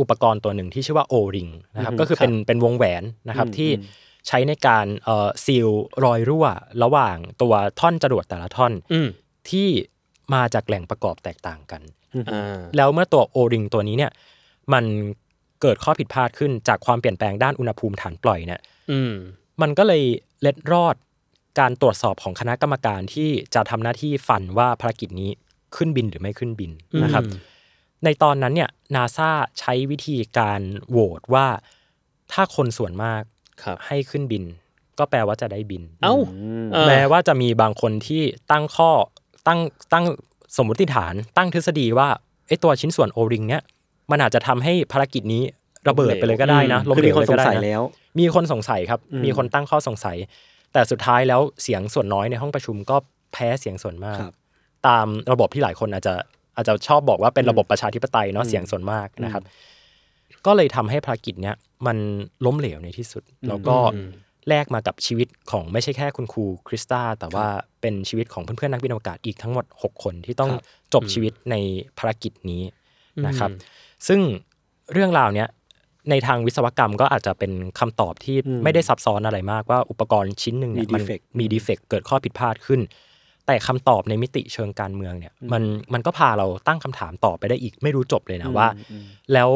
[0.00, 5.68] อุปกรณ์ตัวหนึ่งที่ชื่อว่า O-ring นะครับอืมก็คือเป็นเป็นวงแหวนนะครับอืมที่อืมใช้ในการเอ่อซีล
[6.04, 6.46] รอยรั่ว
[6.82, 9.08] ระหว่างตัวท่อนจรวดแต่ละท่อนอืม
[9.50, 9.68] ที่
[10.34, 11.82] มาจากแหล่งประกอบแตกต่างกัน
[12.32, 14.12] อ่าแล้วเมื่อตัว O-ring ตัวนี้เนี่ย
[14.72, 14.84] มัน
[15.62, 19.12] เกิดข้อผิดพลาดขึ้นจากความเปลี่ยนแปลงด้านอุณหภูมิฐานปล่อยเนี่ยอืม
[19.62, 20.02] มันก็เลย
[20.40, 20.96] เล็ดรอด
[21.60, 25.30] การตรวจสอบของคณะกรรมการที่จะทำหน้าที่ฟันว่าภารกิจนี้
[25.76, 26.70] ขึ้นบินหรือไม่ขึ้นบิน
[27.04, 27.40] นะครับอืม
[28.04, 31.46] ในตอนนั้นเนี่ยนาซาใช้วิธีการโหวตว่า
[32.32, 33.22] ถ้าคนส่วนมาก
[33.62, 34.44] ครับให้ขึ้นบิน
[34.98, 36.16] ก็แปลว่าจะได้บิน เอ้า
[36.72, 38.90] เออแม้ว่าจะมีบางคนที่ตั้งข้อ
[39.46, 39.58] ตั้ง
[39.92, 40.04] ตั้ง
[40.56, 42.08] สมมติฐาน ตั้งทฤษฎีว่า
[42.48, 43.62] ไอ้ตัวชิ้นส่วนโอริงเนี่ย
[44.10, 45.42] มันอาจจะทำให้ภารกิจนี้
[45.88, 47.82] ระเบิดไปเลยก็ได้นะอืมล้มคือเหลมีวคนเลยก็ได้สงสัยนะแล้ว
[48.18, 50.16] มีคนสงสัยครับอืมมีคนตั้งข้อสงสัย
[50.72, 52.96] แต่สุดท้ายแล้วเสียงส่วนน้อยในห้องประชุมก็
[53.32, 54.34] แพ้เสียงส่วนมากครับ
[54.86, 56.14] ตามระบบที่หลายคนอาจจะ
[56.56, 59.42] อาจจะชอบบอกว่าเป็นระบบประชาธิปไตยเนาะเสียงส่วนมากนะครับ
[60.46, 61.96] ก็เลยทำให้ภารกิจเนี้ยมัน
[62.46, 64.08] ล้มเหลวในที่สุด แล้วก็อืม
[64.48, 67.46] แลกมากับชีวิตของไม่ใช่แค่คุณครูคริสตาแต่ว่า
[67.80, 70.50] เป็นชีวิตของเพื่อนๆนักบินอวกาศอีกทั้งหมด 6 คนที่ต้อง
[70.94, 71.54] จบชีวิตใน
[71.98, 72.62] ภารกิจนี้
[73.26, 73.50] นะครับ
[74.08, 74.20] ซึ่ง
[74.92, 75.48] เรื่องราวเนี้ย
[76.10, 82.80] ในทางวิศวกรรมก็อาจจะเป็นคำตอบที่อืมไม่ได้ซับซ้อนอะไรมากว่าอุปกรณ์ชิ้นหนึ่งเนี่ยมีมัน defect มีดีเฟกเกิดข้อผิดพลาดขึ้น
[83.46, 88.68] แต่คำตอบในมิติเชิงการเมืองเนี่ยมันมันก็พาเราตั้งคำถามต่อไปได้อีกไม่รู้จบเลยนะว่า
[89.32, 89.50] แล้ว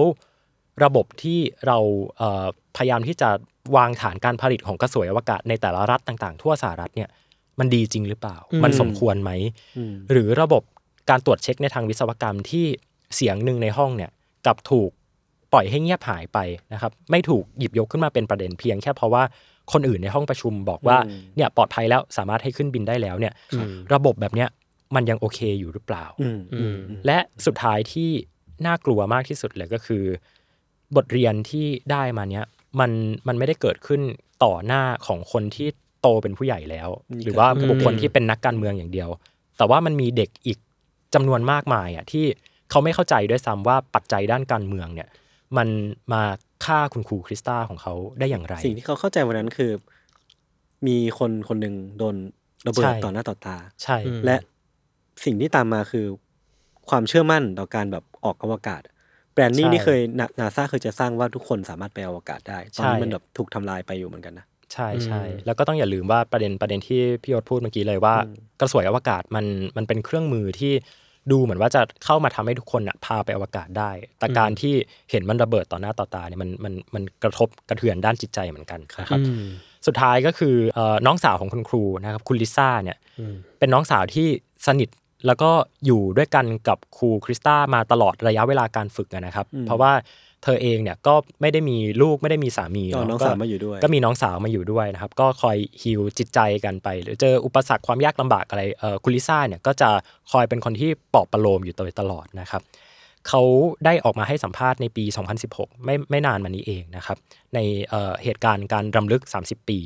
[0.84, 1.78] ระบบที่เรา
[2.16, 3.30] เอ่อพยายามที่จะ
[3.76, 7.08] วางฐานการผลิตของกระสวยอวกาศในแต่ละรัฐต่างๆ ทั่วสหรัฐเนี่ย
[7.58, 9.30] มันดีจริงหรือเปล่าอืมมันสมควรไหม
[9.78, 10.62] อืมหรือระบบ
[11.11, 12.66] การตรวจเช็คในทางวิศวกรรมที่
[13.14, 14.11] เสียงหนึ่งในห้องเนี่ย
[14.46, 14.90] กลับถูก
[15.52, 16.38] ปล่อยให้เงียบหายไป
[16.72, 19.22] นะครับไม่ถูกหยิบยกขึ้นมาเป็นประเด็นเพียงแค่เพราะว่า
[19.72, 24.48] คนอื่นในห้องประชุมบอกว่าอืมเนี่ยปลอดภัยแล้วสามารถให้ขึ้นบินได้แล้วเนี่ยอืมระบบแบบเนี้ย
[24.94, 28.11] มันยังโอเคอยู่หรือเปล่าอืมอืมและสุดท้ายที่
[28.66, 30.04] น่ากลัวมากที่สุดเลยก็คือ
[30.96, 32.44] บทเรียนที่ได้มาเนี้ย
[32.81, 32.91] มัน
[33.29, 34.01] มันไม่ได้เกิดขึ้น
[34.45, 35.68] ต่อหน้าของคนที่
[36.01, 36.89] โตเป็นผู้ใหญ่แล้ว
[37.25, 39.09] หรือว่าบุคคลที่เป็นนักการเมืองอย่างเดียว
[39.59, 40.59] แต่ว่ามันมีเด็กอีก
[41.14, 42.25] จำนวนมากมายอะที่
[42.71, 45.09] เขาไม่เข้าใจด้วยซ้ำว่าปัจจัยด้านการเมืองเนี่ย
[45.57, 45.68] มัน
[46.12, 46.23] มา
[46.64, 49.71] ฆ่าคุณครูคริสตาของเขาได้อย่างไร สิ่งที่เขาเข้าใจวันนั้นคือ
[50.87, 52.16] มีคนคนหนึ่งโดน
[52.66, 54.37] ระเบิดใช่ต่อหน้าต่อตา ใช่อืมและ
[55.25, 56.07] สิ่งที่ตามมาคือ
[56.91, 58.91] ความเชื่อมั่นต่อการแบบออกอวกาศแบ
[59.41, 60.01] รนดิ้งนี่เคย
[60.41, 68.14] นาซาเคยจะสร้างว่าทุกคนสามารถไปอวกาศได้ตอนนี้มันแบบถูกทำลายไปอยู่เหมือนกันนะใช่ใช่อืมแล้วก็ต้องอย่าลืมว่าประเด็นประเด็นที่พี่ยศพูดเมื่อกี้เลยว่า
[68.61, 69.45] กระสวยอวกาศมัน
[69.76, 70.72] มันเป็นเครื่องมือที่
[71.32, 74.74] ดูเหมือนว่าจะเข้ามาทำให้ทุกคนน่ะพาไปอวกาศได้ แต่การที่
[75.11, 79.45] เห็นมันระเบิดต่อหน้าต่อตาเนี่ยมันมันมันกระทบกระเทือนด้านจิตใจเหมือนกันนะครับอืม
[79.86, 84.28] สุดท้ายก็คือเอ่อน้องสาวของคุณครูนะครับคุณลิซ่าเนี่ยอืมเป็นน้องสาวที่
[84.66, 84.88] สนิท
[85.27, 85.51] แล้วก็
[85.87, 89.93] อยู่ด้วยกันกับครูคริสตามาตลอดระยะเวลาการฝึกอะนะครับอืมเพราะว่า
[90.45, 99.91] เธอเองเนี่ยก็ไม่ได้มีลูกไม่ได้มีสามีก็เะน้องก็สาวมาอยู่ด้วย ก็มีน้องสาวมาอยู่ด้วยนะครับ ก็คอยฮิวจิตใจกันไป หรือเจออุปสรรคความยากลำบากอะไรเอ่อคุณลิซ่าเนี่ยก็จะ
[100.33, 102.62] คอยเป็นคนที่ปลอบประโลมอยู่โดยตลอดนะครับ
[103.29, 103.43] เขา
[103.85, 105.05] ได้ออกมาให้สัมภาษณ์ในปี
[105.45, 107.18] 2016 ไม่ไม่นานมานี้เองนะครับ
[107.55, 107.59] ใน
[107.89, 109.79] เอ่อเหตุการณ์การรำลึก 30 ปี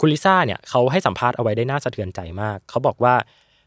[0.00, 3.14] คุณลิซ่าเนี่ยเขาให้สัมภาษณ์เอาไว้ได้น่าสะเทือนใจมาก เขาบอกว่า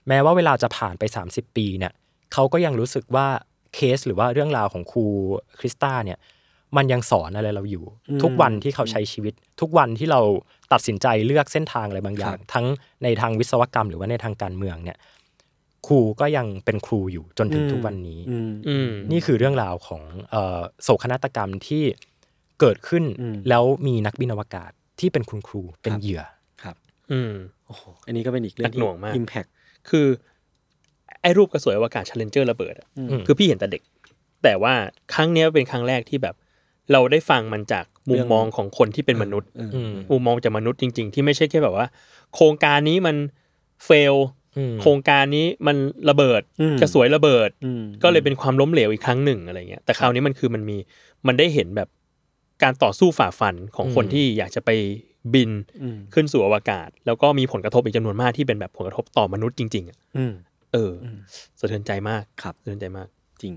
[0.09, 1.93] แม้ว่าเวลาจะผ่านไป 30 ปีเนี่ย
[2.33, 3.27] เขาก็ยังรู้สึกว่า
[3.75, 5.05] เคสหรือว่าเรื่องราวของครู
[5.59, 6.19] คริสตาเนี่ย
[6.77, 10.21] มันยังสอนอะไรเราอยู่อืมทุกวันที่เขาใช้ชีวิต ทุกวันที่เรา
[10.73, 12.65] ตัดสินใจเลือกเส้นทางอะไรบางอย่างครับทั้ง
[13.03, 14.97] ในทางวิศวกรรมหรือว่าในทางการเมืองเนี่ย
[15.87, 20.01] ครูก็ยังเป็นครูอยู่จนถึงทุกวันนี้อืมอืมนี่คือเรื่องราวของ
[20.31, 21.83] เอ่อโศกนาฏกรรมที่
[22.59, 26.23] เกิดขึ้นอืมแล้วมีนักบินอวกาศที่เป็นคุณครูเป็นครับเหยื่อ
[26.63, 26.75] ครับ
[27.11, 27.33] อืม
[27.65, 29.45] โอ้โหอันนี้ก็เป็นอีกเรื่องหนักหน่วงมากอิมแพค
[29.91, 30.07] คือ
[31.21, 33.81] ไอ้รูปกระสวยอวกาศ Challenger ระเบิดอะอืมคือพี่เห็นแต่เด็ก
[34.43, 34.73] แต่ว่า
[35.13, 36.35] ครั้งเนี้ยเป็นครั้งแรกที่แบบ
[36.91, 41.87] เราได้ฟังมันจากมุมมองของคนที่เป็นมนุษย์เอออืมมุมมองจากมนุษย์จริง ๆ ที่ไม่ใช่แค่แบบว่า
[42.35, 43.15] โครงการนี้มัน
[43.85, 44.15] เฟล
[44.57, 45.77] อืมโครงการนี้มัน
[46.09, 50.77] ระเบิดอืมกระสวยระเบิดอืมก็เลยเป็นความล้มเหลวอีกครั้งหนึ่งอะไรเงี้ยแต่คราวนี้มันคือมันมี
[51.27, 51.89] มันได้เห็นแบบ
[52.63, 54.69] การต่อสู้ฝ่าฟันของคนอืมที่อยากจะไป
[55.33, 55.51] บิน
[55.81, 60.33] อืมขึ้นสู่อวกาศ แล้วก็มีผลกระทบอีกจำนวนมากที่เป็นแบบผลกระทบต่อมนุษย์จริง ๆอะอืม
[60.73, 61.19] เอออม
[61.59, 63.07] สะเทือนใจมากครับสะเทือนใจมาก
[63.41, 63.53] จริง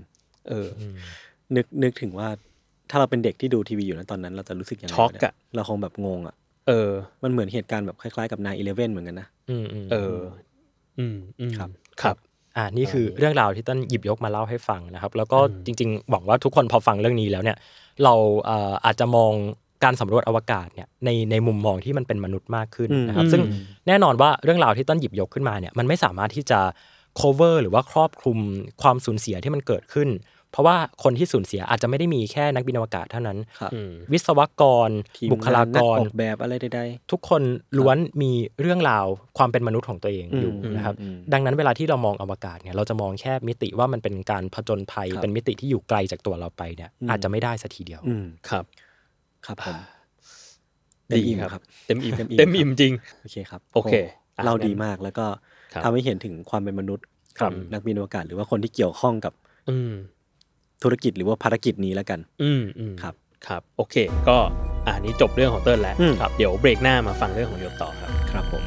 [0.49, 0.95] เออม
[1.55, 2.27] นึกนึกถึงว่า
[2.89, 6.35] ถ้าเราเป็นเด็กที่ดูทีวีอยู่นะตอนนั้น เราจะรู้สึกยังไงช็อกวเนี่ยอะเราคงแบบงงอะ
[6.67, 6.89] เออ
[7.23, 10.19] มันเหมือนเหตุการณ์แบบคล้ายๆกับนายอีเลฟเว่นเหมือนกันนะอืมอืมเออ
[10.99, 11.69] อืมอืมครับ
[12.01, 12.17] ครับ
[12.57, 17.57] อ่านี่คือเรื่องราวที่ต้นหยิบยกมาเล่าให้ฟังนะครับ แล้วก็อืมจริง ๆ หวังว่าทุกคนพอฟังเรื่องนี้แล้วเนี่ย
[18.03, 18.13] เรา
[18.45, 19.33] เอ่ออาจจะมอง
[19.83, 23.41] การสำรวจอวกาศเนี่ยในในมุมมองที่มันเป็นมนุษย์มากขึ้นนะครับอืมซึ่ง
[23.87, 26.59] แน่นอนว่าเรื่องราวที่ต้นหยิบยกขึ้นมาเนี่ยมันไม่สามารถที่จะ
[27.19, 28.37] cover หรือว่าครอบคลุม
[28.81, 30.09] ความสูญเสียที่มันเกิดขึ้น
[30.51, 36.79] เพราะว่าคนที่สูญเสียอาจจะไม่ได้มีแค่นักบินอวกาศเท่านั้นครับอืมวิศวกรทีมบุคลางนนักรออกแบบอะไรใด
[37.11, 37.41] ทุกคน
[37.77, 38.31] ล้วนมี
[38.61, 39.05] เรื่องราว
[39.37, 48.65] ความเป็นมนุษย์ของตัวเองอืมอยู่อืมนะครับอืมดังนั้นเวลาที่เรามองอวกาศเนี่ยเราจะมองแค่มิติว่ามันเป็นการผจญภัยครับเป็นมิติที่อยู่ไกลจากตัวเราไปเนี่ยอืมอาจจะไม่ได้สัทีเดียวๆอืมครับ
[49.47, 49.77] ครับผม
[51.11, 53.93] ดีเต็มอิ่มครับครับเต็มอิ่มเต็มอิ่มเต็มอิ่มจริงโอเคครับโอเค
[54.35, 55.25] โเราอะดีมากแล้วก็
[55.73, 57.05] ครับทำให้เห็นถึงความเป็นมนุษย์
[57.39, 59.33] ครับของนักบินอวกาศหรือว่าคนที่เกี่ยวข้องกับ
[59.69, 59.93] อืม
[60.83, 63.15] ธุรกิจหรือว่าภารกิจนี้แล้วกัน อืมอืมครับ
[63.47, 63.95] ครับ โอเค
[64.29, 64.37] ก็
[64.87, 68.63] อ่านี้จบเรื่องของเติ้ลแล้วอืมครับเดี๋ยวเบรกหน้ามาฟังเรื่องของโยต่อครับครับผม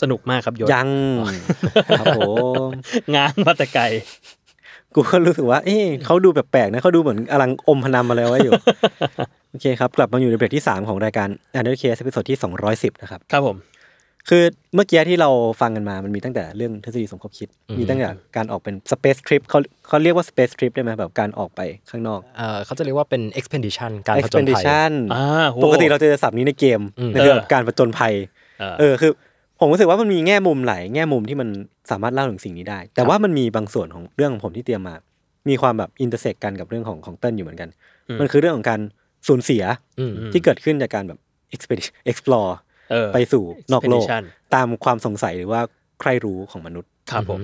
[0.00, 0.90] สนุกมากครับโยยัง
[1.98, 2.20] ครับผ
[2.68, 2.70] ม
[3.14, 3.84] ง้างมาแต่ไกล
[4.98, 8.52] กูก็รู้สึกว่า เอ๊ะเขาดูแปลกๆนะเขาดูเหมือนกำลังอมพนันมาแล้วไว้อยู่
[9.50, 11.28] โอเคครับ กลับมาอยู่ในเบรกที่ 3 ของรายการ
[11.58, 12.38] u n d e r Case ตอนที่
[12.70, 13.56] 210 นะครับ ครับผม
[14.28, 14.42] คือ
[14.74, 15.30] เมื่อกี้ที่เรา
[15.60, 28.14] ฟังกันมามันมีตั้งแต่เรื่องทฤษฎีสมคบคิดอืมมีตั้งแต่การออกเป็น Space Trip เขาเขาเรียกว่า Space Trip ได้ไหมแบบการออกไปข้างนอกเอ่อเขาจะเรียกว่าเป็น expedition การผจญภัย Expedition อ่าโหปกติเราเจอศัพท์นี้ในเกมอืมในเรื่องของการผจญภัย
[28.60, 29.12] เออเออคือ
[29.60, 31.48] ผมรู้สึกว่ามันมีแง่มุมหลายแง่มุมที่มัน
[31.90, 34.94] สามารถเล่าถึงสิ่งนี้ได้ แต่ว่ามันมีบางส่วนของเรื่องของผมที่เตรียมมา
[35.48, 37.68] มีความแบบ intersect กันกับเรื่องของของเติ้ลอยู่เหมือนกัน
[38.08, 38.80] อืมมันคือเรื่องของการ
[39.28, 39.62] สูญเสีย
[40.00, 41.18] อืมที่เกิดขึ้นจากการแบบ
[41.54, 42.52] expedition explore
[42.90, 44.22] เออไปสู่นอกโลก Expedition
[44.54, 45.60] ตามความสงสัยหรือว่า
[46.00, 47.40] ใคร่รู้ของมนุษย์ครับผม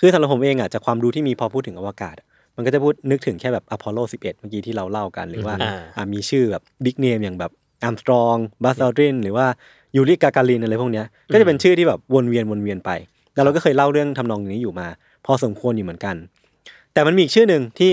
[0.00, 7.52] คือสำหรับผมเองอะจากความรู้ที่มีพอพูดถึงอวกาศอะมันก็จะพูดนึกถึงแค่แบบอพอลโล 11 เมื่อกี้ที่เราเล่ากันหรือว่าอ่าอ่ามีชื่อแบบ big name อย่างแบบ
[7.84, 9.46] อาร์มสตรองบัซ อัลดรินหรือว่า
[9.96, 12.90] ยูริกาการินอะไรพวกเนี้ยก็จะเป็นชื่อที่แบบวนเวียนวนเวียนไป
[13.34, 14.86] แล้วเราก็เคยเล่าเรื่องทำนองนี้อยู่มา
[15.26, 16.16] พอสมควรอยู่เหมือนกัน
[16.92, 17.92] แต่มันมีอีกชื่อหนึ่งที่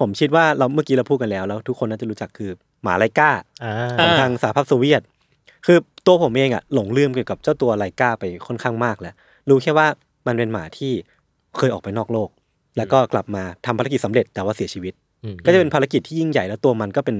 [0.00, 2.50] ผมคิดว่าเราเมื่อกี้เราพูดกันแล้วแล้ว ทุกคนน่าจะรู้จักคือ
[2.82, 3.30] หมาไลกา
[3.64, 5.02] อ่าของทางสหภาพโซเวียต
[5.66, 9.14] คือตัวผมเองอะหลงลืมเกี่ยวกับเจ้าตัวไลกาไปค่อนข้างมากแล้ว
[9.48, 9.86] รู้แค่ว่า
[10.26, 10.92] มันเป็นหมาที่
[11.56, 12.28] เคยออกไปนอกโลก
[12.76, 17.16] แล้วก็กลับมาทำภารกิจสำเร็จแต่ว่าเสียชีวิตอืมก็จะเป็นภารกิจที่ยิ่งใหญ่แล้วตัวมันก็เป็น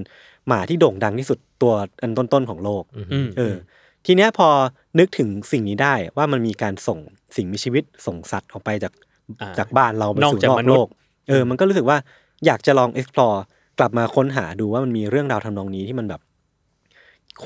[0.49, 1.73] หมาที่โด่งดังที่สุดตัว
[2.03, 3.55] อันต้นๆของโลกอืมเออ
[4.07, 4.49] ทีเนี้ยพอ
[4.99, 6.99] นึกถึงสิ่งนี้ได้ว่ามันมีการส่ง
[7.37, 8.93] สิ่งมีชีวิตส่งสัตว์ออกไปจาก
[9.41, 10.89] อ่าจากบ้านเราไปนอกสู่จากนอกมนุโลษย์ก
[11.29, 11.99] เออ มันก็รู้สึกว่า
[12.47, 13.39] อยากจะลอง explore
[13.79, 16.21] กลับมาค้นหาดูว่ามันมีเรื่องราวทำนองนี้ที่มันแบบ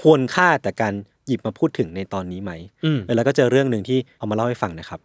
[0.00, 0.94] ควรค่าแต่การ
[1.26, 2.52] หยิบมาพูดถึงในตอนนี้ไหม
[2.84, 5.00] อืมเออแล้วก็เจอเรื่องหนึ่งที่เอามาเล่าให้ฟังนะครับ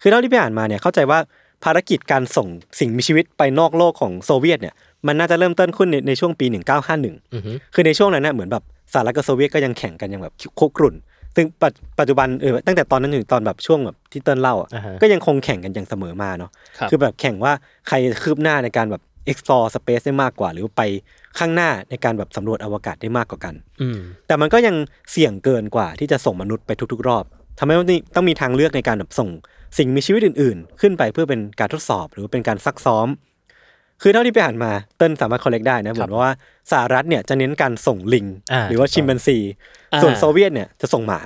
[0.00, 1.18] คือเท่าที่ไปอ่านมาเนี่ยเข้าใจว่า
[1.64, 2.48] ภารกิจการส่ง
[2.80, 4.74] สิ่งมีชีวิตไปนอกโลกของโซเวียตเนี่ย
[5.06, 10.96] มันน่าจะเริ่มต้นขึ้นในในช่วงปี 1951อือฮึคือในช่วงนั้นน่ะเหมือนแบบ สหรัฐกับโซเวียตก็ยังแข่งกันอย่างแบบคุกรุ่น
[11.36, 17.52] ซึ่งปัจปัจจุบันเออตั้งแต่ตอนนั้นถึงตอนแบบช่วงแบบที่เติ้ลเล่าอะอ่าฮะก็ยังคงแข่งกันอย่างเสมอมาเนาะครับคือแบบแข่งว่า
[17.88, 20.82] ใครคืบหน้าในการแบบ explore space ได้มากกว่า หรือไป
[21.38, 24.76] ข้างหน้าในการแบบสำรวจอวกาศได้มากกว่ากันอืมแต่มันก็ยัง
[25.10, 27.24] เสี่ยงเกินกว่าที่จะส่งมนุษย์ไปทุก ๆ รอบ
[27.58, 29.30] ทำให้มันต้องมีทางเลือกในการแบบส่ง
[29.78, 33.08] สิ่งมีชีวิตอื่น ๆ ขึ้นไปเพื่อเป็นการทดสอบ หรือว่าเป็นการซักซ้อม
[34.02, 36.32] คือเท่าที่ไปอ่านมาเติ้ลสามารถ correct ได้นะเหมือนว่า
[36.72, 39.38] สหรัฐเนี่ยจะเน้นการส่งลิงอ่าหรือว่าถูกต้องชิมแปนซี
[39.92, 41.20] อ่าส่วนโซเวียตเนี่ยจะส่งหมา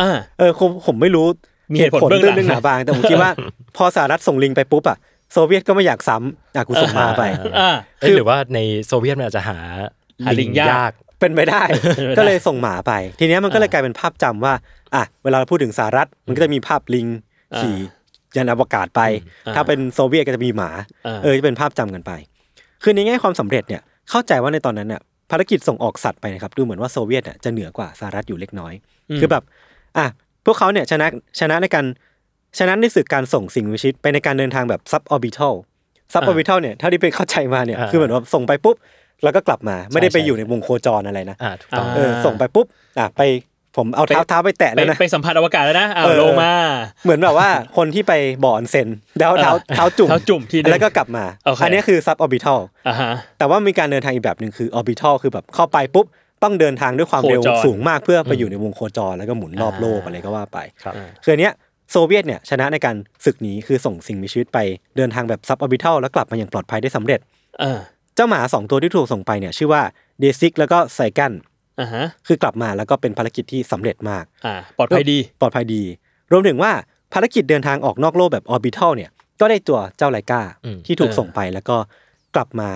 [0.00, 1.26] อ่าเออผมผมไม่รู้
[1.72, 3.30] มีเหตุผลเบื้องหลังเรื่องไหนบ้าง แต่ผมคิดว่า
[3.76, 4.98] พอสหรัฐส่งลิงไปปุ๊บอะ
[5.32, 7.22] โซเวียตก็ไม่อยากซ้ำอะกูส่งหมาไป
[7.58, 9.58] อ่าเอ้ยหรือว่าในโซเวียตมันอาจจะหา
[10.24, 11.62] หาลิงยากเป็นไปได้
[12.18, 14.54] ก็เลยส่งหมาไป ทีเนี้ยมันก็เลยกลายเป็นภาพจำว่า
[14.94, 17.06] อะเวลาเราพูดถึงสหรัฐมันก็จะมีภาพลิง
[17.54, 17.76] อ่าขี่
[18.38, 19.00] ยานอวกาศไป
[19.46, 20.70] อ่าถ้าเป็นโซเวียตก็จะมีหมา
[21.06, 22.12] อ่าเออจะเป็นภาพจำกันไป
[22.82, 28.72] คือในแง่ความสำเร็จเนี่ยเข้าใจว่าในตอนนั้นเนี่ยภารกิจส่งออกสัตว์ไปนะครับดูเหมือนว่าโซเวียตเนี่ยจะเหนือกว่าสหรัฐอยู่เล็กน้อย
[29.18, 29.42] คือแบบ
[29.96, 30.06] อะ
[30.46, 31.06] พวกเขาเนี่ยชนะ
[31.40, 31.84] ชนะในการ
[32.58, 35.54] ชนะในศึกการส่งสิ่งมีชีวิตไปในการเดินทางแบบ suborbital
[36.12, 38.76] suborbital เนี่ยเท่าที่ไปเข้าใจมาเนี่ยอ่าคือเหมือนว่าส่งไปปุ๊บ
[39.22, 42.66] แล้วก็กลับมาไม่ได้ไปใช่อยู่ในวงโคจรอะไรนะอ่าถูกต้องอ่าเออส่งไปปุ๊บ
[42.98, 43.22] อะไป
[43.76, 46.52] ผมเอาเท้าไปเท้าไปแตะไปแล้วนะไปสัมผัสอวกาศแล้วนะอ้าวเออลงมา
[47.04, 48.12] เหมือนแบบว่าคนที่ไป
[48.44, 56.06] บ่อออนเซ็นแล้วเท้าเออเท้าจุ่มเท้าจุ่มทีนึงแล้วก็กลับมาโอเคอันนี้คือ suborbital อ่าฮะแต่ว่ามีการเดินทางอีกแบบหนึ่งคือออร์บิทัลคือแบบเข้าไปปุ๊บ
[56.42, 61.52] ต้องเดินทางด้วยความเร็วโคจรสูงมากเพื่อไปอยู่ในวงโคจรแล้วก็หมุนรอบโลกอ่าอะไรก็ว่าไปครับคืออันเนี้ย
[61.92, 64.58] โซเวียตเนี่ยชนะในการศึกนี้คือส่งสิ่งมีชีวิตไป
[64.96, 67.20] เดินทางแบบ suborbital แล้วกลับมาอย่างปลอดภัยได้สำเร็จ
[67.62, 67.78] อ่า
[68.16, 69.82] เจ้าหมาสองตัวที่ถูกส่งไปเนี่ยชื่อว่า
[70.20, 71.32] เดซิกแล้วก็ไซกัน
[71.80, 75.82] อ่าฮะคือกลับมาแล้วก็เป็นภารกิจที่สำเร็จมากอ่าปลอดภัยดีปลอดภัยดี
[76.32, 76.72] รวมถึงว่า
[77.12, 79.10] ภารกิจเดินทางออกนอกโลกแบบออร์บิทัลเนี่ย
[79.40, 81.76] ก็ได้ตัวเจ้าไลกาอืมที่ถูกเออส่งไปแล้วก็
[82.34, 82.68] กลับมา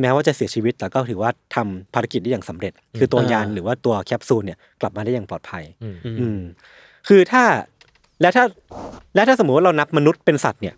[0.00, 6.40] แม้ว่าจะเสียชีวิตแต่ก็ถือว่าทำภารกิจได้อย่างสำเร็จ คือตัวยานหรือว่าตัวแคปซูลเนี่ยกลับมาได้อย่างปลอดภัยอืมอืม
[7.08, 7.44] คือถ้า
[8.20, 8.44] และถ้า
[9.14, 10.74] และถ้าสมมติว่าเรานับมนุษย์เป็นสัตว์เนี่ย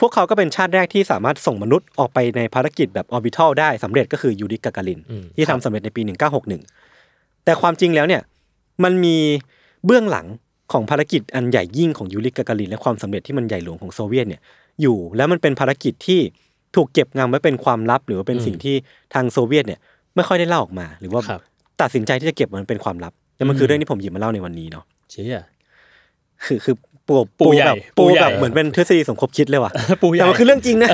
[0.00, 6.81] พวกเขาก็เป็นชาติแรกที่สามารถส่งมนุษย์ออกไปในภารกิจแบบออร์บิทัลได้สำเร็จก็คือยูริกาการินอืมที่ทำสำเร็จในปี 1961
[7.44, 8.22] แต่ความจริงแล้วเนี่ย
[8.84, 9.16] มันมี
[9.86, 10.26] เบื้องหลัง
[10.72, 14.40] ของภารกิจอันใหญ่ยิ่งของยูริกาการินและความสำเร็จที่มันใหญ่หลวงของโซเวียตเนี่ย
[14.82, 16.20] อยู่แล้วมันเป็นภารกิจที่
[16.76, 18.74] ถูกเก็บงำไว้เป็นความลับ หรือว่าเป็นสิ่งที่
[19.14, 19.80] ทางโซเวียตเนี่ย
[20.16, 21.40] ไม่ค่อยได้เล่าออกมา หรือว่าครับ
[21.80, 25.42] ตัดสินใจที่จะเก็บมันเป็นความลับแต่มันคือเรื่องที่ผมหยิบมาเล่าในวันนี้เนาะเชี่ย
[26.44, 26.74] คือคือ
[27.06, 29.72] ปูปูใหญ่แบบปูปูใหญ่แบบเหมือนเป็นทฤษฎีสมคบคิดเลยว่ะ
[30.02, 30.90] ปูใหญ่แต่มันคือเรื่องจริงนะ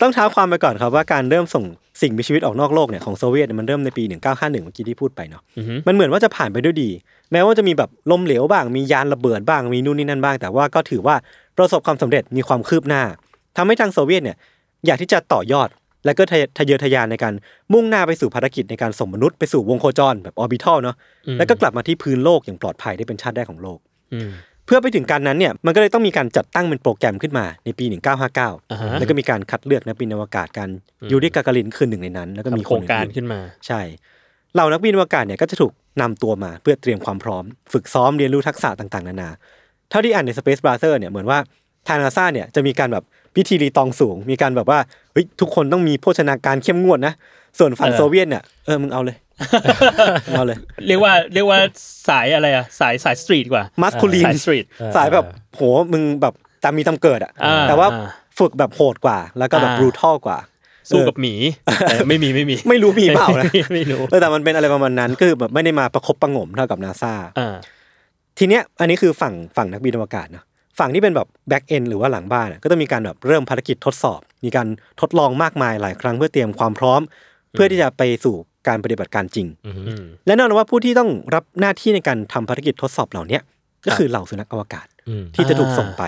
[0.00, 1.64] ต้องเท้าความไปก่อนครับว่าการเริ่มส่ง
[2.00, 6.90] สิ่งมีชีวิตออกนอกโลกเนี่ยของโซเวียตเนี่ยมันเริ่มในปี 1951 เมื่อกี้ที่พูดไปเนาะอือฮึมันเหมือนว่าจะผ่านไปด้วยดี
[7.32, 11.16] แม้ว่าจะมีแบบล้มเหลวบ้าง มียานระเบิดบ้าง มีนู่นนี่นั่นบ้าง แต่ว่าก็ถือว่า
[11.58, 13.02] ประสบความสำเร็จมีความคืบหน้า
[13.56, 14.36] ทำให้ทางโซเวียตเนี่ย
[14.86, 15.68] อยากที่จะต่อยอด
[16.04, 17.34] และก็ทะทะเยอทะยานในการ
[17.72, 20.96] มุ่งหน้าไปสู่ภารกิจในการส่งมนุษย์ไปสู่วงโคจรแบบออร์บิทัลเนาะ
[21.38, 23.78] แล้วก็กลับมาที่พื้นโลกอย่างปลอดภัยได้เป็นชาติแรกของโลก
[24.14, 24.30] อืม
[24.66, 28.30] เพื่อไปถึงการนั้นเนี่ยมันก็เลยต้องมีการจัดตั้งเป็นโปรแกรมขึ้นมาในปีอ่าฮะ
[28.94, 30.68] 1959 แล้วก็มีการคัดเลือกนักบินอวกาศกัน
[31.10, 33.80] ยูริกาการินคือหนึ่งในนั้น แล้วก็มีทำคโครนงการอื่นๆขึ้นมา ใช่
[34.54, 39.30] เหล่านักบินอวกาศเนี่ยก็จะถูกนำตัวมาเพื่อเตรียมความพร้อม ฝึกซ้อมเรียนรู้ทักษะต่างๆ นานา
[39.90, 41.38] เท่าที่อ่านใน Space Browser เนี่ยเหมือนว่า
[41.88, 43.04] ทางนาซาเนี่ยจะมีการแบบ
[43.36, 44.78] พิธีรีตองสูง มีการแบบว่า
[45.12, 47.14] เฮ้ยทุกคนต้องมีโภชนาการเข้มงวดนะ
[47.58, 49.31] ส่วนฝั่งเออโซเวียตเนี่ยเออมึงเอาเลยมึง
[50.32, 51.58] เอาเลย เรียกว่าเรียกว่า
[52.08, 54.64] สายอะไรอะสายสาย street กว่า masculine สาย street
[54.96, 55.60] สายแบบโห
[55.92, 58.08] มึงแบบตามมีตามเกิดอะอ่าแต่ว่าอ่า
[58.38, 60.38] ฝึกแบบโหดกว่า แล้วก็แบบอ่า brutal กว่า
[60.90, 61.34] สู้เออกับหมี
[61.88, 67.56] แต่ไม่มีไม่มี ไม่รู้มีเปล่านะไม่ไม่รู้เออแต่มันเป็นอะไรประมาณนั้นก็คือแบบไม่ได้มาประคบประหงมเท่ากับนาซาอ่า
[68.38, 70.44] ทีเนี้ยอันนี้คือฝั่งฝั่งนักบินอวกาศเนอะ
[70.78, 74.66] ฝั่งที่เป็นแบบแบ็กเอนหรือว่าหลังบ้านอะก็ต้องมีการแบบเริ่มภารกิจทดสอบ มีการ
[75.00, 77.00] ทดลองมากมายหลายครั้งเพื่อเตรียมความพร้อม
[77.52, 78.34] เพื่อที่จะไปสู่
[78.68, 83.42] การปฏิบัติการจริงอืมอืมและแน่นอนว่าผู้ที่ต้องรับหน้าที่ในการทำภารกิจทดสอบเหล่าเนี้ย
[83.84, 86.02] ก็คือเหล่าสุนัขอวกาศอืมที่จะถูกอ่าส่งไป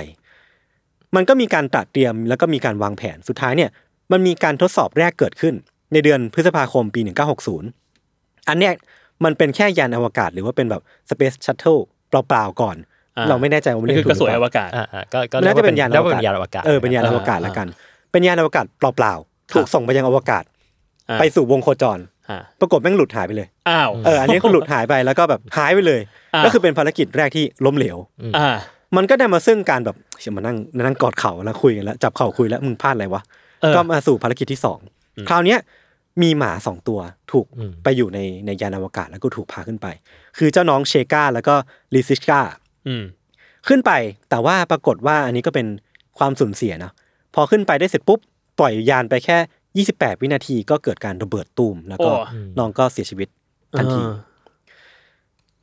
[1.16, 3.70] มันก็มีการตระเตรียมแล้วก็มีการวางแผนสุดท้ายเนี่ย
[4.12, 5.54] มันมีการทดสอบแรกเกิดขึ้น
[5.92, 7.00] ในเดือนพฤษภาคมปี
[7.74, 8.72] 1960 อันเนี้ย
[9.24, 12.76] มันเป็นแค่ยานอวกาศ หรือว่าเป็นแบบ Space Shuttle เปล่าๆก่อน
[13.16, 17.68] อ่าเราไม่แน่ใจว่ามันนี่เรียคืกอกถูระกสวยหรืออเปวล่ากาศอ่าอ่าก็ก็น่าจะเป็นยานอเรียวกกาว่าศเป็นยานอวกาศเออเป็นยานอวกาศละกัน
[18.12, 20.44] เป็นยานอวกาศเปล่าๆถูกส่งไปยังอวกาศ
[21.10, 22.02] อ่าไปสู่วงโคจรอ่า
[22.60, 26.00] ปรากฏแม่งหลุดหายไปเลยอ้าวเอออันนี้คือหลุดหายไปแล้วก็แบบหายไปเลย
[26.34, 27.98] อ่าก็คือเป็นภารกิจแรกที่ล้มเหลว
[28.36, 28.56] อ่า
[28.96, 33.22] มันก็ได้มาซึ่งการแบบเชี่ยมานั่งมานั่งกอดเข่าแล้วคุยกันแล้วจับเข่าคุยแล้วมึงพลาดอะไรวะ
[33.62, 34.78] เออก็มาสู่ภารกิจที่สอง
[35.28, 35.58] คราวเนี้ย
[36.22, 37.00] มีหมาสองตัว
[37.32, 39.86] ถูกอืมไปอยู่ในในยานอวกาศแล้วก็ถูกพาขึ้นไป
[40.38, 41.54] คือเจ้าน้องเชกาแล้วก็
[41.94, 42.40] ลิซิชกา
[42.88, 43.04] อืม
[43.68, 43.92] ขึ้นไป
[44.30, 45.66] แต่ว่าปรากฏว่าอันนี้ก็เป็น
[46.18, 46.92] ความสูญเสียเนาะ
[47.34, 48.20] พอขึ้นไปได้เสร็จปุ๊บ
[48.58, 49.38] ปล่อยยานไปแค่
[49.78, 53.28] 28 วินาทีก็เกิดการระเบิดตูม แล้วก็โอ้น้องก็เสียชีวิต
[53.78, 54.14] ทันทีอ่า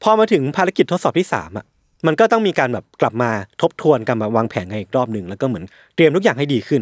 [0.03, 1.65] พอมาถึงภารกิจทดสอบที่สามอะ
[2.07, 3.29] มันก็ต้องมีการแบบกลับมา
[3.61, 5.63] ทบทวนกันมาวางแผนกันอีกรอบหนึ่งแล้วก็เหมือน
[5.95, 6.81] เตรียมทุกอย่างให้ดีขึ้น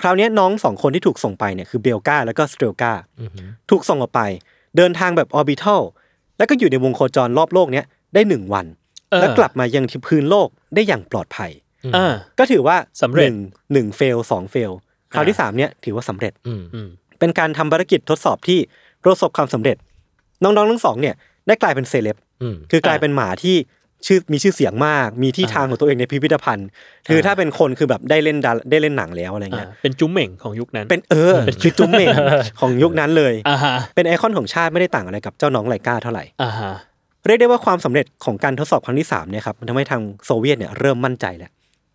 [0.00, 3.30] คราวเนี้ยน้องสองคนที่ถูกส่งไปเนี่ยคือเบลกาแล้วก็สเตลกาอืม
[3.70, 4.20] ถูกส่งออกไป
[4.76, 5.82] เดินทางแบบออร์บิทัล
[6.38, 7.84] แล้วก็อยู่ในวงโคจรรอบโลกเนี้ย
[8.14, 8.66] ได้หนึ่งวัน
[9.10, 11.50] เออแล้วกลับมายังที่พื้นโลกได้อย่างปลอดภัย
[11.96, 13.36] อ่าก็ถือว่าสำเร็จหนึ่ง
[13.72, 14.72] หนึ่งเฟลสองเฟล
[15.12, 16.88] คราวที่สามเนี่ยถือว่าสำเร็จอืมอืม
[17.20, 18.58] เป็นการทำภารกิจทดสอบที่
[19.04, 19.76] ประสบความสำเร็จ
[20.42, 21.14] น้องๆทั้งสองเนี่ย
[21.46, 23.56] ได้กลายเป็นเซเลบอืมคือกลายเป็นหมาที่
[24.06, 26.68] ชื่อมีชื่อเสียงมาก มีที่ทางของตัวเองในพิพิธภัณฑ์
[27.08, 32.08] คือถ้าเป็นคนคือแบบได้เล่นดาได้เล่นหนังแล้วอะไรอ่าเงี้ย เป็นจุ้มเหม่งของยุคนั้น เป็นเออคือจุ๊มเมง
[32.60, 36.72] ของยุคนั้นเลยอ่าฮะเป็นไอคอนของชาติไม่ได้ต่างอะไรกับเจ้าน้องไลกาเท่าไหร่อ่าฮะ
[37.26, 41.50] เรียกได้ว่าความสำเร็จของการทดสอบครั้งที่3เนี่ยครับมันทำให้ทางโซเวียตเนี่ยเริ่มมั่นใจแล้ว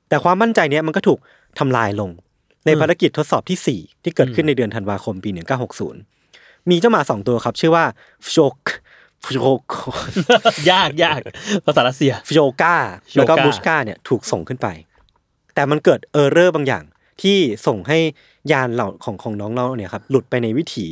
[0.10, 1.20] แต่ความมั่นใจเนี้ยมันก็ถูก
[1.60, 2.10] ทำลายลง
[2.66, 5.30] ในภารกิจทดสอบที่ 4 ที่เกิดขึ้นในเดือนธันวาคมปี
[6.00, 7.86] 1960 มีเจ้าหมาสองตัวครับชื่อว่า
[8.26, 8.58] ฟโชก
[9.24, 9.62] ฟโชก
[10.72, 11.22] ยากยาก
[11.66, 12.76] ภาษารัสเซียฟโชกา
[13.16, 14.68] แล้วก็โชก้าบูชกาเนี่ยถูกส่งขึ้นไป
[15.56, 16.84] แต่มันเกิด error บางอย่าง
[17.22, 17.38] ที่
[17.68, 18.00] ส่งให้
[18.52, 20.88] ยานเหล่าของของน้องเราเนี่ยครับหลุดไปในวิถี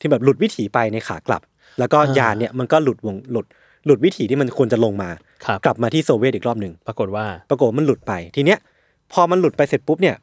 [0.00, 1.42] ที่แบบหลุดวิถีไปในขากลับ
[1.78, 3.46] แล้วก็ยานเนี่ยมันก็หลุดวงหลุด
[3.86, 5.10] หลุดวิถีที่มันควรจะลงมา
[5.46, 8.58] ครับกลับมาที่โซเวียตอีกรอบหนึ่งปรากฏว่าปรากฏมันหลุดไปทีเนี้ย
[9.12, 10.16] พอมันหลุดไปเสร็จปุ๊บเนี่ย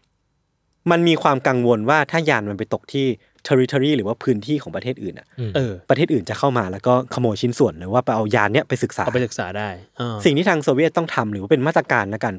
[0.91, 3.05] มันมีความกังวลว่าถ้ายานมันไปตกที่
[3.47, 12.33] territory หรือว่าพื้นที่ของประเทศอื่นอะเออประเทศอื่นจะเข้ามาแล้วก็ขโมยชิ้นส่วนหรือว่าไปเอายานเนี้ยไปศึกษาเอาไปศึกษาได้อ่าสิ่งที่ทางโซเวียตต้องทำหรือว่าเป็นมาตรการนะกัน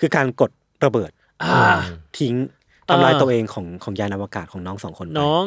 [0.00, 0.50] คือการกด
[0.84, 1.10] ระเบิด
[1.42, 1.78] อ่า
[2.18, 2.34] ทิ้ง
[2.88, 5.46] ทำลายอ่าตัวเองของของยานอวกาศของน้องสองคนไปน้อง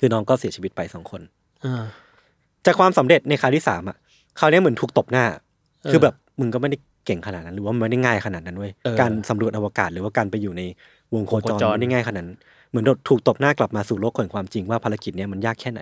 [0.00, 1.20] คือน้องก็เสียชีวิตไปสองคน
[1.64, 1.84] อ่า
[2.66, 3.96] จากความสำเร็จในคราวที่สามอะ
[4.38, 5.24] คราวเนี้ยเหมือนถูกตบหน้า
[5.82, 6.76] เออคือแบบมึงก็ไม่ได้
[7.06, 10.62] เก่งขนาดนั้น หรือว่ามันไม่ได้ง่ายขนาดนั้นเว้ยเออการสำรวจอวกาศหรือว่าการไปอยู่ใน
[11.14, 12.38] วงโคจรวงโคจรไม่ได้ง่ายขนาดนั้น
[12.70, 15.80] เหมือนถูกตบหน้ากลับมาสู่โลกแห่งความจริงว่าภารกิจเนี้ยมันยากแค่ไหน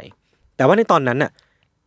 [0.56, 1.30] แต่ว่าในตอนนั้นน่ะ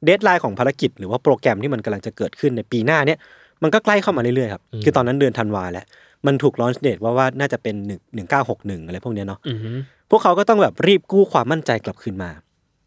[0.06, 3.20] deadline ของภารกิจหรือว่าโปรแกรมที่มันกำลังจะเกิดขึ้นในปีหน้าเนี้ย
[3.64, 5.86] มันก็ใกล้เข้ามาเรื่อยๆครับคือตอนนั้นเดือนธันวาแล้ว
[6.26, 9.78] มันถูก launch date ว่าว่าน่าจะเป็นหนึ่งหนึ่งเก้าหกหนึ่งอะไรพวกเนี้ยเนาะอือหือ
[10.10, 12.30] พวกเขาก็ต้องแบบรีบกู้ความมั่นใจกลับคืนมา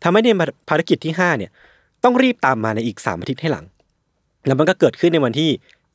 [0.03, 0.29] ทำให้ใน
[0.69, 1.51] ภารกิจที่5เนี่ย
[2.05, 3.65] ต้องรีบตามมาในอีก3อาทิตย์ให้หลัง
[4.47, 5.51] แล้วมันก็เกิดขึ้นในวันที่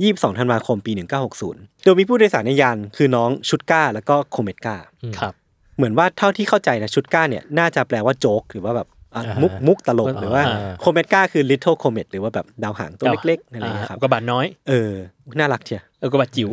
[0.10, 0.92] 22 ธันวาคมปี
[1.38, 4.76] 1960 โดยมีผู้โดยสารในยานคือน้องชุดก้าแล้วก็โคเมตก้า
[5.20, 5.34] ครับ
[5.78, 14.94] เหมือนว่าเท่าที่เข้าใจนะชุดก้าเนี่ยน่าจะแปลว่าโจ๊กหรือว่าแบบอะมุกมุกตลกหรือว่าอ่าโคเมตก้าคือ little comet หรือว่าแบบดาวหางตัวเล็กๆอะไรอย่างเงี้ยครับกระบาดน้อยเออ
[15.40, 16.50] น่ารักเชียเออกระบาดจิ๋ว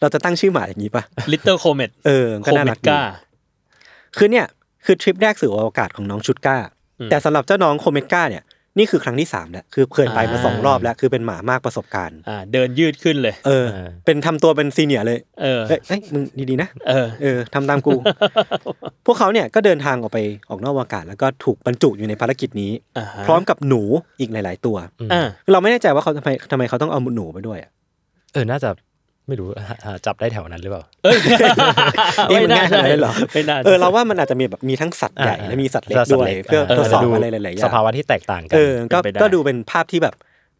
[0.00, 1.02] เราจะตั้งชื่อหมาอย่างนี้ปะ
[1.32, 3.00] Little Comet เออโคก็น่าเมรักตดีกา
[4.16, 4.46] คือเนี่ย
[4.84, 6.56] คือทริปแรกสู่อวกาศของน้องชุดก้า
[7.00, 8.42] อืมแต่สำหรับเจ้าน้องโคเมตก้าเนี่ย
[8.78, 13.66] นี่คือครั้งที่สามแล้วคือเคยไปมาสองรอบแล้วคือเป็นหมามากประสบการณ์อ่าเดินยืดขึ้นเลย เออ
[14.06, 17.92] เป็นทำตัวเป็นซีเนียร์เลย เออเอ้ยเอ้ยมึงดีๆนะเออเออทำตามกู
[19.06, 20.18] พวกเขาเนี่ยก็เดินทางออกไป
[20.50, 23.82] ออกนอกอวกาศ แล้วก็ถูกบรรจุอยู่ในภารกิจนี้อ่าฮะพร้อมกับหนู
[24.20, 24.76] อีกหลาย ๆ ตัว
[25.12, 27.70] อ่าเราไม่แน่ใจว่าเขาทำไมทำไมเขาต้องเอาหนูไปด้วยอะ
[28.32, 28.70] เออ น่าจะ
[29.28, 31.16] ไม่รู้หาหาจับได้แถวนั้นหรือเปล่าเอ้ย
[32.28, 40.14] เอ๊ะมันง่ายขนาดนั้นเหรอไม่น่าเออเราว่ามันอาจจะมีแบบมีทั้งสัตว์ใหญ่และมีสัตว์เล็กสัตด้วยล็กเพื่อทดสอบดูอะไรหลายๆอย่าสงภาวะที่แตกต่างกัเออก็เป็นไปได้ก็ดูเป็นภาพที่แบบ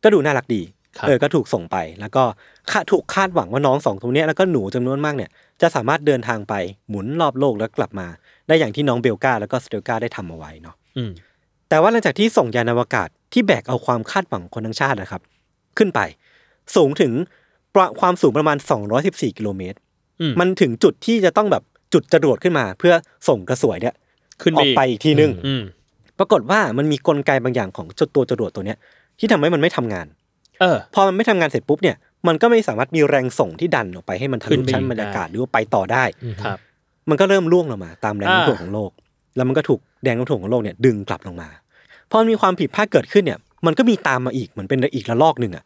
[0.05, 0.63] ก็ดูน่ารักดี
[0.99, 2.23] ครับเออก็ถูกส่งไปแล้วก็
[2.71, 5.31] คาดถูกคาดหวังว่าน้องสองตัวเนี้ยแล้วก็หนูจำนวนมากเนี่ย
[5.63, 6.55] จะสามารถเดินทางไป
[6.89, 8.07] หมุนรอบโลกแล้วกลับมา
[8.49, 11.11] ได้อย่างที่น้องเบลกาแล้วก็สเตลกาได้ทำเอาไว้เนาะอืม
[11.69, 15.23] แต่ว่าหลังจากที่ส่งยานอวกาศที่แบกเอาความคาดหวังของคนทั้งชาตินะครับ
[15.79, 16.01] ขึ้นไป
[16.77, 17.46] สูงถึงประ
[18.01, 18.57] ความสูงประมาณ
[18.97, 19.79] 214 กิโลเมตร
[20.21, 21.63] อืมมันถึงจุดที่จะต้องแบบ
[21.93, 22.95] จุดจรวดขึ้นมา เพื่อ
[23.29, 23.95] ส่งกระสวยเนี่ย
[24.43, 25.63] ขึ้นออกไปอีกทีนึงอืม
[26.19, 28.79] ปรากฏว่ามันมีกลไกบางอย่างของเจ้าตัวจรวดตัวเนี้ย
[29.19, 30.07] ที่ทำให้มันไม่ทำงาน
[30.61, 31.97] เออ พอมันไม่ทำงานเสร็จปุ๊บเนี่ย
[32.29, 36.05] มันก็ไม่สามารถมีแรงส่งที่ดันออกไปให้มันทะขึ้ลุนไปชั้นอีกบรรยากาศได้หรือว่าไปต่อได้
[36.45, 36.59] ครับ
[37.11, 38.91] มันก็เริ่มล่วงลงมา ตามแรงอ่าโน้มถ่วงของโลก
[39.37, 41.49] แล้วมันก็ถูกแรงโน้มถ่วงของโลกเนี่ยดึงกลับลงมา
[42.11, 45.65] พอมันมีความผิดพลาดเกิดขึ้นเนี่ย มันก็มีตามมาอีกเหมือนเป็นอีกระลอกหนึ่งอะ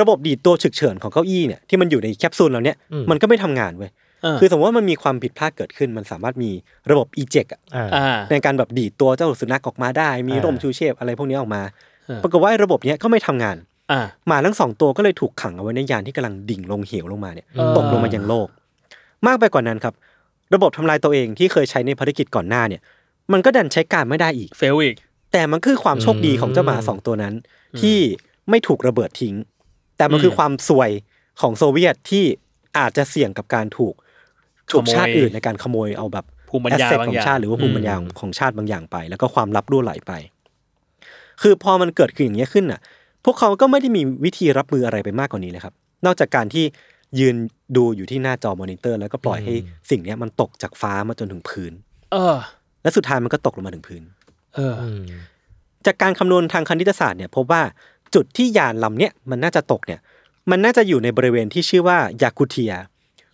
[0.00, 3.90] ระบบดีดตัวฉึกเฉินของเก้าอี้เนี่ยที่มันอยู่ในแคปซูลเราเนี่ยอืมมันก็ไม่ทำงานเว้ย
[4.22, 6.50] เออคือสมมติว่ามันมีความผิดพลาดเกิดขึ้น มันสามารถมี
[6.90, 11.62] ระบบ eject อะอ่าอ่าในการแบบดีดตัวเจ้าสุนัขออกมาได้ มีอ่าร่มชูเชฟอะไรพวกนี้ออกมา
[12.06, 13.56] เออปรากฏว่าไอ้ระบบเนี้ยก็ไม่ทำงาน
[13.92, 18.48] อ่าหมาทั้งสองตัวก็เลยถูกขังเอาไว้ในยานที่กำลังดิ่งลงเหวลงมาเนี่ยเออตกลงมายังโลก
[19.26, 19.94] มากไปกว่านั้นครับ
[20.54, 22.80] ระบบทำลายตัวเองที่เคยใช้ในภารกิจก่อนหน้าเนี่ย
[23.32, 24.96] มันก็ดันใช้การไม่ได้อีก fail อีก
[25.32, 27.34] แต่มันคือความโชคดีของเจ้าหมาสองตัวนั้น
[27.80, 27.98] ที่
[28.50, 29.34] ไม่ถูกระเบิดทิ้ง
[29.98, 30.90] แต่มันคือความซวย
[31.40, 32.24] ของโซเวียตที่
[32.78, 33.94] อาจจะเสี่ยงกับการถูก
[34.70, 40.12] ถูกขโมยชาติอื่นในการขโมยเอาแบบภูมิปัญญา asset บางของอย่างชาติหรือว่าภูมิปัญญาของของชาติบางอย่างไป แล้วก็ความลับรั่วไหลไป
[41.42, 42.80] คือพอมันเกิดขึ้นอย่างนี้ยขึ้นน่ะ
[43.24, 45.74] พวกเขาก็ไม่ได้มีวิธีรับมืออะไรไปมากกว่านี้เลยครับ
[46.06, 46.64] นอกจากการที่
[47.18, 47.36] ยืน
[47.76, 49.54] ดูอยู่ที่หน้าจอมอนิเตอร์ แล้วก็ปล่อยให้
[49.90, 51.72] สิ่งเนี้ยมันตกจากฟ้ามาจนถึงพื้น
[52.12, 52.36] เออ
[52.82, 54.02] และสุดท้ายมันก็ตกลงมาถึงพื้น
[54.54, 55.02] เอออืม
[55.86, 57.62] จากการคำนวณทางคณิตศาสตร์เนี่ยพบว่า
[58.14, 60.00] จุดที่ยานลำเนี้ยมันน่าจะตกเนี่ย
[60.50, 62.72] มันน่าจะอยู่ในบริเวณที่ชื่อว่ายาคูเทีย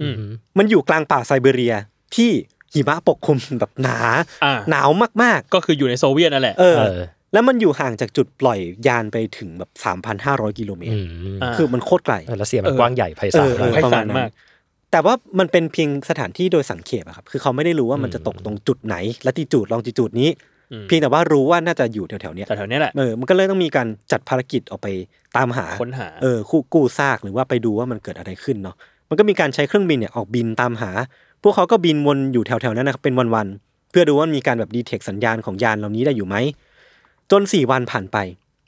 [0.02, 0.14] อืม
[0.58, 1.74] มันอยู่กลางป่าไซบีเรีย
[2.14, 2.30] ที่
[2.72, 3.98] หิมะปกคลุมแบบหนา
[4.44, 4.88] อ่าหนาว
[5.22, 7.00] มากก็คืออยู่ในโซเวียตนั่นแหละๆเออเออ
[7.32, 9.70] แล้วมันอยู่ห่างจากจุดปล่อยยานไปถึงแบบ
[10.14, 11.02] 3,500 กิโลเมตอืร
[11.34, 14.30] มอ่าคือมันโคตรไกลเออแล้วเสียงมันเออกว้างใหญ่ไพศาลเออเอมาอกไพประศามาณลนั้นมาก
[14.90, 20.53] แต่ว่ามันเป็นเพียงสถานที่โดยสังเขปอะครับ คือเขาไม่ได้รู้ว่ามันจะตกตรงจุดไหน และติจูดลองจิจูดนี้อืม
[20.88, 24.88] เพียงแต่ว่ารู้ว่าน่าจะอยู่แถวๆเนี้ยแต่แถวเนี้ยแหละเออมันก็เลยต้องมีการจัดภารกิจออกไป
[25.36, 28.76] ตามหาค้นหาเออคู่กู้ซากหรือว่าไปดูว่ามันเกิดอะไรขึ้นเนาะ
[29.08, 30.90] มันก็มีการใช้เครื่องบินเนี่ยออกบินตามหา
[31.42, 36.36] พวกเขาก็บินวนอยู่แถวๆนั้นนะครับเป็นวันๆเพื่อดูว่ามีการแบบดีเทคสัญญาณของยานเหล่านี้ได้อยู่ไหม
[37.30, 38.16] จนสี่วันผ่านไป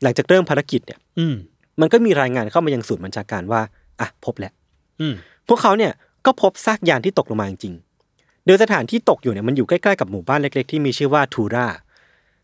[0.02, 1.35] หลังจากเริ่มภารกิจเนี่ย อืม
[1.81, 3.60] มันก็มีรายงานเข้ามายังศูนย์บัญชาการว่า
[4.01, 4.52] อะพบแล้ว
[5.01, 5.14] อืม
[5.48, 5.93] พวกเขาเนี่ย
[6.27, 11.66] ก็พบซากยานที่ตกลงมาจริงๆโดยสถานที่ตกอยู่เนี่ยมันอยู่ใกล้ๆกับหมู่บ้านเล็ก ๆ ที่มีชื่อว่าทูรา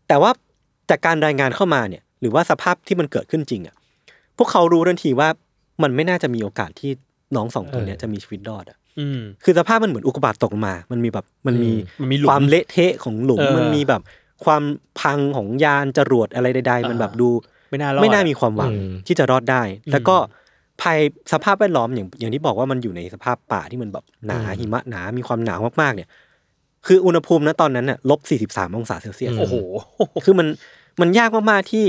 [0.07, 0.31] แต่ว่า
[0.89, 3.75] จากการรายงานเข้ามาเนี่ยหรือว่าสภาพที่มันเกิดขึ้นจริงอะ
[4.37, 5.29] พวกเขารู้ทันทีว่า
[5.83, 6.91] มันไม่น่าจะมีโอกาสที่
[7.35, 11.71] น้องสองตัวเนี้ยจะมีชีวิตรอดอะอืมคือสภาพมันเหมือนอุกกาบาตตกลงมา มันมีแบบมันมี
[12.01, 14.01] มันมีหลุมความเละเทะของหลุมเออมันมีแบบ
[14.45, 14.63] ความ
[14.99, 17.29] พังของยานจรวดอะไรใดๆ มันแบบดู
[17.69, 19.61] ไม่น่ารอดไม่น่ามีความหวังอืมที่จะรอดได้
[19.91, 20.15] แล้วก็
[20.81, 20.99] ภาย
[21.33, 26.09] สภาพแวดล้อมอย่างอย่างที่บอกว่ามันอยู่ในสภาพป่าที่มันแบบหนาหิมะหนา มีความหนาวมากๆเนี่ย
[26.87, 28.19] คืออุณหภูมินะตอนนั้นน่ะลบ
[28.55, 29.55] 43องศาเซลเซียสโอ้โห
[30.25, 30.47] คือมัน
[31.01, 31.85] มันยากมากๆที่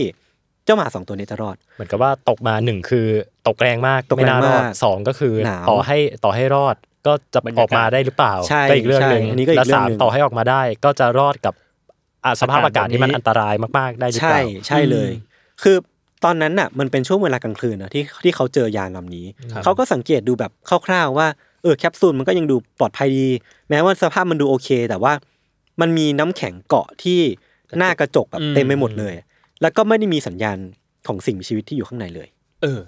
[0.65, 3.07] เจ้าหมาสองตัวนี้จะรอด เหมือนกับว่าตกมาหนึ่งคือ
[3.49, 6.77] ตกแรงมากตกแรงไม่น่ารอดมากสองก็คือหนาวต่อให้ต่อให้รอด
[7.07, 11.55] ก็จะบรรอยากาศอกมาได้หรือเปล่าใช่ก็อีกเรื่องหนึ่งใช่อันนี้ก็อีกและเรื่องสามหนึ่งต่อให้ออกมาได้ ก็จะรอดกับ
[12.25, 15.11] อะสภาพอากาศที่มันอันตรายมากๆได้หรือเปใช่ล่าใช่เลย
[15.63, 15.77] คือ
[16.25, 20.53] ตอนนั้นน่ะมันเป็นช่วงเวลากลางคืนนะที่ที่เขาเจอยานลำนี้ครับเขาก็สังเกตดูแบบ
[20.87, 21.27] คร่าวๆว่า
[21.65, 23.29] เออแคปซูลมันก็ยังดูปลอดภัยดี
[23.71, 25.13] แม้ว่าสภาพมันดูโอเค แต่ว่า
[25.81, 27.21] มันมีน้ำแข็งเกาะที่
[27.79, 29.15] หน้ากระจกแบบเต็มไปหมดเลย
[29.63, 30.59] แล้วก็ไม่ได้มีสัญญาณ
[31.07, 32.29] ของสิ่งมีชีวิตที่อยู่ข้างในเลย
[32.63, 32.81] เออ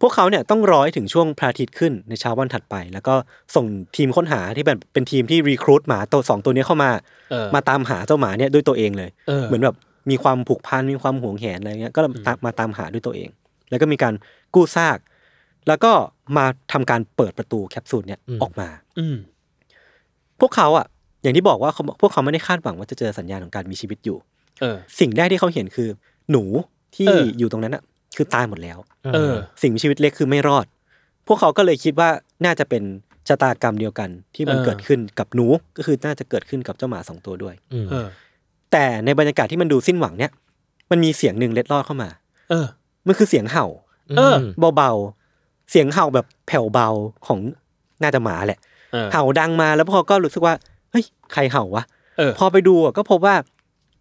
[0.00, 3.14] พวกเขาเนี่ยต้องรอให้ถึงช่วงพระอาทิตย์ขึ้นในเช้าวันถัดไป แล้วก็
[3.54, 3.66] ส่ง
[3.96, 6.90] ทีมค้นหาที่เป็นเป็นทีมที่รีครูดหมาตัวสองตัวนี้เข้ามา
[7.30, 9.76] เออมาตามหาเจ้าหมาเนี่ยด้วยตัวเองเลยเออเหมือนแบบ
[10.10, 13.28] มีความผูกพันมีความหวงแหนอะไรเงี้ยก็ตามมาตามหาด้วยตัวเอง
[13.70, 14.14] แล้วก็มีการ
[14.54, 14.98] กู้ซาก
[15.68, 15.92] แล้วก็
[16.36, 18.68] มาทำการเปิดประตูแคปซูลเนี่ยอืมออกมา
[18.98, 19.16] อืม
[20.40, 20.86] พวกเขาอะ
[21.22, 24.18] อย่างที่บอกว่าเขาพวกเขาไม่ได้คาดหวังว่าจะเจอสัญญาณของการมีชีวิตอยู่
[24.60, 25.88] เออ สิ่งแรกที่เขาเห็นคือ
[26.30, 26.44] หนู
[26.96, 27.82] ที่เอออยู่ตรงนั้นอะ
[28.16, 28.78] คือตายหมดแล้ว
[29.14, 30.66] เออ สิ่งมีชีวิตเล็กคือไม่รอด
[31.26, 32.08] พวกเขาก็เลยคิดว่า
[32.44, 32.82] น่าจะเป็น
[33.28, 38.06] ชะตากรรมเดียวกันที่มันเออเกิดขึ้นกับหนูก็คือน่าจะเกิดขึ้นกับเจ้าหมาสองตัวด้วยอืมเออ
[38.72, 40.32] แต่ในบรรยากาศที่มันดูสิ้นหวังเนี่ย
[40.90, 42.10] มันมีเสียงหนึ่งเล็ดลอดเข้ามา
[42.50, 42.66] เออ
[43.06, 43.66] มันคือเสียงเห่า
[44.16, 44.34] เออ
[44.76, 45.25] เบาๆ
[45.70, 46.88] เสียงเห่าแบบแผ่วเบา
[47.26, 47.38] ของ
[48.02, 48.58] น่าจะหมาแหละ
[48.92, 50.54] เออเห่าดังมาแล้วพวกเขาก็รู้สึกว่า
[50.90, 51.84] เฮ้ยใครเห่าวะ
[52.18, 53.34] เออพอไปดูอะก็พบว่า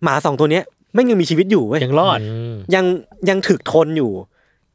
[0.03, 0.63] หมาสองตัวเนี้ย
[0.93, 2.19] ไม่งยังมีชีวิตอยู่เว้ยยังรอด
[2.51, 2.85] มยัง
[3.29, 4.11] ยังถึกทนอยู่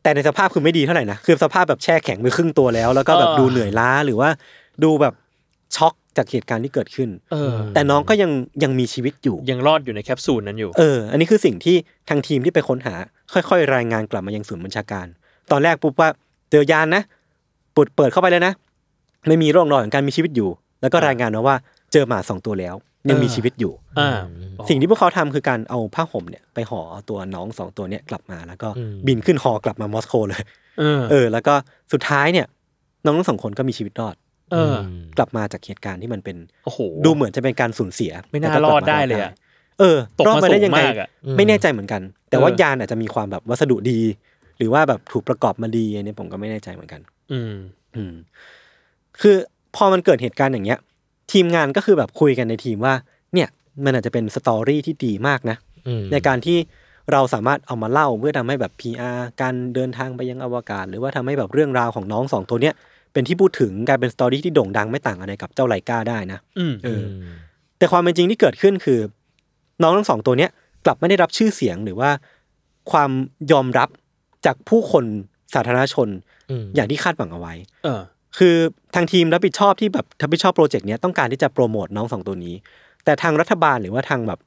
[0.03, 4.29] แต่ในสภาพคือไม่ดีเท่าไหร่นะคือสภาพแบบแช่แข็งไปครึ่งตัวแล้ว แล้วก็แบบเออดูเหนื่อยล้าหรือว่า
[4.85, 5.15] ดูแบบ
[5.77, 8.31] ช็อกจากเหตุการณ์ที่เกิดขึ้นเออแต่น้องก็ยัง
[8.63, 11.77] ยังมีชีวิตอยู่ ยังรอดอยู่ในแคปซูลนั้นอยู่ เออ อันนี้คือสิ่งที่
[12.09, 12.95] ทางทีมที่ไปค้นหา
[13.33, 15.07] ค่อย ๆ รายงานกลับมายังศูนย์บัญชาการ
[15.51, 16.09] ตอนแรกปุ๊บว่า
[16.51, 17.03] เจอยานนะ
[17.77, 18.53] ปุดเปิดเข้าไปเลยนะ
[19.29, 20.49] ไม่มีร่องรอยของการมีชีวิตอยู่
[20.81, 21.57] แล้วก็รายงานมาว่า
[21.93, 22.75] เจอหมาสองตัวแล้ว
[23.11, 24.19] ยังมีเออชีวิตอยู่อ่า
[24.69, 28.69] สิ่งที่พวกเขาทำคือการเอาผ้าห่มเนี่ยไปห่อตัวน้องสองตัวเนี้ยกลับมาแล้วก็
[29.07, 30.43] บินขึ้นฮอกลับมามอสโกเลย
[30.81, 31.55] เออเออ แล้วก็
[31.93, 32.47] สุดท้ายเนี่ย
[33.05, 34.15] น้องทั้งสองคนก็มีชีวิตรอด
[34.53, 34.77] เออ
[35.19, 39.33] กลับมาจากเหตุการณ์ที่มันเป็นโอ้โหดูเหมือนจะเป็นการสูญเสีย ไม่น่าแล้วก็กรลัอบดมาได้เลยอะ
[39.81, 43.99] เออตกรอดมามาสูได้งยังไงมากอะไม่แน่ใจเหมือนกัน แต่ว่าเออยานอาจจะมีความแบบวัสดุดี
[44.61, 47.01] หรือว่าแบบถูกประกอบมาดีอันนี้ผมก็ไม่แน่ใจเหมือนกัน
[47.33, 47.55] อืม
[47.97, 48.15] อืม
[49.21, 49.37] คือ
[49.77, 50.79] พอมันเกิดเหตุการณ์อย่างเงี้ย
[51.33, 52.95] ทีมงานก็คือแบบคุยกันในทีมว่า
[53.35, 53.49] เนี่ย
[53.85, 55.57] มันอาจจะเป็น story ที่ดีมากนะ
[55.89, 56.59] อืมในการที่
[57.13, 62.75] เราสามารถเอามาเล่าเพื่อทำให้แบบ PR การเดินทางไปยังอวกาศ หรือว่าทำให้แบบเรื่องราวของน้องสองตัวเนี้ย
[63.13, 67.05] เป็นที่พูดถึงกลายเป็น story ที่โด่งดังไม่ต่างอะไรกับเจ้าไลกาได้นะอืมเออ
[67.79, 69.01] แต่ความเป็นจริงที่เกิดขึ้นคือ
[69.83, 70.51] น้องทั้งสองตัวเนี้ย
[70.85, 72.11] กลับไม่ได้รับชื่อเสียงหรือว่า
[72.91, 73.11] ความ
[73.53, 73.89] ยอมรับ
[74.47, 75.05] จากผู้คน
[75.55, 76.09] สาธารณชน
[76.51, 77.55] อืมอย่างที่คาดหวังเอาไว้
[77.85, 78.03] เออ
[78.39, 78.55] คือ
[78.95, 82.55] ทางทีมรับผิดชอบที่แบบรับผิดชอบโปรเจกต์เนี้ยต้องการที่จะโปรโมทน้องสองตัวนี้
[83.05, 84.41] แต่ทางรัฐบาลหรือว่าทางแบบ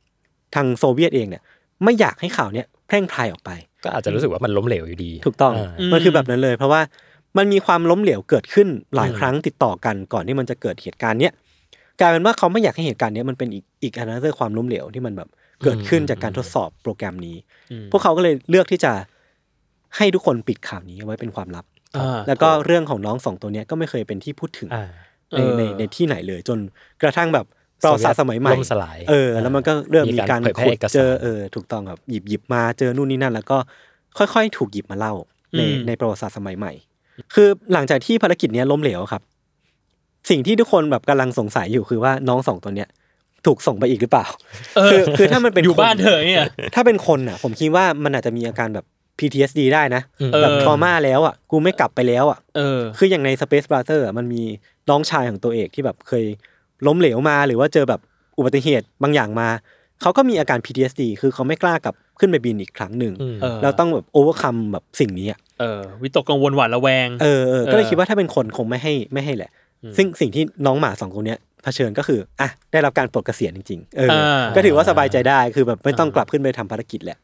[0.55, 1.41] ทางโซเวียตเองเนี่ย
[1.83, 3.51] ไม่อยากให้ข่าวเนี้ยแพร่งพรายออกไป
[3.83, 6.81] ก็อาจจะรู้สึกว่ามันล้มเหลวอยู่ดี ถูกต้องอ่าอืมมันคือแบบนั้นเลย เพราะว่า
[7.37, 11.33] มันมีความล้มเหลวเกิดขึ้นหลายครั้งติดต่อกันก่อนที่มันจะเกิดเหตุการณ์เนี้ย
[11.99, 15.29] กลายเป็นว่าเขาไม่อยากให้เหตุการณ์เนี้ยมันเป็นอีกอีกอันนั้นคือความล้มเหลวที่มันแบบ
[15.63, 17.35] เกิดขึ้นจากการทดสอบโปรแกรมนี้
[17.71, 18.91] อืมพวกเขาก็เลยเลือกที่จะ
[19.97, 21.65] ให้ทุกคนปิดข่าวนี้เอาไว้เป็นความลับ
[21.97, 24.89] อ่าแล้วก็เรื่องของน้องสองตัวเนี้ยก็ไม่เคยเป็นที่พูดถึงอ่า
[25.37, 26.59] ในในเออในที่ไหนเลยจน
[27.01, 27.45] กระทั่งแบบ
[27.83, 33.57] ประวัติศาสตร์สมัยใหม่ล่มสลายเออ แล้วมันก็เริ่มมีการมีการเผยแพร่ขุดเอกสารเจอเออถูกต้องครับหยิบหยิบมาเจอนู่นนี่นั่น แล้วก็
[34.17, 35.13] ค่อยๆ ถูกหยิบมาเล่า
[35.57, 36.71] ในอืมในประวัติศาสตร์สมัยใหม่
[37.33, 39.21] คือหลังจากที่ภารกิจเนี้ยล้มเหลวครับ
[40.29, 42.89] สิ่งที่ทุกคนแบบกำลังสงสัยอยู่คือว่าน้องสองตัวเนี้ย
[43.45, 44.25] ถูกส่งไปอีกหรือเปล่า
[44.77, 48.85] เออคือคือถ้ามันเป็นอยู่คบ้านเถอะเนี่ยถ้าเป็นคนอะ ผมคิดว่ามันอาจจะมีอาการแบบ
[49.19, 54.43] PTSD ได้นะอืมเออแบบ trauma แล้วอะกูไม่กลับไปแล้วอะเออคืออย่างใน Space Brother อะมันมี
[54.89, 56.25] น้องชายของตัวเอกที่แบบเคย
[56.87, 58.01] ล้มเหลวมาหรือว่าเจอแบบ
[58.37, 59.49] อุบัติเหตุบางอย่างมา
[60.01, 69.51] เขาก็มีอาการ PTSD คือเขาไม่กล้ากลับขึ้นไปบินอีกครั้งหนึ่งอืมเออแล้วต้องแบบ overcome แบบสิ่งนี้อะเออวิตกกังวลหวาดระแวงเออเออก็เลยเออคิดว่าถ้าเป็นคนคงไม่ให้ไม่ให้แหละ
[69.97, 77.17] ซึ่งสิ่งที่น้องหมาสองคนเนี้ยเผชิญก็คืออะได้รับการปลดเกษียณจริงๆเอออาก็ถือว่าสบายใจได้คือแบบไม่ต้องกลับขึ้นไปทำภารกิจแหละ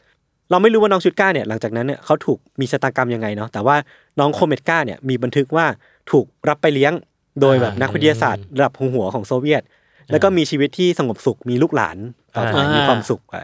[0.50, 3.76] เราไม่รู้ว่าน้องชุดก้าเนี่ยหลังจากนั้นเนี่ยเขาถูกมีชะตากรรมยังไงเนาะแต่ว่า
[4.20, 5.66] น้องโคเมตก้าเนี่ยมีบันทึกว่า
[6.12, 6.94] ถูกรับไปเลี้ยง
[7.42, 9.64] โดยแบบนักวิทยาศาสตร์ระดับหัวๆของโซเวียต
[10.12, 11.98] แล้วก็มีชีวิตที่สงบสุขมีลูกหลาน
[12.36, 13.36] ต่อไปอ่ามีมีความสุขไป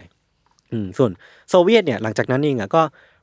[0.72, 1.12] อืมส่วน
[1.50, 2.82] โซเวียตเนี่ยหลังจากนั้นเองอะก็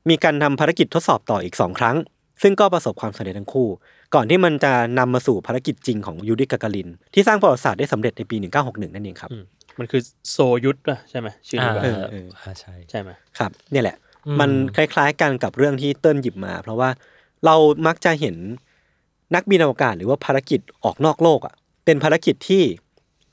[0.09, 1.97] มีการทำภารกิจทดสอบต่ออีกสองครั้ง
[2.43, 3.69] ซึ่งก็ประสบความสำเร็จทั้งคู่
[4.15, 9.37] ก่อนที่มันจะนำมาสู่ภารกิจจริงของยูริกากาลิน ที่สร้างประวัติศาสตร์ได้สำเร็จในปี 1961 นั่นเองครับอื
[9.74, 13.97] มมันคือโซยุทธป่ะใช่ไหมชื่อนี้อ่าป่ะเออเอออ่าใช่ใช่ไหมครับ เนี่ยแหละ
[14.27, 16.90] อืมมันคล้าย ๆ กันกับเรื่องที่เติ้ลหยิบมา เพราะว่า
[17.47, 17.55] เรา
[17.86, 18.36] มักจะเห็น
[19.35, 21.55] นักบินอวกาศหรือว่าภารกิจออกนอกโลกอะ
[21.85, 22.62] เป็นภารกิจที่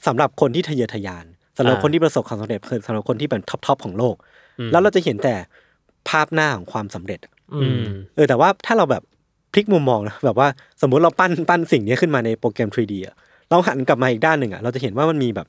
[0.08, 1.26] สำหรับคนที่ทะเยอทะยาน
[1.58, 4.16] สำหรับอ่าคนที่ประสบความสำเร็จสำหรับคนที่เป็นท็อปทอปของโลก
[4.60, 5.36] อืมแล้วเราจะเห็นแต่
[6.10, 7.84] ภาพหน้าของความสำเร็จอะอืม
[8.16, 9.04] เออแต่ว่าถ้าเราแบบ
[9.54, 10.48] พลิกมุมมองนะแบบว่า
[10.82, 13.16] สมมุติเราปั้นปั้นสิ่งนี้ขึ้นมาในโปรแกรม 3D อะ
[13.50, 15.48] เราหันกลับมาอีกด้านหนึ่งอะเราจะเห็นว่ามันมีแบบ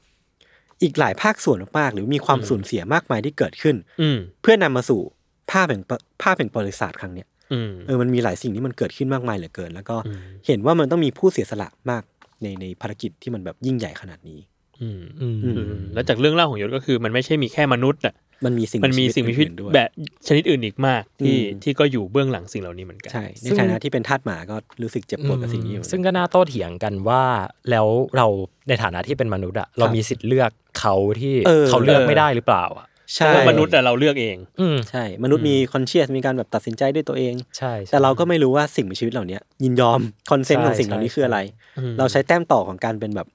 [0.83, 5.01] อีกหลายภาคส่วนมากๆหรือมีความสูญเสียมากมายที่เกิดขึ้น อืมเพื่อนำมาสู่
[5.51, 5.91] ภาพแห่งป
[6.23, 12.03] ภาพแห่งประวัติศาสตร์ครั้งเนี้ยอืมเออมันมีหลายสิ่งที่มันเกิดขึ้นมากมายเหลือเกิน แล้วก็อืมเห็นว่ามันต้องมีผู้เสียสละมาก
[12.43, 14.41] ในในภารกิจที่มันแบบยิ่งใหญ่ขนาดนี้
[14.81, 19.91] อืมอืมอืมอืมแล้วจากเรื่องเล่าของยศก็คือ มันไม่ใช่มีแค่มนุษย์อะ มันมีสิ่งมันมีสิ่งมีชีวิตอื่นๆด้วยแบบ
[20.27, 27.25] ชนิดอื่นอีกมากที่อืมที่ก็อยู่เบื้องหลังสิ่งเหล่านี้เหมือนกันใช่ในซึ่งฐานะที่เป็นทาสหมาก็รู้สึกเจ็บปวดกับสิ่งนี้อยู่ซึ่งก็น่าโต้เถียงกันว่า
[27.71, 27.87] แล้ว
[28.17, 28.27] เรา
[28.69, 40.01] ในฐานะที่เป็นมนุษย์อะเรามีสิทธิ์เลือกเขาที่เออเขาเลือกเออไม่ได้หรือเปล่าอะเพใช่ราะว่ามนุษย์อะเราเลือกเองอืมใช่ มนุษย์มีคอนเชียสมีการแบบตัดสินใจด้วยตัวเองใช่ใช่ แต่เราก็ไม่รู้ว่าสิ่งมีชีวิตเหล่านี้ยินยอม
[40.31, 41.39] คอนเซนต์ใช่ของสิ่งเหล่านี้ใช่คืออะไร
[41.79, 43.29] อืมเราใช้แต้มต่อของการเป็นแบบ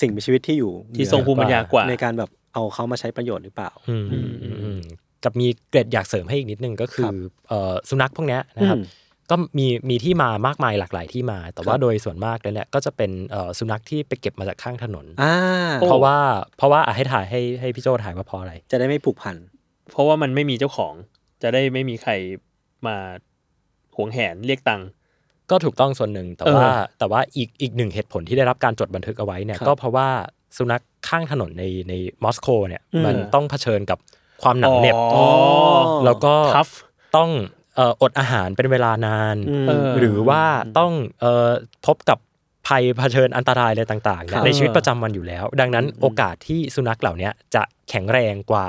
[0.00, 4.80] สิ่งมีชีวิตที่อยู่ที่ทรงภูมิปัญญากว่าในการแบบ เอาเขามาใช้ประโยชน์หรือเปล่าอืมอืมอืมอืม
[5.24, 7.14] กับมีเกร็ดอยากเสริมให้อีกนิดนึงก็คือ
[7.48, 9.00] เอ่อสุนัขพวกเนี้ยนะครับอืม
[9.30, 15.34] ก็มีมีที่มามากมายหลากหลายที่มา แต่ว่าโดยส่วนมากเลยแหละก็จะเป็นเอ่อสุนัขที่ไปเก็บมาจากข้างถนนอ่า
[15.76, 16.16] เพราะว่า
[16.56, 19.36] เพราะว่าอะให้ถ่ายให้ให้พี่โจถ่ายว่าเพราะอะไร จะได้ไม่ผูกพัน
[19.90, 20.94] เพราะว่ามันไม่มีเจ้าของ
[21.42, 22.12] จะได้ไม่มีใคร
[22.86, 22.96] มา
[23.96, 24.88] หวงแหนเรียกตังค์
[25.50, 30.08] ก็ถูกต้องส่วนหนึ่งแต่เออว่าแต่ว่าอีกอีกหนึ่งเหตุผลที่ได้รับการจดบันทึกเอาไว้เนี่ยครับก็เพราะว่า
[30.56, 31.92] สุนัขข้างถนนในใน
[32.24, 33.98] มอสโกเนี่ยอืมมันต้องเผชิญกับ
[34.42, 35.26] ความหนักเหน็บอ๋อ
[36.04, 36.68] แล้วก็ทัฟ
[37.16, 37.30] ต้อง
[37.76, 40.42] เอ่ออดอาหารเป็นเวลานานอืมเออหรือว่า
[40.78, 41.50] ต้องเอ่อ
[41.86, 42.18] พบกับ
[42.66, 48.66] ภัยเผชิญอันตรายอะไรต่างๆครัเนี่ยบในชีวิตประจำวันอยู่แล้ว ดังนั้นโอกาสที่สุนัขเหล่าเนี้ยจะแข็งแรงกว่า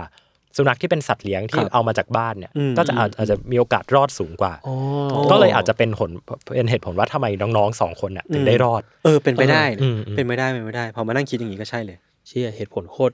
[0.58, 4.76] สุนัขที่เป็นสัตว์เลี้ยงที่ครับเอามาจากบ้านเนี่ยอืมก็จะอาจอาจจะมีโอกาสรอดสูงกว่าอ๋อ
[5.32, 6.10] ก็เลยอาจจะเป็นผล
[6.56, 11.98] เป็นเหตุผลว่าทำไมน้องๆสองคนน่ะถึงได้รอด เออเป็นไปได้อืมอืมเป็นไปได้เป็นไปได้พอมานั่งคิดอย่างนี้ก็ใช่เลย
[12.28, 13.14] เชี่ยเหตุผลโคตร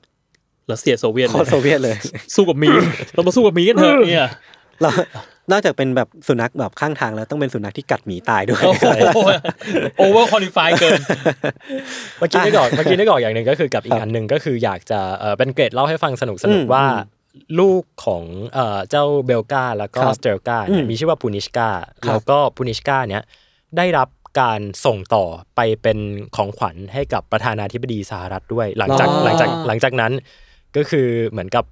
[0.70, 1.96] รัสเซียโซเวียตโคตรโซเวียตเลย
[2.34, 2.70] สู้กับหมี
[3.14, 4.28] เรามาสู้กับหมีกันเถอะเนี่ย
[4.82, 4.90] เรา
[5.52, 8.74] นอกจากเป็นแบบสุนัขแบบข้างทางแล้วต้องเป็นสุนัขที่กัดหมีตายด้วยโอ้
[9.14, 9.28] โห
[9.98, 11.00] overquali fy เกิน
[12.18, 17.18] เมื่อกี้นึกออกเมื่อกี้นึกออกอย่างหนึ่งก็คือกับอีกอันหนึ่งก็คืออยากจะเอ่อเป็นเกรดเล่าให้ฟังสนุกสนุกอืมว่าอืม
[17.60, 18.24] ลูกของ
[18.54, 21.68] เอ่อเจ้าเบลกาแล้วก็ครับสเตลกาเนี่ยอืมมีชื่อว่าปูนิชกา
[22.06, 23.22] แล้วก็ปูนิชกาเนี่ย
[23.76, 24.08] ได้รับ
[24.40, 25.24] การส่งต่อ
[25.56, 25.98] ไปเป็น
[26.36, 30.12] ของขวัญให้กับประธานาธิบดีสหรัฐด้วย หลังจากอ๋อหลังจากหลังจากนั้น
[30.76, 31.64] ก็คือเหมือนกับ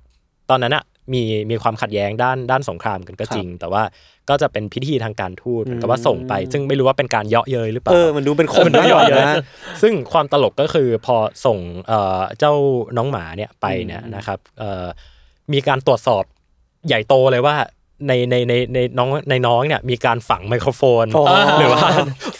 [0.50, 3.82] ตอนนั้นอะมีมีความขัดแย้งด้านด้านสงครามกันก็จริง แต่ว่า
[4.28, 9.36] ก็จะเป็นพิธีทางการทูตเหมือนกับว่าส่งไป ซึ่งไม่รู้ว่าเป็นการเยาะเย้ยหรือเปล่าเออมันดูเป็นคนมันดูมากเยาะเย้ยนะ
[9.82, 11.16] ซึ่งความตลกก็คือพอ
[11.46, 11.58] ส่ง
[11.88, 12.52] เอ่อเจ้า
[12.96, 14.86] น้องหมาเนี่ยไปเนี่ยนะครับเอ่อ
[15.52, 16.22] มีการตรวจสอบ
[16.86, 17.56] ใหญ่โตเลยว่า
[18.08, 21.24] ในในในในน้องในน้องเนี่ยมีการฝังไมโครโฟนอ๋อ
[21.58, 21.80] หรือว่า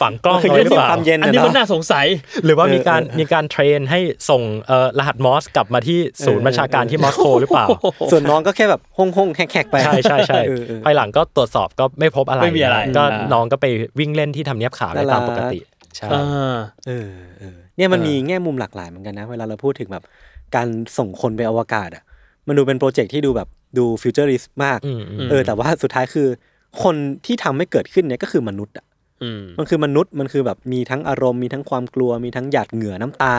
[0.00, 2.06] ฝังกล้องคือเอาไว้หรือเปเรื่องล่าความเย็นอันนี้มันน่าสงสัย
[2.44, 7.66] หรือว่ามีการเออเออมีการเทรนให้ส่งเอ่อรหัสมอสกลับมาที่ศูนย์เออบัญชาการที่มอสโกหรือเปล่า
[8.10, 13.66] ส่วนน้องก็แค่แบบห้องห้องๆแขกๆไปใช่ใช่ใช่เออเออภายหลังก็ตรวจสอบก็ไม่พบอะไรไม่มีอะไรก็อ่าน้องก็ไป
[13.98, 15.58] วิ่งเล่นที่ทำเนียบขาวได้ตามปกติ
[15.96, 16.56] ใช่อ่า
[16.86, 20.04] เออเออเนี่ยมันเออมีแง่มุมหลากหลายเหมือนกันนะ เวลาเราพูดถึงแบบ
[20.54, 20.68] การ
[20.98, 22.02] ส่งคนไปอวกาศอะ
[22.48, 23.48] มันดูเป็นโปรเจกต์ที่ดูแบบ
[23.78, 26.28] ดูฟิวเจอริสมากอืมอืมเออแต่ว่าสุดท้ายคือ
[26.82, 26.96] คน
[27.26, 28.86] ที่ทำให้เกิดขึ้นเนี่ยก็คือมนุษย์อะ
[29.22, 33.34] อืมมันคือมนุษย์มันคือแบบมีทั้งอารมณ์มีทั้งความกลัวมีทั้งหยาดเหงื่อน้ำตา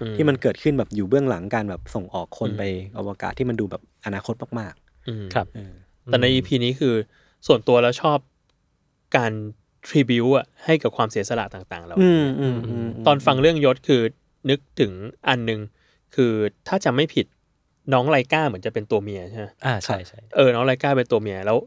[0.00, 2.62] อืมที่มันเกิดขึ้นแบบอยู่เบื้องหลังการแบบส่งออกคนไป
[2.98, 4.74] อวกาศที่มันดูแบบอนาคตมาก
[5.08, 5.74] อืมครับๆเออ
[6.06, 6.94] แต่ใน EP นี้คือ
[7.46, 8.18] ส่วนตัวแล้วชอบ
[9.16, 9.32] การ
[9.86, 14.02] ทริบิวอะให้กับความเสียสละต่างๆเราอืมอืมอืมตอนฟังเรื่องยศคือ
[14.50, 14.92] นึกถึง
[15.28, 15.60] อันหนึ่ง
[16.14, 16.32] คือ
[16.68, 17.26] ถ้าจำไม่ผิด
[17.92, 21.58] น้องไลก้าเหมือนจะเป็นตัวเมียใช่ไหมอ่าใช่ใช่เออน้องไลก้าเป็นตัวเมียแล้ว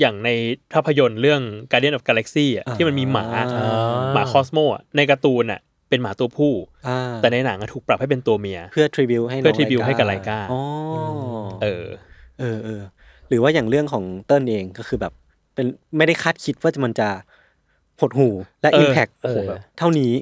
[0.00, 0.30] อย่างใน
[0.72, 1.40] ภาพยนตร์เรื่อง
[1.70, 3.26] Guardian of Galaxy อะที่มันมีหมา
[3.58, 3.66] อ่า
[4.14, 6.52] หมาคอสโมอะในการ์ตูนอะเป็นหมาตัวผู้
[6.88, 10.60] อ่าแต่ในหนังอะถูกปรับให้เป็นตัวเมีย เพื่อทริบิวให้น้งเพื่อ tribute ให้กับไลกาอ๋อ
[10.94, 10.96] อ
[11.62, 11.86] เออ
[12.40, 12.82] เออเออ
[13.28, 15.12] หรือว่าอย่างเรื่องของเติ้ลเองก็คือแบบ
[15.54, 15.66] เป็น
[15.96, 17.08] ไม่ได้คาดคิดว่ามันจะ
[18.00, 18.28] หดหู
[18.62, 20.12] และเออ impact เออแบบเท่านี้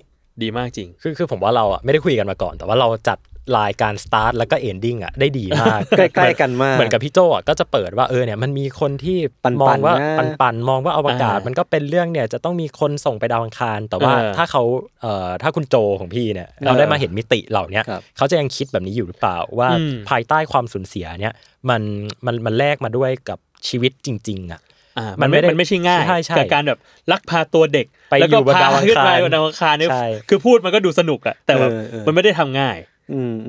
[0.43, 3.19] ดีมากจริง คือคือผมว่าเราอะไม่ได้คุยกันมาก่อน แต่ว่าเราจัด
[3.57, 14.63] ลายการสตาร์ทแล้วก็ ending อะได้ดีมาก ใกล้ๆกันมาก เหมือนกับพี่โจอะก็จะเปิดว่าเออเนี่ยมันมีคนที่ปั่นๆมองว่านะปั่นปั่นๆมองว่าอวกาศอ่ามัมันก็เป็นเรื่องเนี่ยจะต้องมีคนส่งไปดาวอังคาร แต่ว่าเออถ้าเขา
[15.01, 21.35] เอ่อถ้าคุณโจของพี่เนี่ยเราได้มาเห็นมิติเหล่าเนี้ยครับเขาจะยังคิดแบบนี้อยู่หรือเปล่าว่าอืมภายใต้ความสูญเสียเนี่ย
[21.71, 21.83] มัน
[22.27, 24.61] มันมันแลกมาด้วยกับชีวิตจริง ๆ อะ
[24.99, 26.79] อ่ามัมันนไม่ไม่ได้มันไม่ใช่ง่ายใช่ใช่กับการแบบ
[27.13, 32.96] ลักพาตัวเด็กไปแล้วอยู่ก็บนพาดาวอังขึ้นไปคารบนดาวอังคารเนี่ยใช่คือพูดมันก็ดูสนุกอะแต่แบบเออเออมันไม่ได้ทำง่ายอืมม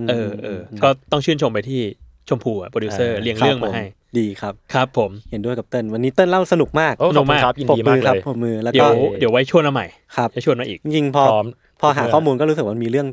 [0.10, 1.82] เออเออก็ต้องชื่นชมไปที่
[2.30, 3.86] ชมพูอะโปรดิวเซอร์เออเรียงครับเรื่องมาผให้
[4.20, 11.46] ดีครับครับผมเห็นด้วยกับเติ้ลวันนี้เติ้ลเล่าสนุกมากโอ้ขอบคุณครับยินปรบดีมืมากอเลครับยปรบมือแล้วเดี๋ก็ยวเดี๋ยวไว้ชวนมาใหม่ครับจะชวนมาอีกจริงๆพอพร้อม
[11.82, 13.08] พอหาข้อมูลก็รู้สึกว่ามีเรื่อง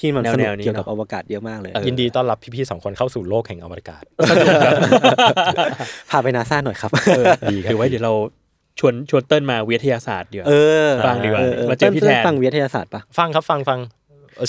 [0.00, 4.02] ที่มันสนุกแนวๆนี้เกี่ยวกับเนออะวกาศเยอะมากเลยเออยินดีต้อนรับพี่ๆสองคนเข้าสู่โลกแห่งอวกาศ
[6.10, 6.90] พาไปนาซาหน่อยครับ
[7.50, 8.12] ดีครับเดี๋ยวไว้เดี๋ยวเรา
[8.78, 10.52] ชวนชวนเติ้ลมาวิทยาศาสตร์เดี๋ยวเอ
[10.86, 13.95] อฟังดีกว่าออมาเจอพี่แทนติ้ลฟังวิทยาศาสตร์ปะฟังครับฟังฟังเออ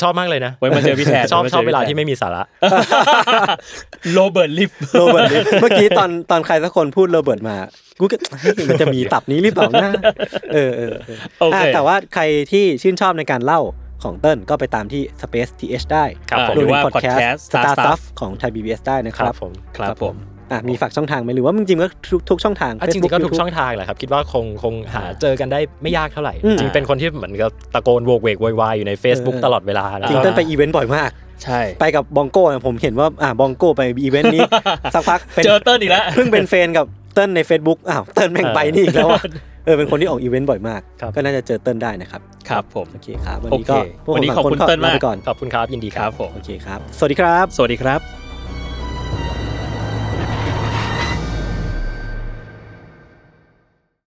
[0.01, 2.43] ชอบมากเลยนะไว้มาเจอพี่แทนชอบไว้มาชอบจเวลาพี่แทนที่ไม่มีสาระ
[4.13, 5.25] โรเบิร์ตลิฟโรเบิร์ต
[5.61, 7.55] เมื่อกี้ตอนตอนใครสักคนพูดโรเบิร์ตมา
[7.99, 9.91] กูก็เฮ้ยมันจะมีตับนี้หรือเปล่านะ
[10.53, 13.61] เออเออเออโอเคอะแต่ว่าใครที่ชื่นชอบในการเล่า
[14.03, 20.15] ของเติ้ลก็ไปตามที่ Space TH ได้ครับผมรวมหรือถึว่างพอดแคส podcast ต์ Star Star Stuff Stuff ของ Thai PBS ได้นะคครัรับบผมครับผม
[20.51, 31.09] อะมีฝากช่องทางไหมหรือว่าจริงๆก็ทุกทุกช่องทางอะจริงๆก็ทุก Facebook ช่องทางแหละครับคิดว่าคงคงหาเจอกันได้ไม่ยากเท่าไหร่อืมจริงๆเป็นคนที่เหมือนกับตะโกนโวกเวกโวยวายอยู่ใน Facebook เออตลอดเวลานะจริงๆเติ้ลไปอีเวนต์บ่อยมาก
[31.43, 34.43] ใช่ไปกับบองโก้เนี่ยผมเห็นว่าอ่าบองโก้ไปอีเวนต์นี้
[34.93, 39.23] สักพักเป็นเจอเติ้ลอีกแล้วเพิ่งเป็นเฟนกับเติ้ลใน Facebook อ้าวเติ้ลแม่งไปนี่อีกแล้วอะ
[39.65, 40.81] เออเป็นคนที่ออกอีเวนต์บ่อยมาก
[41.15, 47.99] ก็น่าจะเจอเติ้ลได้นะครับ ครับผม โอเคครับ วันโอนี้เคก็พวกวันนี้ผมขอบคุณสงเติ้ลมากไปก่อนขอบคุณครับ ยินดีคครัรับบผม โอเคครับ สวัสดีครับ สวัสดีครับ